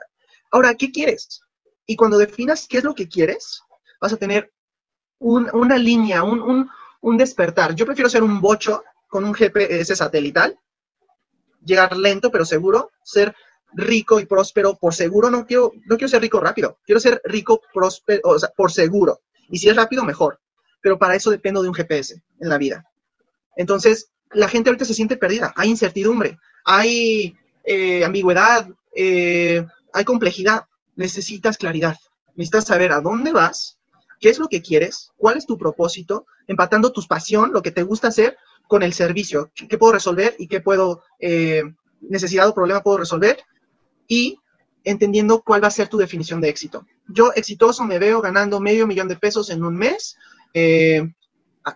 Ahora, 0.51 0.75
¿qué 0.75 0.91
quieres? 0.91 1.41
Y 1.85 1.95
cuando 1.95 2.17
definas 2.17 2.67
qué 2.69 2.77
es 2.77 2.83
lo 2.83 2.93
que 2.93 3.07
quieres, 3.07 3.61
vas 3.99 4.13
a 4.13 4.17
tener 4.17 4.51
una 5.19 5.77
línea, 5.77 6.23
un, 6.23 6.41
un, 6.41 6.69
un 7.01 7.17
despertar. 7.17 7.73
Yo 7.73 7.85
prefiero 7.85 8.09
ser 8.09 8.21
un 8.21 8.41
bocho 8.41 8.83
con 9.07 9.23
un 9.23 9.33
GPS 9.33 9.95
satelital, 9.95 10.59
llegar 11.63 11.95
lento 11.95 12.29
pero 12.29 12.45
seguro, 12.45 12.91
ser 13.03 13.33
rico 13.73 14.19
y 14.19 14.25
próspero 14.25 14.75
por 14.75 14.93
seguro, 14.93 15.29
no 15.29 15.45
quiero, 15.45 15.71
no 15.85 15.95
quiero 15.95 16.09
ser 16.09 16.21
rico 16.21 16.39
rápido, 16.39 16.79
quiero 16.85 16.99
ser 16.99 17.21
rico, 17.23 17.61
próspero, 17.73 18.21
o 18.23 18.37
sea, 18.37 18.49
por 18.49 18.71
seguro. 18.71 19.21
Y 19.49 19.57
si 19.57 19.69
es 19.69 19.75
rápido, 19.75 20.03
mejor. 20.03 20.39
Pero 20.81 20.99
para 20.99 21.15
eso 21.15 21.31
dependo 21.31 21.61
de 21.61 21.69
un 21.69 21.73
GPS 21.73 22.21
en 22.39 22.49
la 22.49 22.57
vida. 22.57 22.85
Entonces, 23.55 24.11
la 24.33 24.47
gente 24.47 24.69
ahorita 24.69 24.85
se 24.85 24.93
siente 24.93 25.17
perdida, 25.17 25.53
hay 25.55 25.69
incertidumbre, 25.69 26.37
hay 26.65 27.35
eh, 27.63 28.03
ambigüedad, 28.03 28.67
eh, 28.95 29.65
hay 29.93 30.03
complejidad. 30.03 30.65
Necesitas 30.95 31.57
claridad, 31.57 31.97
necesitas 32.35 32.65
saber 32.65 32.91
a 32.91 33.01
dónde 33.01 33.31
vas, 33.31 33.79
qué 34.19 34.29
es 34.29 34.37
lo 34.37 34.47
que 34.47 34.61
quieres, 34.61 35.11
cuál 35.17 35.37
es 35.37 35.45
tu 35.45 35.57
propósito, 35.57 36.27
empatando 36.47 36.91
tu 36.91 37.01
pasión, 37.07 37.51
lo 37.51 37.61
que 37.61 37.71
te 37.71 37.83
gusta 37.83 38.09
hacer, 38.09 38.37
con 38.67 38.83
el 38.83 38.93
servicio, 38.93 39.51
qué 39.69 39.77
puedo 39.77 39.93
resolver 39.93 40.35
y 40.37 40.47
qué 40.47 40.61
puedo, 40.61 41.03
eh, 41.19 41.63
necesidad 42.01 42.47
o 42.47 42.53
problema 42.53 42.81
puedo 42.81 42.97
resolver 42.97 43.37
y 44.07 44.39
entendiendo 44.83 45.41
cuál 45.41 45.63
va 45.63 45.67
a 45.67 45.71
ser 45.71 45.87
tu 45.87 45.97
definición 45.97 46.41
de 46.41 46.49
éxito. 46.49 46.85
Yo 47.07 47.31
exitoso 47.35 47.83
me 47.85 47.99
veo 47.99 48.21
ganando 48.21 48.59
medio 48.59 48.87
millón 48.87 49.07
de 49.07 49.15
pesos 49.15 49.49
en 49.49 49.63
un 49.63 49.75
mes 49.75 50.17
eh, 50.53 51.13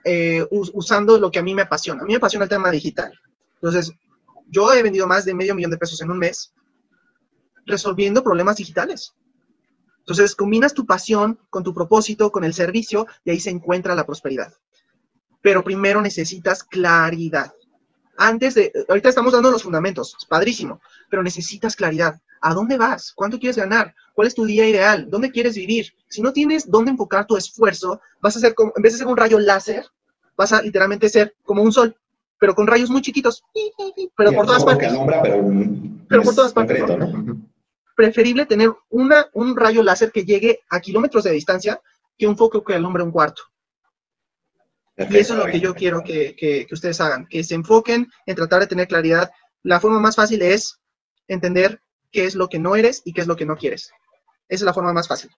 eh, 0.03 0.45
usando 0.51 1.17
lo 1.17 1.31
que 1.31 1.39
a 1.39 1.43
mí 1.43 1.53
me 1.55 1.63
apasiona. 1.63 2.01
A 2.01 2.05
mí 2.05 2.13
me 2.13 2.17
apasiona 2.17 2.43
el 2.43 2.49
tema 2.49 2.71
digital. 2.71 3.13
Entonces, 3.55 3.91
yo 4.47 4.71
he 4.73 4.83
vendido 4.83 5.07
más 5.07 5.25
de 5.25 5.33
medio 5.33 5.55
millón 5.55 5.71
de 5.71 5.77
pesos 5.77 6.01
en 6.01 6.11
un 6.11 6.19
mes 6.19 6.53
resolviendo 7.65 8.23
problemas 8.23 8.57
digitales. 8.57 9.13
Entonces, 9.99 10.35
combinas 10.35 10.73
tu 10.73 10.85
pasión 10.85 11.37
con 11.49 11.63
tu 11.63 11.73
propósito, 11.73 12.31
con 12.31 12.45
el 12.45 12.53
servicio, 12.53 13.07
y 13.25 13.31
ahí 13.31 13.39
se 13.39 13.49
encuentra 13.49 13.93
la 13.93 14.05
prosperidad. 14.05 14.53
Pero 15.41 15.63
primero 15.63 16.01
necesitas 16.01 16.63
claridad 16.63 17.53
antes 18.17 18.55
de, 18.55 18.73
ahorita 18.89 19.09
estamos 19.09 19.31
dando 19.31 19.51
los 19.51 19.63
fundamentos, 19.63 20.15
es 20.19 20.25
padrísimo, 20.25 20.81
pero 21.09 21.23
necesitas 21.23 21.75
claridad. 21.75 22.19
¿A 22.41 22.53
dónde 22.53 22.77
vas? 22.77 23.13
¿Cuánto 23.13 23.39
quieres 23.39 23.57
ganar? 23.57 23.95
¿Cuál 24.13 24.27
es 24.27 24.35
tu 24.35 24.45
día 24.45 24.67
ideal? 24.67 25.09
¿Dónde 25.09 25.31
quieres 25.31 25.55
vivir? 25.55 25.93
Si 26.07 26.21
no 26.21 26.33
tienes 26.33 26.69
dónde 26.69 26.91
enfocar 26.91 27.25
tu 27.25 27.37
esfuerzo, 27.37 28.01
vas 28.19 28.35
a 28.35 28.39
ser 28.39 28.55
como, 28.55 28.73
en 28.75 28.81
vez 28.81 28.93
de 28.93 28.99
ser 28.99 29.07
un 29.07 29.17
rayo 29.17 29.39
láser, 29.39 29.85
vas 30.35 30.53
a 30.53 30.61
literalmente 30.61 31.09
ser 31.09 31.35
como 31.43 31.61
un 31.63 31.71
sol, 31.71 31.95
pero 32.39 32.55
con 32.55 32.67
rayos 32.67 32.89
muy 32.89 33.01
chiquitos, 33.01 33.43
pero 34.15 34.31
por 34.33 34.45
todas 34.45 34.63
partes. 34.63 34.93
pero, 36.09 36.23
por 36.23 36.35
todas 36.35 36.53
partes. 36.53 36.83
Preferible 37.95 38.45
tener 38.45 38.71
una, 38.89 39.27
un 39.33 39.55
rayo 39.55 39.81
láser 39.81 40.11
que 40.11 40.23
llegue 40.23 40.59
a 40.69 40.79
kilómetros 40.79 41.23
de 41.23 41.31
distancia 41.31 41.81
que 42.17 42.27
un 42.27 42.37
foco 42.37 42.63
que 42.63 42.75
alumbre 42.75 43.03
un 43.03 43.11
cuarto. 43.11 43.43
Y 44.97 45.17
eso 45.17 45.33
es 45.33 45.39
lo 45.39 45.45
que 45.45 45.59
yo 45.59 45.75
quiero 45.75 46.03
que, 46.03 46.67
ustedes 46.71 46.99
hagan, 47.01 47.27
que 47.27 47.43
se 47.43 47.55
enfoquen 47.55 48.07
en 48.25 48.35
tratar 48.35 48.61
de 48.61 48.67
tener 48.67 48.87
claridad. 48.87 49.29
La 49.63 49.79
forma 49.79 49.99
más 49.99 50.15
fácil 50.15 50.41
es 50.41 50.79
entender 51.27 51.81
qué 52.11 52.25
es 52.25 52.35
lo 52.35 52.49
que 52.49 52.57
no 52.57 52.75
eres 52.75 53.01
y 53.05 53.13
qué 53.13 53.21
es 53.21 53.27
lo 53.27 53.35
que 53.35 53.45
no 53.45 53.57
quieres. 53.57 53.91
Esa 54.49 54.61
es 54.61 54.61
la 54.63 54.73
forma 54.73 54.93
más 54.93 55.07
fácil. 55.07 55.29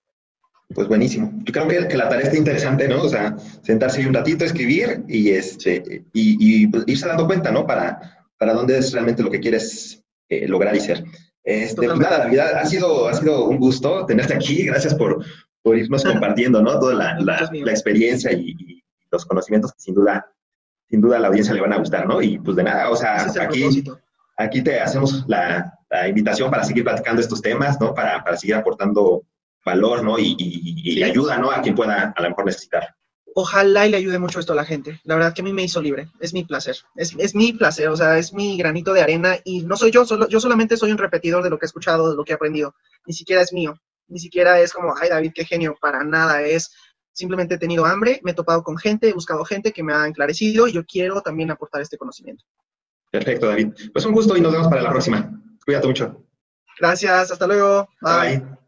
Pues 0.73 0.87
buenísimo. 0.87 1.33
Yo 1.43 1.51
creo 1.51 1.67
que, 1.87 1.97
la 1.97 2.07
tarea 2.07 2.27
está 2.27 2.37
interesante, 2.37 2.87
¿no? 2.87 3.01
O 3.01 3.09
sea, 3.09 3.35
sentarse 3.63 4.05
un 4.07 4.13
ratito, 4.13 4.45
escribir 4.45 5.03
y, 5.07 5.31
este, 5.31 6.05
y, 6.13 6.67
pues, 6.67 6.83
irse 6.87 7.07
dando 7.07 7.25
cuenta, 7.25 7.51
¿no? 7.51 7.65
Para, 7.65 8.27
para 8.37 8.53
dónde 8.53 8.77
es 8.77 8.93
realmente 8.93 9.23
lo 9.23 9.31
que 9.31 9.39
quieres 9.39 10.03
eh, 10.29 10.47
lograr 10.47 10.75
y 10.75 10.79
ser. 10.79 11.03
Este, 11.43 11.87
pues 11.87 11.99
nada, 11.99 12.19
David, 12.19 12.39
ha 12.39 12.65
sido, 12.65 13.07
ha 13.07 13.13
sido 13.13 13.45
un 13.45 13.57
gusto 13.57 14.05
tenerte 14.05 14.35
aquí. 14.35 14.63
Gracias 14.63 14.93
por, 14.93 15.25
por 15.63 15.75
irnos 15.75 16.03
compartiendo, 16.05 16.61
¿no? 16.61 16.79
Toda 16.79 16.93
la, 16.93 17.19
la, 17.19 17.49
la 17.51 17.71
experiencia 17.71 18.31
y, 18.31 18.78
los 19.11 19.25
conocimientos 19.25 19.73
que 19.73 19.79
sin 19.79 19.95
duda, 19.95 20.31
sin 20.89 21.01
duda 21.01 21.17
a 21.17 21.19
la 21.19 21.27
audiencia 21.27 21.53
le 21.53 21.61
van 21.61 21.73
a 21.73 21.77
gustar, 21.77 22.07
¿no? 22.07 22.21
Y 22.21 22.39
pues 22.39 22.55
de 22.57 22.63
nada, 22.63 22.89
o 22.89 22.95
sea, 22.95 23.27
aquí, 23.41 23.83
aquí 24.37 24.63
te 24.63 24.79
hacemos 24.79 25.25
la, 25.27 25.75
invitación 26.07 26.51
para 26.51 26.63
seguir 26.63 26.83
platicando 26.83 27.21
estos 27.21 27.41
temas, 27.41 27.79
¿no? 27.81 27.93
Para, 27.93 28.23
para 28.23 28.37
seguir 28.37 28.55
aportando 28.55 29.23
valor, 29.65 30.03
¿no? 30.03 30.19
Y, 30.19 30.35
y, 30.37 31.03
ayuda, 31.03 31.37
¿no? 31.37 31.51
A 31.51 31.61
quien 31.61 31.75
pueda 31.75 32.13
a 32.15 32.21
lo 32.21 32.29
mejor 32.29 32.45
necesitar. 32.45 32.95
Ojalá 33.35 33.85
y 33.85 33.91
le 33.91 33.97
ayude 33.97 34.19
mucho 34.19 34.39
esto 34.39 34.53
a 34.53 34.55
la 34.55 34.65
gente. 34.65 34.99
La 35.03 35.15
verdad 35.15 35.33
que 35.33 35.41
a 35.41 35.43
mí 35.43 35.53
me 35.53 35.63
hizo 35.63 35.81
libre. 35.81 36.09
Es 36.19 36.33
mi 36.33 36.43
placer. 36.43 36.77
Es, 36.95 37.15
es 37.17 37.35
mi 37.35 37.53
placer, 37.53 37.87
o 37.89 37.95
sea, 37.95 38.17
es 38.17 38.33
mi 38.33 38.57
granito 38.57 38.93
de 38.93 39.01
arena 39.01 39.37
y 39.43 39.61
no 39.61 39.77
soy 39.77 39.91
yo, 39.91 40.05
solo, 40.05 40.27
yo 40.27 40.39
solamente 40.39 40.77
soy 40.77 40.91
un 40.91 40.97
repetidor 40.97 41.43
de 41.43 41.49
lo 41.49 41.57
que 41.57 41.65
he 41.65 41.67
escuchado, 41.67 42.09
de 42.09 42.15
lo 42.15 42.23
que 42.23 42.33
he 42.33 42.35
aprendido. 42.35 42.75
Ni 43.05 43.13
siquiera 43.13 43.41
es 43.41 43.53
mío. 43.53 43.79
Ni 44.07 44.19
siquiera 44.19 44.59
es 44.59 44.73
como, 44.73 44.95
ay 44.99 45.09
David, 45.09 45.31
qué 45.35 45.45
genio, 45.45 45.77
para 45.79 46.03
nada. 46.03 46.41
Es 46.41 46.71
Simplemente 47.13 47.55
he 47.55 47.57
tenido 47.57 47.85
hambre, 47.85 48.21
me 48.23 48.31
he 48.31 48.33
topado 48.33 48.63
con 48.63 48.77
gente, 48.77 49.09
he 49.09 49.13
buscado 49.13 49.43
gente 49.43 49.71
que 49.71 49.83
me 49.83 49.93
ha 49.93 50.07
enclarecido 50.07 50.67
y 50.67 50.73
yo 50.73 50.85
quiero 50.85 51.21
también 51.21 51.51
aportar 51.51 51.81
este 51.81 51.97
conocimiento. 51.97 52.45
Perfecto, 53.11 53.47
David. 53.47 53.73
Pues 53.91 54.05
un 54.05 54.13
gusto 54.13 54.37
y 54.37 54.41
nos 54.41 54.51
vemos 54.51 54.67
para 54.67 54.81
la 54.81 54.91
próxima. 54.91 55.41
Cuídate 55.65 55.87
mucho. 55.87 56.23
Gracias, 56.79 57.31
hasta 57.31 57.47
luego. 57.47 57.89
Bye. 58.01 58.59